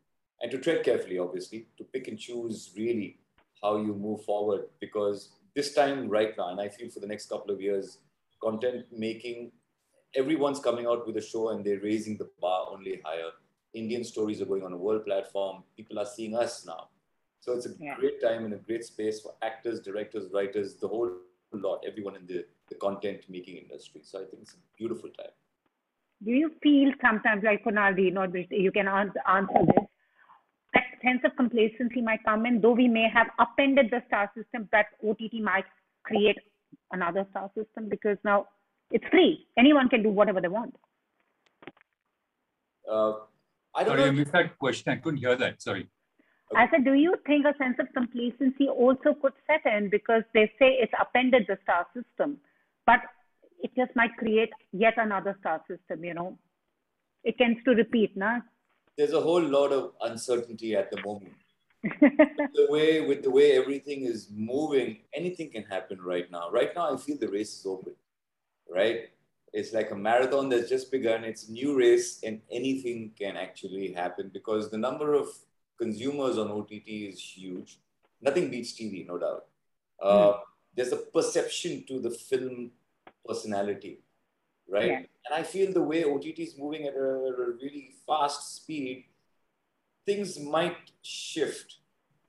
and 0.42 0.50
to 0.50 0.58
tread 0.58 0.84
carefully, 0.84 1.18
obviously, 1.18 1.66
to 1.78 1.84
pick 1.84 2.08
and 2.08 2.18
choose 2.18 2.72
really 2.76 3.18
how 3.62 3.76
you 3.76 3.94
move 3.94 4.24
forward. 4.24 4.64
Because 4.80 5.30
this 5.54 5.72
time, 5.74 6.08
right 6.08 6.36
now, 6.36 6.48
and 6.50 6.60
I 6.60 6.68
feel 6.68 6.90
for 6.90 7.00
the 7.00 7.06
next 7.06 7.28
couple 7.28 7.54
of 7.54 7.60
years, 7.60 7.98
content 8.42 8.86
making 8.90 9.52
everyone's 10.14 10.58
coming 10.58 10.86
out 10.86 11.06
with 11.06 11.16
a 11.16 11.20
show 11.22 11.50
and 11.50 11.64
they're 11.64 11.80
raising 11.80 12.18
the 12.18 12.28
bar 12.40 12.66
only 12.70 13.00
higher. 13.04 13.30
Indian 13.72 14.04
stories 14.04 14.42
are 14.42 14.44
going 14.44 14.64
on 14.64 14.72
a 14.72 14.76
world 14.76 15.04
platform. 15.06 15.62
People 15.76 15.98
are 15.98 16.04
seeing 16.04 16.36
us 16.36 16.66
now. 16.66 16.88
So 17.40 17.52
it's 17.52 17.66
a 17.66 17.74
Yeah. 17.80 17.94
great 17.96 18.20
time 18.20 18.44
and 18.44 18.52
a 18.54 18.58
great 18.58 18.84
space 18.84 19.20
for 19.22 19.34
actors, 19.42 19.80
directors, 19.80 20.30
writers, 20.32 20.74
the 20.74 20.88
whole 20.88 21.10
lot, 21.52 21.84
everyone 21.86 22.16
in 22.16 22.26
the, 22.26 22.44
the 22.68 22.74
content 22.74 23.24
making 23.28 23.56
industry. 23.56 24.02
So 24.04 24.20
I 24.20 24.24
think 24.24 24.42
it's 24.42 24.54
a 24.54 24.62
beautiful 24.76 25.10
time. 25.10 25.32
Do 26.24 26.30
you 26.32 26.50
feel 26.62 26.92
sometimes, 27.00 27.42
like 27.42 27.64
Kunal, 27.64 27.98
you 28.02 28.10
know, 28.10 28.26
you 28.50 28.70
can 28.70 28.86
answer 28.88 29.66
this, 29.66 29.86
sense 31.04 31.20
of 31.24 31.36
complacency 31.36 32.00
might 32.00 32.24
come 32.24 32.46
in, 32.46 32.60
though 32.60 32.72
we 32.72 32.88
may 32.88 33.08
have 33.12 33.28
upended 33.38 33.90
the 33.90 34.02
star 34.06 34.30
system, 34.36 34.68
that 34.72 34.86
OTT 35.06 35.34
might 35.42 35.64
create 36.04 36.38
another 36.92 37.26
star 37.30 37.50
system 37.56 37.88
because 37.88 38.16
now 38.24 38.46
it's 38.90 39.04
free. 39.10 39.46
Anyone 39.58 39.88
can 39.88 40.02
do 40.02 40.10
whatever 40.10 40.40
they 40.40 40.48
want. 40.48 40.74
Uh, 42.90 43.12
I 43.74 43.84
don't 43.84 43.96
Sorry, 43.96 44.00
you 44.02 44.06
know. 44.06 44.12
missed 44.12 44.32
that 44.32 44.58
question. 44.58 44.92
I 44.92 44.96
couldn't 44.96 45.18
hear 45.18 45.36
that. 45.36 45.62
Sorry. 45.62 45.88
I 46.54 46.68
said, 46.70 46.84
do 46.84 46.92
you 46.92 47.16
think 47.26 47.46
a 47.46 47.56
sense 47.56 47.76
of 47.78 47.86
complacency 47.94 48.68
also 48.68 49.14
could 49.20 49.32
set 49.46 49.64
in 49.64 49.88
because 49.88 50.22
they 50.34 50.46
say 50.58 50.76
it's 50.80 50.92
upended 51.00 51.46
the 51.48 51.58
star 51.62 51.86
system, 51.94 52.38
but 52.86 53.00
it 53.62 53.70
just 53.74 53.94
might 53.96 54.14
create 54.18 54.50
yet 54.72 54.94
another 54.98 55.36
star 55.40 55.62
system, 55.68 56.04
you 56.04 56.12
know? 56.12 56.36
It 57.24 57.38
tends 57.38 57.62
to 57.64 57.70
repeat, 57.70 58.16
na? 58.16 58.40
There's 58.96 59.12
a 59.12 59.20
whole 59.20 59.42
lot 59.42 59.72
of 59.72 59.92
uncertainty 60.02 60.76
at 60.76 60.90
the 60.90 61.00
moment. 61.02 61.34
the 62.00 62.66
way 62.68 63.00
with 63.00 63.22
the 63.22 63.30
way 63.30 63.52
everything 63.52 64.04
is 64.04 64.28
moving, 64.32 64.98
anything 65.14 65.50
can 65.50 65.64
happen 65.64 66.00
right 66.00 66.30
now. 66.30 66.50
Right 66.50 66.70
now, 66.76 66.94
I 66.94 66.96
feel 66.96 67.18
the 67.18 67.28
race 67.28 67.58
is 67.58 67.66
open. 67.66 67.94
Right? 68.70 69.10
It's 69.52 69.72
like 69.72 69.90
a 69.90 69.96
marathon 69.96 70.48
that's 70.48 70.68
just 70.68 70.90
begun. 70.90 71.24
It's 71.24 71.48
a 71.48 71.52
new 71.52 71.76
race, 71.76 72.20
and 72.22 72.40
anything 72.50 73.12
can 73.18 73.36
actually 73.36 73.92
happen 73.92 74.30
because 74.32 74.70
the 74.70 74.78
number 74.78 75.14
of 75.14 75.28
consumers 75.78 76.38
on 76.38 76.50
OTT 76.50 76.88
is 76.88 77.20
huge. 77.20 77.78
Nothing 78.20 78.50
beats 78.50 78.72
TV, 78.72 79.06
no 79.06 79.18
doubt. 79.18 79.44
Uh, 80.00 80.38
There's 80.74 80.92
a 80.92 80.96
perception 80.96 81.84
to 81.88 82.00
the 82.00 82.10
film 82.10 82.70
personality, 83.26 83.98
right? 84.72 84.88
Yeah. 84.88 84.98
And 84.98 85.34
I 85.34 85.42
feel 85.42 85.72
the 85.72 85.82
way 85.82 86.04
OTT 86.04 86.38
is 86.40 86.58
moving 86.58 86.86
at 86.86 86.94
a, 86.94 87.54
really 87.62 87.94
fast 88.06 88.56
speed, 88.56 89.04
things 90.04 90.40
might 90.40 90.90
shift, 91.02 91.76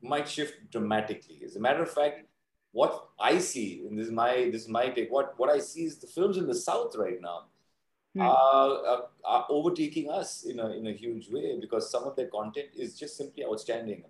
might 0.01 0.27
shift 0.27 0.69
dramatically. 0.69 1.41
As 1.43 1.55
a 1.55 1.59
matter 1.59 1.81
of 1.81 1.89
fact, 1.89 2.25
what 2.71 3.09
I 3.19 3.39
see, 3.39 3.85
and 3.87 3.97
this 3.97 4.07
is 4.07 4.11
my 4.11 4.49
this 4.51 4.63
is 4.63 4.67
my 4.67 4.89
take, 4.89 5.11
what, 5.11 5.33
what 5.37 5.49
I 5.49 5.59
see 5.59 5.85
is 5.85 5.97
the 5.97 6.07
films 6.07 6.37
in 6.37 6.47
the 6.47 6.55
South 6.55 6.95
right 6.95 7.21
now 7.21 7.45
Hmm. 8.15 8.21
are, 8.21 8.85
are, 8.85 9.03
are 9.25 9.45
overtaking 9.49 10.09
us 10.09 10.43
in 10.43 10.59
a, 10.59 10.69
in 10.69 10.85
a 10.85 10.91
huge 10.91 11.29
way 11.31 11.57
because 11.59 11.89
some 11.89 12.03
of 12.03 12.15
their 12.15 12.27
content 12.27 12.67
is 12.75 12.97
just 12.97 13.17
simply 13.17 13.43
outstanding. 13.43 14.03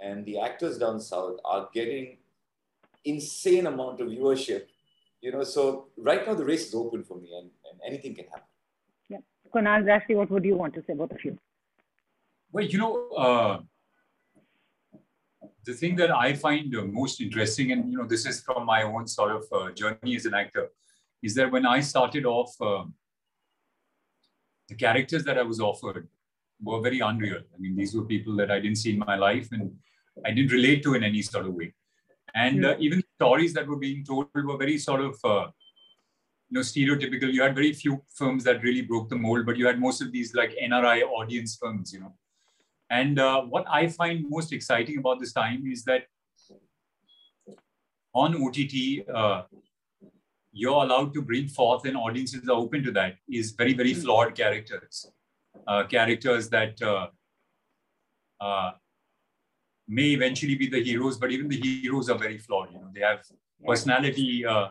And 0.00 0.24
the 0.24 0.38
actors 0.38 0.78
down 0.78 1.00
south 1.00 1.38
are 1.44 1.68
getting 1.74 2.18
insane 3.04 3.66
amount 3.66 4.00
of 4.00 4.08
viewership. 4.08 4.66
You 5.20 5.32
know, 5.32 5.44
so 5.44 5.88
right 5.98 6.24
now 6.26 6.34
the 6.34 6.44
race 6.44 6.68
is 6.68 6.74
open 6.74 7.02
for 7.02 7.16
me 7.18 7.30
and, 7.36 7.50
and 7.70 7.80
anything 7.86 8.14
can 8.14 8.26
happen. 8.26 8.48
Yeah. 9.08 9.18
Kunal, 9.54 9.84
Drashti, 9.84 10.16
what 10.16 10.30
would 10.30 10.44
you 10.44 10.56
want 10.56 10.74
to 10.74 10.82
say, 10.86 10.94
both 10.94 11.12
of 11.12 11.24
you? 11.24 11.38
Well, 12.52 12.64
you 12.64 12.78
know, 12.78 13.08
uh, 13.10 13.60
the 15.64 15.74
thing 15.74 15.96
that 15.96 16.10
I 16.10 16.34
find 16.34 16.74
uh, 16.74 16.84
most 16.84 17.20
interesting, 17.20 17.72
and 17.72 17.90
you 17.90 17.98
know, 17.98 18.06
this 18.06 18.26
is 18.26 18.40
from 18.40 18.66
my 18.66 18.82
own 18.82 19.06
sort 19.06 19.32
of 19.32 19.44
uh, 19.52 19.70
journey 19.72 20.16
as 20.16 20.26
an 20.26 20.34
actor, 20.34 20.68
is 21.22 21.34
that 21.34 21.50
when 21.50 21.66
I 21.66 21.80
started 21.80 22.24
off, 22.26 22.54
uh, 22.60 22.84
the 24.68 24.74
characters 24.74 25.24
that 25.24 25.36
I 25.38 25.42
was 25.42 25.60
offered 25.60 26.08
were 26.62 26.80
very 26.80 27.00
unreal. 27.00 27.38
I 27.54 27.58
mean, 27.58 27.76
these 27.76 27.94
were 27.94 28.04
people 28.04 28.36
that 28.36 28.50
I 28.50 28.60
didn't 28.60 28.78
see 28.78 28.92
in 28.92 28.98
my 28.98 29.16
life, 29.16 29.48
and 29.52 29.72
I 30.24 30.30
didn't 30.30 30.52
relate 30.52 30.82
to 30.84 30.94
in 30.94 31.04
any 31.04 31.22
sort 31.22 31.46
of 31.46 31.54
way. 31.54 31.74
And 32.34 32.64
uh, 32.64 32.76
even 32.78 33.02
stories 33.16 33.52
that 33.54 33.66
were 33.66 33.76
being 33.76 34.04
told 34.04 34.28
were 34.34 34.56
very 34.56 34.78
sort 34.78 35.00
of, 35.00 35.18
uh, 35.24 35.46
you 36.50 36.56
know, 36.58 36.60
stereotypical. 36.60 37.32
You 37.32 37.42
had 37.42 37.54
very 37.54 37.72
few 37.72 38.02
films 38.08 38.44
that 38.44 38.62
really 38.62 38.82
broke 38.82 39.08
the 39.08 39.16
mold, 39.16 39.46
but 39.46 39.56
you 39.56 39.66
had 39.66 39.80
most 39.80 40.02
of 40.02 40.10
these 40.12 40.34
like 40.34 40.54
NRI 40.62 41.02
audience 41.02 41.56
films, 41.56 41.92
you 41.92 42.00
know. 42.00 42.14
And 42.90 43.20
uh, 43.20 43.42
what 43.42 43.64
I 43.70 43.86
find 43.86 44.28
most 44.28 44.52
exciting 44.52 44.98
about 44.98 45.20
this 45.20 45.32
time 45.32 45.64
is 45.66 45.84
that 45.84 46.06
on 48.12 48.34
OTT, 48.34 49.08
uh, 49.08 49.42
you're 50.52 50.82
allowed 50.82 51.14
to 51.14 51.22
bring 51.22 51.46
forth, 51.46 51.84
and 51.86 51.96
audiences 51.96 52.48
are 52.48 52.56
open 52.56 52.82
to 52.82 52.90
that, 52.90 53.14
is 53.30 53.52
very, 53.52 53.72
very 53.72 53.94
flawed 53.94 54.34
characters. 54.34 55.06
uh, 55.66 55.84
characters 55.84 56.48
that 56.48 56.80
uh, 56.82 57.06
uh, 58.40 58.72
may 59.86 60.10
eventually 60.10 60.54
be 60.54 60.68
the 60.68 60.82
heroes, 60.82 61.16
but 61.18 61.30
even 61.30 61.48
the 61.48 61.56
heroes 61.56 62.10
are 62.10 62.18
very 62.18 62.38
flawed. 62.38 62.72
You 62.72 62.78
know, 62.78 62.90
they 62.92 63.00
have 63.00 63.20
personality 63.64 64.44
uh, 64.44 64.68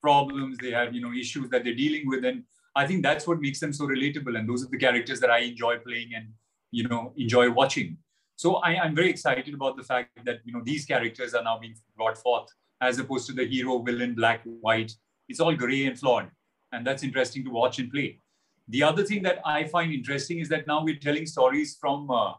problems, 0.00 0.58
they 0.58 0.70
have 0.70 0.94
you 0.94 1.00
know 1.00 1.12
issues 1.12 1.48
that 1.50 1.64
they're 1.64 1.74
dealing 1.74 2.08
with, 2.08 2.24
and 2.24 2.44
I 2.74 2.86
think 2.86 3.02
that's 3.02 3.26
what 3.26 3.40
makes 3.40 3.60
them 3.60 3.72
so 3.72 3.86
relatable. 3.86 4.38
And 4.38 4.48
those 4.48 4.64
are 4.64 4.68
the 4.68 4.78
characters 4.78 5.20
that 5.20 5.30
I 5.30 5.38
enjoy 5.38 5.78
playing 5.78 6.10
and 6.14 6.28
you 6.70 6.88
know 6.88 7.12
enjoy 7.16 7.50
watching. 7.50 7.98
So 8.36 8.56
I, 8.56 8.84
am 8.86 8.94
very 8.94 9.10
excited 9.10 9.52
about 9.52 9.76
the 9.76 9.82
fact 9.82 10.24
that 10.24 10.40
you 10.44 10.52
know 10.52 10.62
these 10.64 10.84
characters 10.84 11.34
are 11.34 11.42
now 11.42 11.58
being 11.58 11.74
brought 11.96 12.16
forth 12.16 12.48
as 12.80 12.98
opposed 12.98 13.26
to 13.26 13.32
the 13.34 13.46
hero, 13.46 13.78
villain, 13.80 14.14
black, 14.14 14.42
white. 14.44 14.92
It's 15.28 15.40
all 15.40 15.54
gray 15.54 15.86
and 15.86 15.98
flawed, 15.98 16.30
and 16.72 16.86
that's 16.86 17.02
interesting 17.02 17.44
to 17.44 17.50
watch 17.50 17.78
and 17.78 17.90
play. 17.90 18.20
The 18.68 18.82
other 18.84 19.04
thing 19.04 19.22
that 19.24 19.40
I 19.44 19.64
find 19.64 19.92
interesting 19.92 20.38
is 20.38 20.48
that 20.48 20.66
now 20.66 20.84
we're 20.84 20.98
telling 20.98 21.26
stories 21.26 21.76
from 21.80 22.10
uh, 22.10 22.34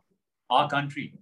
our 0.49 0.69
country. 0.69 1.13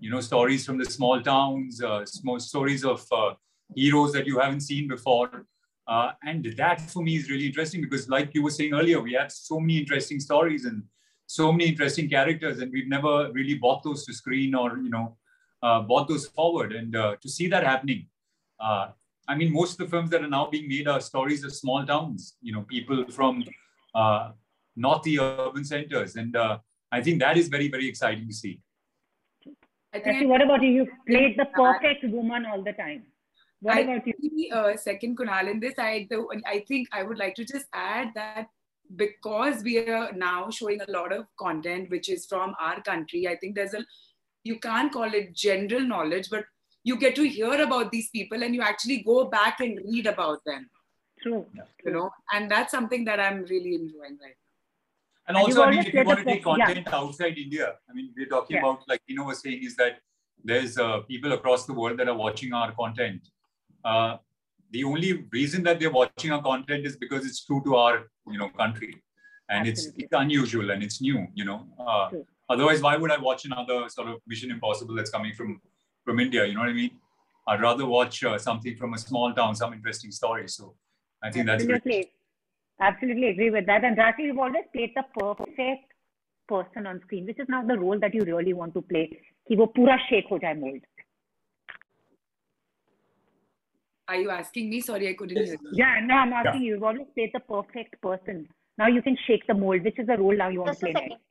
You 0.00 0.10
know, 0.10 0.20
stories 0.20 0.64
from 0.64 0.78
the 0.78 0.84
small 0.84 1.20
towns, 1.20 1.82
uh, 1.82 2.06
small 2.06 2.38
stories 2.38 2.84
of 2.84 3.04
uh, 3.12 3.34
heroes 3.74 4.12
that 4.12 4.26
you 4.26 4.38
haven't 4.38 4.60
seen 4.60 4.86
before. 4.88 5.46
Uh, 5.86 6.12
and 6.24 6.44
that 6.56 6.80
for 6.80 7.02
me 7.02 7.16
is 7.16 7.28
really 7.28 7.46
interesting 7.46 7.80
because, 7.80 8.08
like 8.08 8.34
you 8.34 8.42
were 8.42 8.50
saying 8.50 8.72
earlier, 8.72 9.00
we 9.00 9.12
have 9.12 9.30
so 9.30 9.60
many 9.60 9.78
interesting 9.78 10.18
stories 10.18 10.64
and 10.64 10.82
so 11.26 11.52
many 11.52 11.66
interesting 11.66 12.08
characters, 12.08 12.60
and 12.60 12.72
we've 12.72 12.88
never 12.88 13.30
really 13.32 13.54
brought 13.54 13.82
those 13.82 14.04
to 14.06 14.14
screen 14.14 14.54
or 14.54 14.78
you 14.78 14.90
know 14.90 15.16
uh, 15.62 15.80
brought 15.82 16.08
those 16.08 16.26
forward. 16.26 16.72
And 16.72 16.96
uh, 16.96 17.16
to 17.20 17.28
see 17.28 17.48
that 17.48 17.64
happening, 17.64 18.06
uh, 18.58 18.88
I 19.28 19.34
mean, 19.34 19.52
most 19.52 19.72
of 19.72 19.78
the 19.78 19.90
films 19.90 20.10
that 20.10 20.22
are 20.22 20.28
now 20.28 20.48
being 20.48 20.68
made 20.68 20.88
are 20.88 21.00
stories 21.00 21.44
of 21.44 21.54
small 21.54 21.84
towns. 21.84 22.36
You 22.40 22.54
know, 22.54 22.62
people 22.62 23.04
from 23.10 23.44
uh, 23.94 24.30
not 24.76 25.02
the 25.02 25.20
urban 25.20 25.64
centers, 25.64 26.16
and 26.16 26.34
uh, 26.34 26.58
I 26.90 27.02
think 27.02 27.20
that 27.20 27.36
is 27.36 27.48
very 27.48 27.68
very 27.68 27.88
exciting 27.88 28.26
to 28.26 28.34
see. 28.34 28.60
I 29.92 29.98
think 29.98 30.06
Actually, 30.08 30.26
what 30.26 30.42
about 30.42 30.62
you? 30.62 30.70
You 30.70 30.88
played 31.06 31.38
the 31.38 31.44
perfect 31.44 32.04
woman 32.04 32.46
all 32.46 32.62
the 32.62 32.72
time. 32.72 33.04
What 33.64 33.76
I 33.76 33.80
about 33.80 34.06
you? 34.06 34.48
Uh, 34.52 34.76
second 34.76 35.16
Kunal 35.18 35.50
in 35.50 35.58
this, 35.58 35.74
I 35.78 36.06
the, 36.10 36.26
I 36.46 36.64
think 36.68 36.88
I 36.92 37.02
would 37.02 37.18
like 37.18 37.34
to 37.36 37.44
just 37.44 37.66
add 37.72 38.10
that 38.14 38.48
because 38.96 39.62
we 39.62 39.78
are 39.78 40.12
now 40.12 40.50
showing 40.50 40.80
a 40.80 40.90
lot 40.90 41.12
of 41.12 41.26
content 41.38 41.90
which 41.90 42.08
is 42.08 42.26
from 42.26 42.54
our 42.60 42.80
country 42.82 43.26
i 43.26 43.36
think 43.36 43.54
there's 43.54 43.74
a 43.74 43.84
you 44.44 44.58
can't 44.58 44.92
call 44.92 45.14
it 45.20 45.34
general 45.34 45.80
knowledge 45.80 46.28
but 46.30 46.44
you 46.84 46.96
get 46.98 47.14
to 47.16 47.26
hear 47.26 47.60
about 47.62 47.90
these 47.90 48.10
people 48.10 48.42
and 48.42 48.54
you 48.54 48.60
actually 48.60 49.02
go 49.02 49.24
back 49.24 49.60
and 49.60 49.80
read 49.90 50.06
about 50.06 50.38
them 50.44 50.68
true 51.22 51.46
you 51.84 51.92
know 51.92 52.10
and 52.32 52.50
that's 52.50 52.70
something 52.70 53.04
that 53.04 53.18
i'm 53.18 53.42
really 53.44 53.74
enjoying 53.74 54.18
right 54.22 54.36
now 54.40 55.28
and 55.28 55.36
also 55.36 55.62
i 55.62 55.70
mean 55.70 55.80
if 55.80 55.94
you 55.94 56.04
want 56.04 56.18
to 56.18 56.24
take 56.24 56.44
content 56.44 56.86
yeah. 56.86 56.96
outside 56.96 57.38
india 57.38 57.74
i 57.90 57.94
mean 57.94 58.12
we're 58.16 58.26
talking 58.36 58.56
yeah. 58.56 58.62
about 58.62 58.82
like 58.86 59.00
you 59.06 59.16
know 59.16 59.24
was 59.24 59.40
saying 59.40 59.62
is 59.62 59.76
that 59.76 60.00
there's 60.46 60.76
uh, 60.76 60.98
people 61.08 61.32
across 61.32 61.64
the 61.64 61.72
world 61.72 61.98
that 61.98 62.06
are 62.06 62.16
watching 62.16 62.52
our 62.52 62.72
content 62.72 63.30
uh, 63.83 64.17
the 64.71 64.83
only 64.83 65.25
reason 65.31 65.63
that 65.63 65.79
they're 65.79 65.91
watching 65.91 66.31
our 66.31 66.41
content 66.41 66.85
is 66.85 66.95
because 66.97 67.25
it's 67.25 67.43
true 67.45 67.61
to 67.65 67.75
our 67.75 68.07
you 68.27 68.37
know 68.37 68.49
country 68.49 69.01
and 69.49 69.67
it's 69.67 69.87
it's 69.97 70.13
unusual 70.13 70.71
and 70.71 70.83
it's 70.83 71.01
new 71.01 71.27
you 71.33 71.45
know 71.45 71.65
uh, 71.79 72.09
otherwise 72.49 72.81
why 72.81 72.95
would 72.95 73.11
i 73.11 73.17
watch 73.17 73.45
another 73.45 73.89
sort 73.89 74.07
of 74.07 74.19
mission 74.27 74.51
impossible 74.51 74.95
that's 74.95 75.09
coming 75.09 75.33
from 75.33 75.59
from 76.05 76.19
india 76.19 76.45
you 76.45 76.53
know 76.53 76.61
what 76.61 76.69
i 76.69 76.73
mean 76.73 76.91
i'd 77.47 77.61
rather 77.61 77.85
watch 77.85 78.23
uh, 78.23 78.37
something 78.37 78.75
from 78.75 78.93
a 78.93 78.97
small 78.97 79.33
town 79.33 79.55
some 79.55 79.73
interesting 79.73 80.11
story 80.11 80.47
so 80.47 80.75
i 81.23 81.31
think 81.31 81.49
absolutely. 81.49 81.73
that's 81.73 81.83
great 81.83 82.11
absolutely 82.79 83.29
agree 83.29 83.49
with 83.49 83.65
that 83.65 83.83
and 83.83 83.97
Rashi, 83.97 84.19
you've 84.19 84.39
always 84.39 84.63
played 84.73 84.91
the 84.95 85.03
perfect 85.19 85.91
person 86.47 86.87
on 86.87 87.01
screen 87.01 87.25
which 87.25 87.39
is 87.39 87.49
now 87.49 87.63
the 87.65 87.77
role 87.77 87.99
that 87.99 88.13
you 88.13 88.21
really 88.21 88.53
want 88.53 88.73
to 88.73 88.81
play 88.81 89.09
कि 89.49 89.55
वो 89.55 89.65
पूरा 89.75 89.95
shake 89.97 90.27
हो 90.31 90.37
जाए 90.37 90.55
mold 90.61 90.81
are 94.08 94.16
you 94.16 94.30
asking 94.30 94.70
me? 94.70 94.80
Sorry, 94.80 95.08
I 95.08 95.14
couldn't 95.14 95.36
hear 95.36 95.54
you. 95.54 95.58
Yeah, 95.72 96.00
no, 96.02 96.14
I'm 96.14 96.32
asking 96.32 96.62
yeah. 96.62 96.66
you. 96.66 96.74
You've 96.74 96.82
always 96.82 97.06
played 97.14 97.30
the 97.32 97.40
perfect 97.40 98.00
person. 98.02 98.48
Now 98.76 98.88
you 98.88 99.02
can 99.02 99.16
shake 99.26 99.46
the 99.46 99.54
mold. 99.54 99.84
Which 99.84 99.98
is 99.98 100.06
the 100.06 100.16
role 100.18 100.36
now 100.36 100.48
you 100.48 100.60
want 100.60 100.72
Just 100.72 100.80
to 100.80 100.92
play 100.92 101.08
next? 101.08 101.22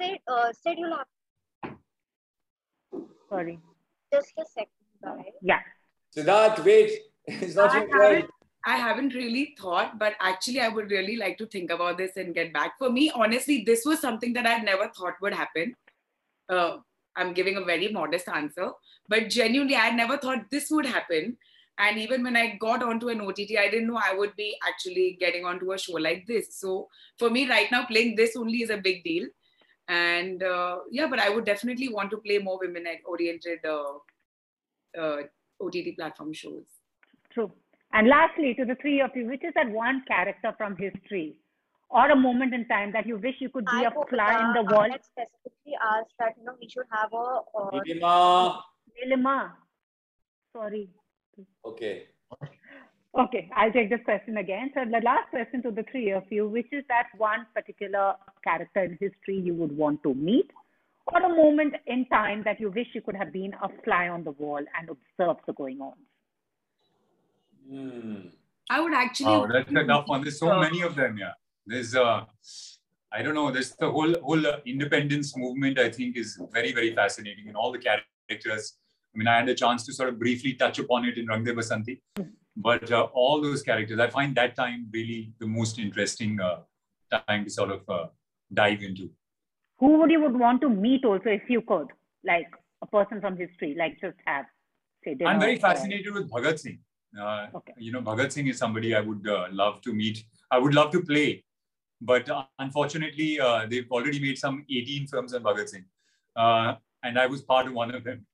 Say, 0.00 0.20
uh, 0.26 0.52
say 0.52 0.76
you 0.78 0.88
laugh. 0.88 1.76
Sorry. 3.28 3.58
Just 4.12 4.32
a 4.38 4.44
second, 4.44 4.68
guys. 5.04 5.32
Yeah. 5.42 5.60
Siddharth, 6.16 6.64
wait. 6.64 6.92
It's 7.26 7.54
not 7.54 7.70
I 7.70 7.80
your 7.80 7.88
turn. 7.88 8.28
I 8.64 8.76
haven't 8.76 9.14
really 9.14 9.54
thought, 9.58 9.98
but 9.98 10.14
actually, 10.20 10.60
I 10.60 10.68
would 10.68 10.90
really 10.90 11.16
like 11.16 11.38
to 11.38 11.46
think 11.46 11.70
about 11.70 11.98
this 11.98 12.16
and 12.16 12.34
get 12.34 12.52
back. 12.52 12.78
For 12.78 12.90
me, 12.90 13.10
honestly, 13.14 13.62
this 13.64 13.84
was 13.84 14.00
something 14.00 14.32
that 14.32 14.46
I've 14.46 14.64
never 14.64 14.90
thought 14.96 15.14
would 15.20 15.34
happen. 15.34 15.74
Uh, 16.48 16.78
I'm 17.16 17.34
giving 17.34 17.56
a 17.56 17.64
very 17.64 17.88
modest 17.88 18.28
answer, 18.28 18.70
but 19.08 19.28
genuinely, 19.28 19.76
I 19.76 19.90
never 19.90 20.16
thought 20.16 20.50
this 20.50 20.70
would 20.70 20.86
happen. 20.86 21.36
And 21.78 21.96
even 21.98 22.24
when 22.24 22.36
I 22.36 22.56
got 22.56 22.82
onto 22.82 23.08
an 23.08 23.20
OTT, 23.20 23.56
I 23.58 23.68
didn't 23.70 23.86
know 23.86 24.00
I 24.04 24.14
would 24.14 24.34
be 24.34 24.56
actually 24.68 25.16
getting 25.20 25.44
onto 25.44 25.72
a 25.72 25.78
show 25.78 25.92
like 25.92 26.26
this. 26.26 26.58
So 26.58 26.88
for 27.18 27.30
me, 27.30 27.48
right 27.48 27.70
now, 27.70 27.86
playing 27.86 28.16
this 28.16 28.36
only 28.36 28.62
is 28.62 28.70
a 28.70 28.78
big 28.78 29.04
deal. 29.04 29.28
And 29.86 30.42
uh, 30.42 30.78
yeah, 30.90 31.06
but 31.06 31.20
I 31.20 31.30
would 31.30 31.44
definitely 31.44 31.88
want 31.88 32.10
to 32.10 32.18
play 32.18 32.38
more 32.38 32.58
women-oriented 32.60 33.60
uh, 33.64 35.00
uh, 35.00 35.22
OTT 35.60 35.96
platform 35.96 36.32
shows. 36.32 36.64
True. 37.32 37.52
And 37.92 38.08
lastly, 38.08 38.54
to 38.54 38.64
the 38.64 38.74
three 38.74 39.00
of 39.00 39.10
you, 39.14 39.26
which 39.26 39.44
is 39.44 39.54
that 39.54 39.70
one 39.70 40.02
character 40.06 40.52
from 40.58 40.76
history 40.76 41.36
or 41.90 42.10
a 42.10 42.16
moment 42.16 42.52
in 42.52 42.66
time 42.68 42.92
that 42.92 43.06
you 43.06 43.16
wish 43.16 43.36
you 43.38 43.48
could 43.48 43.64
be 43.64 43.70
I 43.72 43.84
a 43.84 43.90
fly 43.90 44.44
in 44.44 44.52
the 44.52 44.74
wall? 44.74 44.88
specifically 45.00 45.74
asked 45.82 46.12
that 46.18 46.34
you 46.38 46.44
know 46.44 46.54
we 46.60 46.68
should 46.68 46.84
have 46.90 47.12
a. 47.12 47.40
Uh, 47.56 47.70
Nilima. 47.70 48.60
Nilima. 48.92 49.52
Sorry. 50.52 50.90
Okay. 51.64 52.04
Okay, 53.18 53.50
I'll 53.56 53.72
take 53.72 53.90
this 53.90 54.00
question 54.04 54.36
again. 54.36 54.70
So 54.74 54.84
the 54.84 55.00
last 55.04 55.30
question 55.30 55.62
to 55.62 55.70
the 55.70 55.84
three 55.90 56.12
of 56.12 56.24
you, 56.30 56.46
which 56.46 56.68
is 56.72 56.84
that 56.88 57.06
one 57.16 57.46
particular 57.54 58.14
character 58.44 58.84
in 58.84 58.92
history 59.00 59.40
you 59.40 59.54
would 59.54 59.76
want 59.76 60.02
to 60.02 60.14
meet, 60.14 60.50
or 61.06 61.22
a 61.22 61.28
moment 61.28 61.74
in 61.86 62.06
time 62.06 62.42
that 62.44 62.60
you 62.60 62.70
wish 62.70 62.88
you 62.94 63.00
could 63.00 63.16
have 63.16 63.32
been 63.32 63.54
a 63.62 63.68
fly 63.82 64.08
on 64.08 64.24
the 64.24 64.32
wall 64.32 64.58
and 64.58 64.90
observed 64.90 65.40
the 65.46 65.52
going 65.54 65.80
on? 65.80 65.94
Hmm. 67.68 68.28
I 68.70 68.80
would 68.80 68.92
actually. 68.92 69.34
Oh, 69.34 69.48
that's 69.50 69.70
a 69.70 69.84
tough 69.84 70.06
one. 70.06 70.22
There's 70.22 70.38
so 70.38 70.52
uh, 70.52 70.60
many 70.60 70.82
of 70.82 70.94
them. 70.94 71.16
Yeah, 71.18 71.32
there's 71.66 71.96
uh, 71.96 72.24
I 73.10 73.22
don't 73.22 73.34
know. 73.34 73.50
There's 73.50 73.74
the 73.76 73.90
whole 73.90 74.14
whole 74.22 74.44
independence 74.66 75.36
movement. 75.36 75.78
I 75.78 75.90
think 75.90 76.16
is 76.16 76.38
very 76.52 76.72
very 76.72 76.94
fascinating, 76.94 77.48
and 77.48 77.56
all 77.56 77.72
the 77.72 77.78
characters 77.78 78.74
I 79.14 79.18
mean, 79.18 79.26
I 79.26 79.38
had 79.38 79.48
a 79.48 79.54
chance 79.54 79.84
to 79.86 79.92
sort 79.92 80.08
of 80.10 80.18
briefly 80.18 80.54
touch 80.54 80.78
upon 80.78 81.04
it 81.04 81.18
in 81.18 81.26
Rang 81.26 81.44
De 81.44 81.52
Basanti, 81.52 82.00
but 82.56 82.90
uh, 82.92 83.08
all 83.12 83.40
those 83.40 83.62
characters, 83.62 83.98
I 83.98 84.08
find 84.08 84.34
that 84.36 84.54
time 84.54 84.88
really 84.92 85.32
the 85.40 85.46
most 85.46 85.78
interesting 85.78 86.38
uh, 86.40 86.60
time 87.26 87.44
to 87.44 87.50
sort 87.50 87.70
of 87.70 87.88
uh, 87.88 88.06
dive 88.52 88.82
into. 88.82 89.10
Who 89.78 89.98
would 89.98 90.10
you 90.10 90.20
would 90.20 90.38
want 90.38 90.60
to 90.60 90.68
meet 90.68 91.04
also 91.04 91.30
if 91.30 91.42
you 91.48 91.62
could, 91.62 91.88
like 92.24 92.46
a 92.82 92.86
person 92.86 93.20
from 93.20 93.36
history, 93.36 93.74
like 93.78 94.00
just 94.00 94.16
have 94.26 94.46
say. 95.04 95.16
I'm 95.24 95.40
very 95.40 95.56
fascinated 95.56 96.12
with 96.12 96.30
Bhagat 96.30 96.58
Singh. 96.58 96.78
Uh, 97.18 97.46
okay. 97.54 97.72
You 97.78 97.92
know, 97.92 98.02
Bhagat 98.02 98.32
Singh 98.32 98.48
is 98.48 98.58
somebody 98.58 98.94
I 98.94 99.00
would 99.00 99.26
uh, 99.26 99.46
love 99.50 99.80
to 99.82 99.94
meet. 99.94 100.24
I 100.50 100.58
would 100.58 100.74
love 100.74 100.90
to 100.92 101.02
play, 101.02 101.44
but 102.00 102.28
uh, 102.28 102.44
unfortunately, 102.58 103.40
they've 103.68 103.90
already 103.90 104.20
made 104.20 104.38
some 104.38 104.64
18 104.70 105.06
films 105.06 105.34
on 105.34 105.42
Bhagat 105.42 105.70
Singh, 105.70 105.84
and 106.36 107.18
I 107.18 107.26
was 107.26 107.42
part 107.42 107.66
of 107.66 107.72
one 107.72 107.94
of 107.94 108.04
them. 108.04 108.26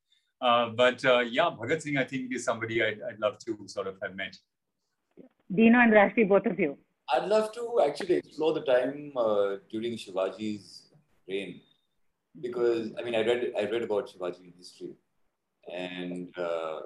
Uh, 0.44 0.68
but 0.68 1.02
uh, 1.06 1.20
yeah, 1.20 1.48
Bhagat 1.58 1.80
Singh, 1.80 1.96
I 1.96 2.04
think, 2.04 2.34
is 2.34 2.44
somebody 2.44 2.82
I'd, 2.82 3.00
I'd, 3.08 3.18
love 3.18 3.38
to 3.46 3.58
sort 3.66 3.86
of 3.86 3.96
have 4.02 4.14
met. 4.14 4.36
Dino 5.54 5.78
and 5.78 5.90
Rashmi, 5.90 6.28
both 6.28 6.44
of 6.44 6.58
you. 6.58 6.76
I'd 7.14 7.28
love 7.28 7.52
to 7.52 7.80
actually 7.82 8.16
explore 8.16 8.52
the 8.52 8.60
time 8.60 9.12
uh, 9.16 9.56
during 9.70 9.94
Shivaji's 9.94 10.90
reign, 11.26 11.60
because 12.42 12.92
I 12.98 13.02
mean, 13.02 13.14
I 13.14 13.22
read 13.22 13.52
I 13.58 13.62
read 13.62 13.82
about 13.82 14.10
Shivaji 14.10 14.44
in 14.44 14.52
history, 14.58 14.92
and 15.72 16.36
uh, 16.38 16.80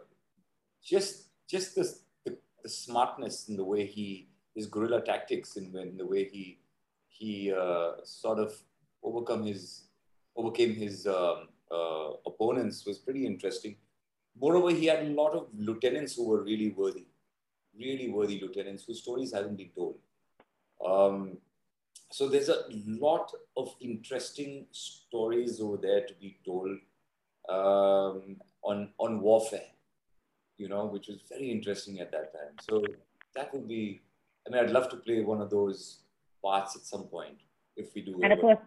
just 0.80 1.30
just 1.50 1.74
the, 1.74 1.92
the, 2.24 2.38
the 2.62 2.68
smartness 2.68 3.48
in 3.48 3.56
the 3.56 3.64
way 3.64 3.86
he 3.86 4.28
his 4.54 4.66
guerrilla 4.66 5.00
tactics 5.00 5.56
in, 5.56 5.76
in 5.76 5.96
the 5.96 6.06
way 6.06 6.24
he 6.24 6.60
he 7.08 7.52
uh, 7.52 7.92
sort 8.04 8.38
of 8.38 8.54
overcome 9.02 9.44
his 9.44 9.88
overcame 10.36 10.74
his 10.74 11.08
um, 11.08 11.48
uh, 11.70 12.10
opponents 12.26 12.84
was 12.86 12.98
pretty 12.98 13.26
interesting. 13.26 13.76
Moreover, 14.40 14.70
he 14.70 14.86
had 14.86 15.00
a 15.00 15.10
lot 15.10 15.32
of 15.32 15.48
lieutenants 15.56 16.14
who 16.14 16.28
were 16.28 16.42
really 16.42 16.70
worthy, 16.70 17.06
really 17.78 18.08
worthy 18.08 18.40
lieutenants 18.40 18.84
whose 18.84 19.02
stories 19.02 19.32
haven't 19.32 19.56
been 19.56 19.70
told. 19.74 19.96
Um, 20.84 21.38
so 22.10 22.28
there's 22.28 22.48
a 22.48 22.64
lot 22.70 23.32
of 23.56 23.74
interesting 23.80 24.66
stories 24.72 25.60
over 25.60 25.76
there 25.76 26.06
to 26.06 26.14
be 26.14 26.38
told 26.44 26.78
um, 27.48 28.36
on 28.62 28.90
on 28.98 29.20
warfare, 29.20 29.68
you 30.56 30.68
know, 30.68 30.86
which 30.86 31.08
was 31.08 31.18
very 31.28 31.50
interesting 31.50 32.00
at 32.00 32.10
that 32.12 32.32
time. 32.32 32.54
So 32.68 32.84
that 33.34 33.52
would 33.52 33.68
be. 33.68 34.00
I 34.46 34.50
mean, 34.50 34.64
I'd 34.64 34.70
love 34.70 34.88
to 34.90 34.96
play 34.96 35.20
one 35.20 35.42
of 35.42 35.50
those 35.50 35.98
parts 36.42 36.76
at 36.76 36.82
some 36.82 37.04
point 37.04 37.38
if 37.76 37.94
we 37.94 38.02
do. 38.02 38.18
And 38.22 38.32
of 38.32 38.40
course, 38.40 38.58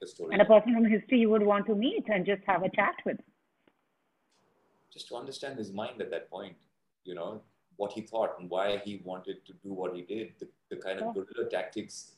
the 0.00 0.06
story. 0.06 0.32
And 0.32 0.42
a 0.42 0.44
person 0.44 0.74
from 0.74 0.84
history 0.84 1.18
you 1.20 1.30
would 1.30 1.42
want 1.42 1.66
to 1.66 1.74
meet 1.74 2.04
and 2.08 2.24
just 2.26 2.42
have 2.46 2.62
a 2.62 2.70
chat 2.70 2.94
with. 3.04 3.18
Just 4.92 5.08
to 5.08 5.16
understand 5.16 5.58
his 5.58 5.72
mind 5.72 6.00
at 6.00 6.10
that 6.10 6.30
point, 6.30 6.56
you 7.04 7.14
know, 7.14 7.42
what 7.76 7.92
he 7.92 8.00
thought 8.02 8.38
and 8.38 8.50
why 8.50 8.80
he 8.84 9.00
wanted 9.04 9.44
to 9.46 9.52
do 9.64 9.72
what 9.72 9.94
he 9.94 10.02
did, 10.02 10.32
the, 10.40 10.48
the 10.70 10.76
kind 10.76 11.00
of 11.00 11.06
Yeah. 11.06 11.22
guerrilla 11.22 11.48
tactics, 11.50 12.16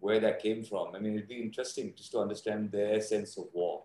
where 0.00 0.20
that 0.20 0.40
came 0.42 0.62
from. 0.64 0.94
I 0.94 0.98
mean, 0.98 1.14
it'd 1.14 1.28
be 1.28 1.40
interesting 1.40 1.92
just 1.96 2.12
to 2.12 2.18
understand 2.18 2.70
their 2.72 3.00
sense 3.00 3.36
of 3.36 3.46
war. 3.52 3.84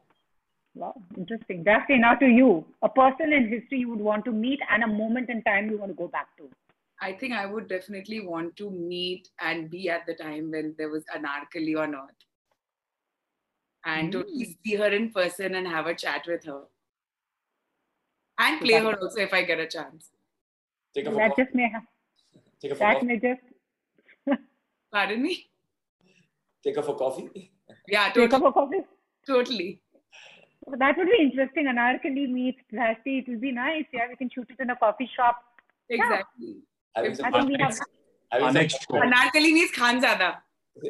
Wow, 0.74 0.94
interesting. 1.18 1.64
Daphne, 1.64 2.00
now 2.00 2.16
to 2.16 2.26
you. 2.28 2.66
A 2.82 2.90
person 2.90 3.32
in 3.32 3.48
history 3.48 3.80
you 3.80 3.90
would 3.90 4.00
want 4.02 4.26
to 4.26 4.32
meet 4.32 4.60
and 4.70 4.84
a 4.84 4.88
moment 4.88 5.30
in 5.30 5.42
time 5.44 5.70
you 5.70 5.78
want 5.78 5.92
to 5.92 5.96
go 5.96 6.08
back 6.10 6.36
to. 6.38 6.50
I 7.02 7.14
think 7.14 7.34
I 7.34 7.46
would 7.46 7.68
definitely 7.70 8.20
want 8.26 8.56
to 8.58 8.70
meet 8.70 9.30
and 9.40 9.70
be 9.70 9.90
at 9.90 10.06
the 10.06 10.14
time 10.16 10.52
when 10.52 10.76
there 10.78 10.90
was 10.90 11.04
Anarkali 11.16 11.78
on 11.78 11.96
Earth. 11.96 12.25
And 13.86 14.12
to 14.12 14.22
hmm. 14.22 14.44
see 14.64 14.76
her 14.76 14.88
in 14.88 15.12
person 15.12 15.56
and 15.56 15.68
have 15.68 15.88
a 15.88 15.96
chat 15.96 16.24
with 16.28 16.46
her. 16.46 16.62
And 18.40 18.60
play 18.60 18.74
her 18.74 19.00
also 19.00 19.22
if 19.22 19.34
I 19.34 19.44
get 19.44 19.60
a 19.60 19.68
chance. 19.68 20.10
Take 20.94 21.06
her 21.06 21.12
for 21.12 21.18
That 21.18 21.38
just 21.38 21.54
may 21.54 21.70
have, 21.70 21.84
Take 22.62 22.72
her 22.72 22.76
for 22.76 22.80
that 22.80 22.94
coffee. 22.96 23.06
may 23.06 23.20
just 23.20 23.42
Pardon 24.92 25.22
me? 25.22 25.46
Take 26.64 26.76
her 26.78 26.82
for 26.82 26.96
coffee. 26.96 27.52
Yeah, 27.88 28.06
take 28.06 28.32
totally. 28.32 28.36
up 28.36 28.50
a 28.50 28.52
coffee. 28.52 28.80
totally. 29.28 29.82
That 30.68 30.98
would 30.98 31.08
be 31.08 31.18
interesting. 31.22 31.66
Anarkali 31.68 32.28
meets 32.30 32.60
Drashti. 32.74 33.20
It 33.20 33.28
will 33.28 33.40
be 33.40 33.52
nice. 33.52 33.86
Yeah, 33.94 34.08
we 34.10 34.16
can 34.16 34.30
shoot 34.34 34.48
it 34.50 34.60
in 34.60 34.72
a 34.72 34.76
coffee 34.76 35.10
shop. 35.16 35.38
Exactly. 35.90 36.58
Having 36.96 37.12
If- 37.12 37.24
I 37.24 37.32
think 37.32 37.48
we 37.50 37.58
have 37.60 37.80
having 38.32 38.46
Our 38.46 38.50
some 38.50 38.54
next 38.54 38.88
show. 38.90 39.00
Anarkali 39.00 39.54
means 39.54 39.72
Khanzada. 39.72 40.38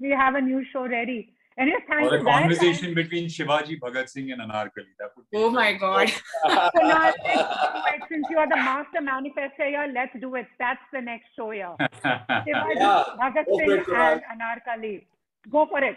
we 0.00 0.10
have 0.10 0.34
a 0.34 0.40
new 0.40 0.64
show 0.72 0.88
ready. 0.88 1.34
Anyway, 1.58 1.78
thank 1.88 2.10
Or 2.12 2.14
a 2.14 2.22
guys. 2.24 2.40
conversation 2.40 2.94
between 2.94 3.26
Shivaji, 3.28 3.80
Bhagat 3.80 4.08
Singh, 4.08 4.30
and 4.30 4.40
Anarkali. 4.40 4.92
That 5.00 5.10
would 5.16 5.26
be 5.30 5.38
Oh 5.38 5.50
my 5.50 5.72
God. 5.72 6.08
So 6.08 6.82
now 6.82 7.02
let's 7.06 7.16
do 7.24 7.30
it. 7.34 8.02
Since 8.10 8.26
you 8.30 8.38
are 8.38 8.48
the 8.48 8.56
master 8.56 9.00
manifester 9.02 9.66
here, 9.66 9.90
let's 9.92 10.12
do 10.20 10.34
it. 10.36 10.46
That's 10.58 10.80
the 10.92 11.00
next 11.00 11.26
show 11.36 11.50
here. 11.50 11.74
Shivaji, 11.80 12.46
Yeah, 12.46 13.04
Bhagat 13.20 13.46
go 13.46 13.58
for 13.58 13.66
Singh 13.66 13.80
it, 13.80 13.88
and 13.88 14.22
Anarkali. 14.40 15.04
Go 15.50 15.66
for 15.66 15.82
it. 15.82 15.96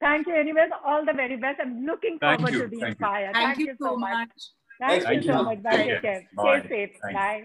Thank 0.00 0.26
you. 0.26 0.34
Anyways, 0.34 0.70
all 0.84 1.04
the 1.06 1.12
very 1.14 1.36
best. 1.36 1.60
I'm 1.62 1.84
looking 1.86 2.18
Thank 2.20 2.40
forward 2.40 2.54
you. 2.54 2.62
to 2.62 2.68
the 2.68 2.80
Thank 2.80 2.82
you. 3.00 3.06
Inspire. 3.06 3.30
Thank 3.32 3.58
you 3.58 3.74
so 3.80 3.96
much. 3.96 4.28
Thank, 4.80 5.02
Thank 5.04 5.24
you 5.24 5.32
so 5.32 5.42
much. 5.42 5.62
Bye. 5.62 5.70
Take 5.76 5.86
Take 5.88 5.88
care. 5.88 6.00
care. 6.02 6.28
Bye. 6.34 6.60
Stay 6.60 6.68
safe. 6.68 6.96
Thank. 7.02 7.16
Bye. 7.16 7.44